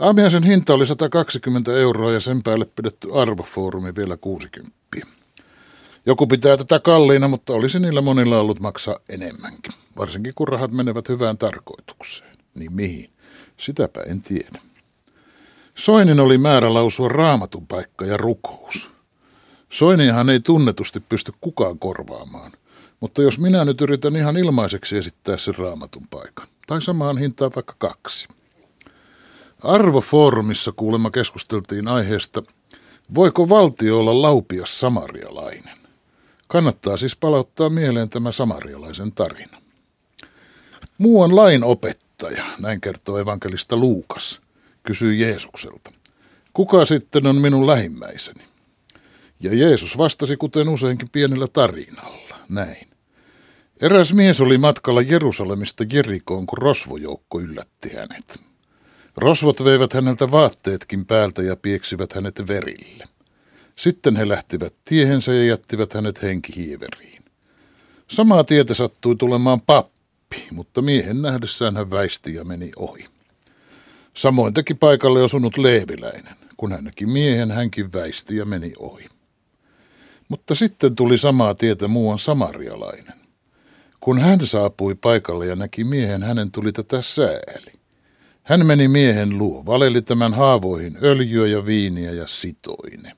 Aamiaisen 0.00 0.42
hinta 0.42 0.74
oli 0.74 0.86
120 0.86 1.72
euroa 1.72 2.12
ja 2.12 2.20
sen 2.20 2.42
päälle 2.42 2.64
pidetty 2.76 3.08
arvofoorumi 3.14 3.94
vielä 3.96 4.16
60. 4.16 4.72
Joku 6.06 6.26
pitää 6.26 6.56
tätä 6.56 6.78
kalliina, 6.78 7.28
mutta 7.28 7.52
olisi 7.52 7.80
niillä 7.80 8.00
monilla 8.00 8.40
ollut 8.40 8.60
maksaa 8.60 8.98
enemmänkin. 9.08 9.72
Varsinkin 9.96 10.34
kun 10.34 10.48
rahat 10.48 10.72
menevät 10.72 11.08
hyvään 11.08 11.38
tarkoitukseen. 11.38 12.36
Niin 12.54 12.72
mihin? 12.72 13.10
Sitäpä 13.56 14.00
en 14.00 14.22
tiedä. 14.22 14.60
Soinin 15.74 16.20
oli 16.20 16.38
määrä 16.38 16.74
lausua 16.74 17.08
raamatun 17.08 17.66
paikka 17.66 18.04
ja 18.04 18.16
rukous. 18.16 18.90
Soiniahan 19.70 20.30
ei 20.30 20.40
tunnetusti 20.40 21.00
pysty 21.00 21.32
kukaan 21.40 21.78
korvaamaan, 21.78 22.52
mutta 23.00 23.22
jos 23.22 23.38
minä 23.38 23.64
nyt 23.64 23.80
yritän 23.80 24.16
ihan 24.16 24.36
ilmaiseksi 24.36 24.96
esittää 24.96 25.38
sen 25.38 25.56
raamatun 25.56 26.06
paikan, 26.10 26.48
tai 26.66 26.82
samaan 26.82 27.18
hintaan 27.18 27.52
vaikka 27.54 27.74
kaksi. 27.78 28.28
Arvofoorumissa 29.64 30.72
kuulemma 30.72 31.10
keskusteltiin 31.10 31.88
aiheesta, 31.88 32.42
voiko 33.14 33.48
valtio 33.48 33.98
olla 33.98 34.22
laupias 34.22 34.80
samarialainen. 34.80 35.78
Kannattaa 36.48 36.96
siis 36.96 37.16
palauttaa 37.16 37.68
mieleen 37.68 38.08
tämä 38.08 38.32
samarialaisen 38.32 39.12
tarina. 39.12 39.62
Muuan 40.98 41.36
lain 41.36 41.64
opettaja, 41.64 42.44
näin 42.58 42.80
kertoo 42.80 43.18
evankelista 43.18 43.76
Luukas, 43.76 44.40
kysyy 44.82 45.14
Jeesukselta. 45.14 45.92
Kuka 46.52 46.84
sitten 46.86 47.26
on 47.26 47.36
minun 47.36 47.66
lähimmäiseni? 47.66 48.49
Ja 49.40 49.54
Jeesus 49.54 49.98
vastasi 49.98 50.36
kuten 50.36 50.68
useinkin 50.68 51.08
pienellä 51.12 51.46
tarinalla, 51.52 52.36
näin. 52.48 52.90
Eräs 53.80 54.12
mies 54.12 54.40
oli 54.40 54.58
matkalla 54.58 55.02
Jerusalemista 55.02 55.84
Jerikoon, 55.92 56.46
kun 56.46 56.58
rosvojoukko 56.58 57.40
yllätti 57.40 57.92
hänet. 57.96 58.40
Rosvot 59.16 59.64
veivät 59.64 59.92
häneltä 59.92 60.30
vaatteetkin 60.30 61.06
päältä 61.06 61.42
ja 61.42 61.56
pieksivät 61.56 62.12
hänet 62.12 62.48
verille. 62.48 63.04
Sitten 63.76 64.16
he 64.16 64.28
lähtivät 64.28 64.74
tiehensä 64.84 65.34
ja 65.34 65.44
jättivät 65.44 65.94
hänet 65.94 66.22
henkihieveriin. 66.22 67.24
Samaa 68.10 68.44
tietä 68.44 68.74
sattui 68.74 69.16
tulemaan 69.16 69.60
pappi, 69.60 70.46
mutta 70.52 70.82
miehen 70.82 71.22
nähdessään 71.22 71.76
hän 71.76 71.90
väisti 71.90 72.34
ja 72.34 72.44
meni 72.44 72.70
ohi. 72.76 73.04
Samoin 74.16 74.54
teki 74.54 74.74
paikalle 74.74 75.22
osunut 75.22 75.58
leeviläinen. 75.58 76.34
Kun 76.56 76.72
hän 76.72 76.84
näki 76.84 77.06
miehen, 77.06 77.50
hänkin 77.50 77.92
väisti 77.92 78.36
ja 78.36 78.44
meni 78.44 78.72
ohi. 78.78 79.06
Mutta 80.30 80.54
sitten 80.54 80.94
tuli 80.94 81.18
samaa 81.18 81.54
tietä 81.54 81.88
muuan 81.88 82.18
samarialainen. 82.18 83.20
Kun 84.00 84.18
hän 84.18 84.46
saapui 84.46 84.94
paikalle 84.94 85.46
ja 85.46 85.56
näki 85.56 85.84
miehen, 85.84 86.22
hänen 86.22 86.50
tuli 86.50 86.72
tätä 86.72 87.02
sääli. 87.02 87.72
Hän 88.44 88.66
meni 88.66 88.88
miehen 88.88 89.38
luo, 89.38 89.66
valeli 89.66 90.02
tämän 90.02 90.34
haavoihin 90.34 90.98
öljyä 91.02 91.46
ja 91.46 91.66
viiniä 91.66 92.12
ja 92.12 92.26
sitoine. 92.26 93.12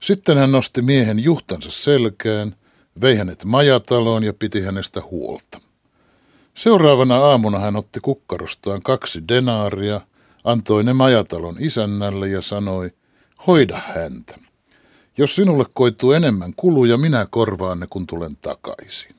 Sitten 0.00 0.38
hän 0.38 0.52
nosti 0.52 0.82
miehen 0.82 1.18
juhtansa 1.18 1.70
selkään, 1.70 2.54
vei 3.00 3.16
hänet 3.16 3.44
majataloon 3.44 4.24
ja 4.24 4.32
piti 4.34 4.60
hänestä 4.60 5.02
huolta. 5.10 5.60
Seuraavana 6.54 7.16
aamuna 7.16 7.58
hän 7.58 7.76
otti 7.76 8.00
kukkarostaan 8.00 8.82
kaksi 8.82 9.22
denaaria, 9.28 10.00
antoi 10.44 10.84
ne 10.84 10.92
majatalon 10.92 11.56
isännälle 11.58 12.28
ja 12.28 12.42
sanoi, 12.42 12.90
hoida 13.46 13.80
häntä. 13.94 14.38
Jos 15.18 15.36
sinulle 15.36 15.64
koituu 15.74 16.12
enemmän 16.12 16.52
kuluja, 16.56 16.96
minä 16.96 17.26
korvaan 17.30 17.80
ne, 17.80 17.86
kun 17.90 18.06
tulen 18.06 18.36
takaisin. 18.42 19.14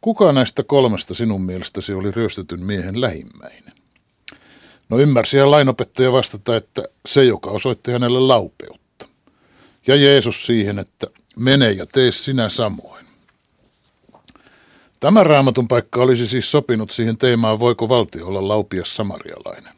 Kuka 0.00 0.32
näistä 0.32 0.62
kolmesta 0.62 1.14
sinun 1.14 1.42
mielestäsi 1.42 1.92
oli 1.92 2.10
ryöstetyn 2.10 2.64
miehen 2.64 3.00
lähimmäinen? 3.00 3.72
No 4.88 4.98
ymmärsi 4.98 5.36
ja 5.36 5.50
lainopettaja 5.50 6.12
vastata, 6.12 6.56
että 6.56 6.82
se, 7.06 7.24
joka 7.24 7.50
osoitti 7.50 7.92
hänelle 7.92 8.20
laupeutta. 8.20 9.06
Ja 9.86 9.96
Jeesus 9.96 10.46
siihen, 10.46 10.78
että 10.78 11.06
mene 11.38 11.70
ja 11.70 11.86
tee 11.86 12.12
sinä 12.12 12.48
samoin. 12.48 13.04
Tämä 15.00 15.24
raamatun 15.24 15.68
paikka 15.68 16.02
olisi 16.02 16.28
siis 16.28 16.50
sopinut 16.50 16.90
siihen 16.90 17.18
teemaan, 17.18 17.60
voiko 17.60 17.88
valtio 17.88 18.26
olla 18.26 18.48
laupias 18.48 18.96
samarialainen. 18.96 19.74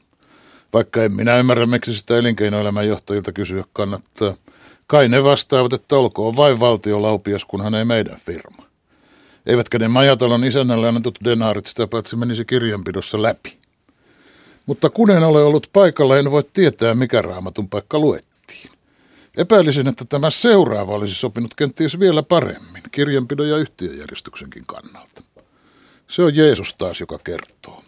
Vaikka 0.73 1.03
en 1.03 1.13
minä 1.13 1.39
ymmärrä, 1.39 1.67
miksi 1.67 1.97
sitä 1.97 2.17
elinkeinoelämän 2.17 2.89
johtajilta 2.89 3.33
kysyä 3.33 3.65
kannattaa– 3.73 4.35
Kai 4.87 5.09
ne 5.09 5.25
vastaavat, 5.25 5.73
että 5.73 5.97
olkoon 5.97 6.37
vain 6.37 6.61
valtiolaupias, 6.61 7.45
kunhan 7.45 7.75
ei 7.75 7.85
meidän 7.85 8.21
firma. 8.27 8.67
Eivätkä 9.47 9.79
ne 9.79 9.89
majatalon 9.89 10.45
isännälle 10.45 10.89
annetut 10.89 11.19
denaarit 11.25 11.67
sitä 11.67 11.87
paitsi 11.87 12.17
menisi 12.17 12.45
kirjanpidossa 12.45 13.23
läpi. 13.23 13.59
Mutta 14.67 14.91
kun 14.91 15.11
en 15.11 15.23
ole 15.23 15.45
ollut 15.45 15.71
paikalla, 15.73 16.19
en 16.19 16.31
voi 16.31 16.45
tietää, 16.53 16.95
mikä 16.95 17.23
raamatun 17.23 17.69
paikka 17.69 17.99
luettiin. 17.99 18.71
Epäilisin, 19.37 19.89
että 19.89 20.05
tämä 20.05 20.31
seuraava 20.31 20.95
olisi 20.95 21.15
sopinut 21.15 21.55
kenties 21.55 22.01
vielä 22.01 22.23
paremmin, 22.23 22.83
kirjanpidon 22.93 23.49
ja 23.49 23.57
yhtiöjärjestyksenkin 23.57 24.65
kannalta. 24.67 25.23
Se 26.09 26.23
on 26.23 26.37
Jeesus 26.37 26.75
taas, 26.75 27.01
joka 27.01 27.19
kertoo. 27.19 27.83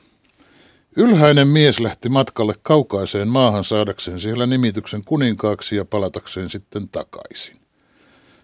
Ylhäinen 0.97 1.49
mies 1.49 1.81
lähti 1.81 2.09
matkalle 2.09 2.55
kaukaiseen 2.63 3.29
maahan 3.29 3.65
saadakseen 3.65 4.21
siellä 4.21 4.47
nimityksen 4.47 5.05
kuninkaaksi 5.05 5.77
ja 5.77 5.85
palatakseen 5.85 6.51
sitten 6.51 6.89
takaisin. 6.89 7.57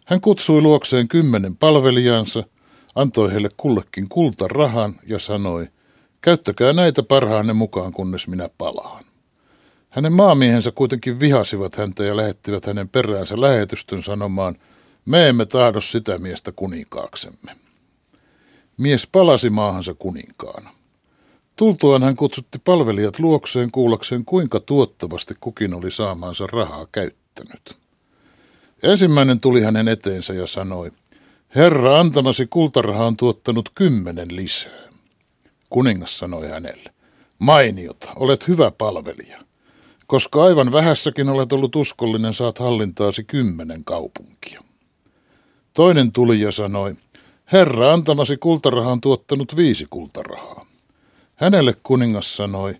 Hän 0.06 0.20
kutsui 0.20 0.60
luokseen 0.60 1.08
kymmenen 1.08 1.56
palvelijansa, 1.56 2.44
antoi 2.94 3.32
heille 3.32 3.48
kullekin 3.56 4.08
kultarahan 4.08 4.94
ja 5.06 5.18
sanoi, 5.18 5.66
käyttäkää 6.20 6.72
näitä 6.72 7.02
parhaanne 7.02 7.52
mukaan, 7.52 7.92
kunnes 7.92 8.28
minä 8.28 8.48
palaan. 8.58 9.04
Hänen 9.90 10.12
maamiehensä 10.12 10.70
kuitenkin 10.70 11.20
vihasivat 11.20 11.76
häntä 11.76 12.04
ja 12.04 12.16
lähettivät 12.16 12.66
hänen 12.66 12.88
peräänsä 12.88 13.40
lähetystön 13.40 14.02
sanomaan, 14.02 14.54
me 15.06 15.28
emme 15.28 15.46
tahdo 15.46 15.80
sitä 15.80 16.18
miestä 16.18 16.52
kuninkaaksemme. 16.52 17.56
Mies 18.76 19.06
palasi 19.06 19.50
maahansa 19.50 19.94
kuninkaana. 19.94 20.79
Tultuaan 21.60 22.02
hän 22.02 22.16
kutsutti 22.16 22.58
palvelijat 22.58 23.18
luokseen 23.18 23.70
kuullakseen, 23.70 24.24
kuinka 24.24 24.60
tuottavasti 24.60 25.34
kukin 25.40 25.74
oli 25.74 25.90
saamaansa 25.90 26.46
rahaa 26.46 26.86
käyttänyt. 26.92 27.78
Ensimmäinen 28.82 29.40
tuli 29.40 29.62
hänen 29.62 29.88
eteensä 29.88 30.32
ja 30.32 30.46
sanoi, 30.46 30.90
Herra, 31.54 32.00
antamasi 32.00 32.46
kultaraha 32.46 33.06
on 33.06 33.16
tuottanut 33.16 33.68
kymmenen 33.74 34.36
lisää. 34.36 34.88
Kuningas 35.70 36.18
sanoi 36.18 36.48
hänelle, 36.48 36.90
mainiota, 37.38 38.10
olet 38.16 38.48
hyvä 38.48 38.70
palvelija. 38.70 39.38
Koska 40.06 40.44
aivan 40.44 40.72
vähässäkin 40.72 41.28
olet 41.28 41.52
ollut 41.52 41.76
uskollinen, 41.76 42.34
saat 42.34 42.58
hallintaasi 42.58 43.24
kymmenen 43.24 43.84
kaupunkia. 43.84 44.62
Toinen 45.72 46.12
tuli 46.12 46.40
ja 46.40 46.52
sanoi, 46.52 46.94
Herra, 47.52 47.92
antamasi 47.92 48.36
kultaraha 48.36 48.92
on 48.92 49.00
tuottanut 49.00 49.56
viisi 49.56 49.86
kultarahaa. 49.90 50.59
Hänelle 51.40 51.74
kuningas 51.82 52.36
sanoi, 52.36 52.74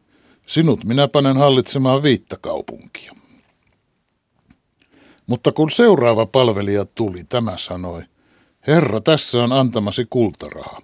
sinut 0.47 0.85
minä 0.85 1.09
panen 1.09 1.37
hallitsemaan 1.37 2.03
viittä 2.03 2.37
kaupunkia. 2.41 3.15
Mutta 5.27 5.53
kun 5.53 5.71
seuraava 5.71 6.27
palvelija 6.27 6.85
tuli, 6.85 7.25
tämä 7.25 7.57
sanoi, 7.57 8.03
Herra, 8.67 9.01
tässä 9.01 9.43
on 9.43 9.53
antamasi 9.53 10.07
kultaraha. 10.11 10.83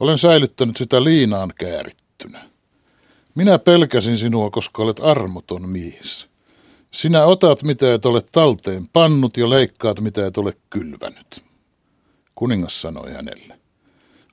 Olen 0.00 0.18
säilyttänyt 0.18 0.76
sitä 0.76 1.04
liinaan 1.04 1.52
käärittynä. 1.58 2.50
Minä 3.34 3.58
pelkäsin 3.58 4.18
sinua, 4.18 4.50
koska 4.50 4.82
olet 4.82 5.00
armoton 5.00 5.68
mies. 5.68 6.28
Sinä 6.90 7.24
otat, 7.24 7.62
mitä 7.62 7.94
et 7.94 8.06
ole 8.06 8.20
talteen 8.32 8.88
pannut, 8.88 9.36
ja 9.36 9.50
leikkaat, 9.50 10.00
mitä 10.00 10.26
et 10.26 10.38
ole 10.38 10.52
kylvänyt. 10.70 11.42
Kuningas 12.34 12.82
sanoi 12.82 13.12
hänelle. 13.12 13.57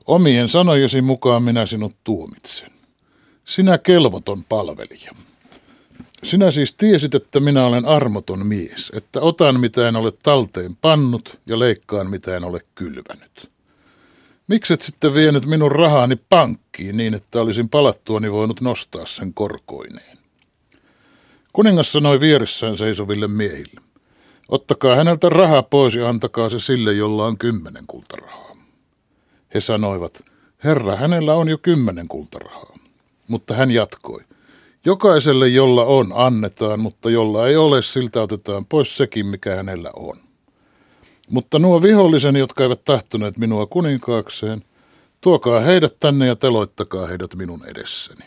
Omien 0.05 0.49
sanojesi 0.49 1.01
mukaan 1.01 1.43
minä 1.43 1.65
sinut 1.65 1.95
tuomitsen. 2.03 2.71
Sinä 3.45 3.77
kelvoton 3.77 4.43
palvelija. 4.43 5.11
Sinä 6.23 6.51
siis 6.51 6.73
tiesit, 6.73 7.15
että 7.15 7.39
minä 7.39 7.65
olen 7.65 7.85
armoton 7.85 8.47
mies, 8.47 8.91
että 8.95 9.21
otan 9.21 9.59
mitä 9.59 9.87
en 9.87 9.95
ole 9.95 10.11
talteen 10.23 10.75
pannut 10.75 11.39
ja 11.45 11.59
leikkaan 11.59 12.09
mitä 12.09 12.37
en 12.37 12.43
ole 12.43 12.59
kylvänyt. 12.75 13.51
Mikset 14.47 14.81
sitten 14.81 15.13
vienyt 15.13 15.45
minun 15.45 15.71
rahani 15.71 16.15
pankkiin 16.15 16.97
niin, 16.97 17.13
että 17.13 17.41
olisin 17.41 17.69
palattuani 17.69 18.31
voinut 18.31 18.61
nostaa 18.61 19.05
sen 19.05 19.33
korkoineen? 19.33 20.17
Kuningas 21.53 21.91
sanoi 21.91 22.19
vieressään 22.19 22.77
seisoville 22.77 23.27
miehille. 23.27 23.81
Ottakaa 24.49 24.95
häneltä 24.95 25.29
raha 25.29 25.63
pois 25.63 25.95
ja 25.95 26.09
antakaa 26.09 26.49
se 26.49 26.59
sille, 26.59 26.93
jolla 26.93 27.25
on 27.25 27.37
kymmenen 27.37 27.83
kultarahaa. 27.87 28.44
He 29.55 29.61
sanoivat, 29.61 30.23
herra, 30.63 30.95
hänellä 30.95 31.33
on 31.33 31.49
jo 31.49 31.57
kymmenen 31.57 32.07
kultarahaa. 32.07 32.77
Mutta 33.27 33.53
hän 33.53 33.71
jatkoi, 33.71 34.21
jokaiselle, 34.85 35.47
jolla 35.47 35.85
on, 35.85 36.11
annetaan, 36.15 36.79
mutta 36.79 37.09
jolla 37.09 37.47
ei 37.47 37.55
ole, 37.55 37.81
siltä 37.81 38.21
otetaan 38.21 38.65
pois 38.65 38.97
sekin, 38.97 39.27
mikä 39.27 39.55
hänellä 39.55 39.91
on. 39.95 40.17
Mutta 41.29 41.59
nuo 41.59 41.81
viholliseni, 41.81 42.39
jotka 42.39 42.63
eivät 42.63 42.83
tahtoneet 42.85 43.37
minua 43.37 43.65
kuninkaakseen, 43.65 44.61
tuokaa 45.21 45.59
heidät 45.59 45.99
tänne 45.99 46.27
ja 46.27 46.35
teloittakaa 46.35 47.07
heidät 47.07 47.35
minun 47.35 47.61
edessäni. 47.67 48.25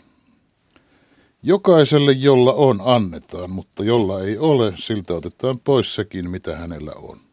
Jokaiselle, 1.43 2.11
jolla 2.11 2.53
on, 2.53 2.81
annetaan, 2.83 3.51
mutta 3.51 3.83
jolla 3.83 4.21
ei 4.21 4.37
ole, 4.37 4.73
siltä 4.77 5.13
otetaan 5.13 5.59
pois 5.59 5.95
sekin, 5.95 6.29
mitä 6.29 6.55
hänellä 6.55 6.91
on. 6.95 7.28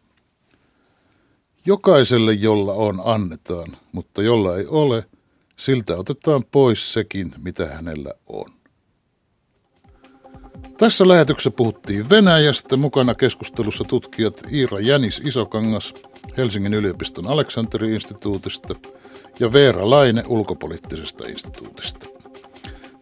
Jokaiselle, 1.66 2.32
jolla 2.32 2.72
on, 2.72 3.00
annetaan, 3.04 3.76
mutta 3.92 4.22
jolla 4.22 4.56
ei 4.56 4.66
ole, 4.66 5.04
siltä 5.56 5.96
otetaan 5.96 6.44
pois 6.50 6.92
sekin, 6.92 7.34
mitä 7.44 7.66
hänellä 7.66 8.10
on. 8.26 8.44
Tässä 10.78 11.08
lähetyksessä 11.08 11.50
puhuttiin 11.50 12.08
Venäjästä. 12.10 12.76
Mukana 12.76 13.14
keskustelussa 13.14 13.84
tutkijat 13.84 14.42
Iira 14.52 14.80
Jänis 14.80 15.22
Isokangas 15.24 15.94
Helsingin 16.36 16.74
yliopiston 16.74 17.26
Aleksanteri-instituutista 17.26 18.74
ja 19.40 19.52
Veera 19.52 19.90
Laine 19.90 20.24
ulkopoliittisesta 20.26 21.28
instituutista. 21.28 22.06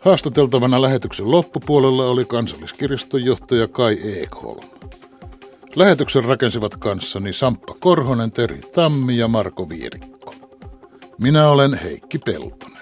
Haastateltavana 0.01 0.83
lähetyksen 0.83 1.31
loppupuolella 1.31 2.07
oli 2.07 2.25
kansalliskirjaston 2.25 3.25
johtaja 3.25 3.69
Kai 3.69 3.99
Ekholm. 4.23 4.69
Lähetyksen 5.77 6.25
rakensivat 6.25 6.77
kanssani 6.77 7.33
Samppa 7.33 7.75
Korhonen, 7.81 8.33
Teri 8.33 8.61
Tammi 8.75 9.19
ja 9.19 9.29
Marko 9.29 9.69
Vierikko. 9.69 10.35
Minä 11.21 11.49
olen 11.49 11.75
Heikki 11.75 12.19
Peltonen. 12.19 12.74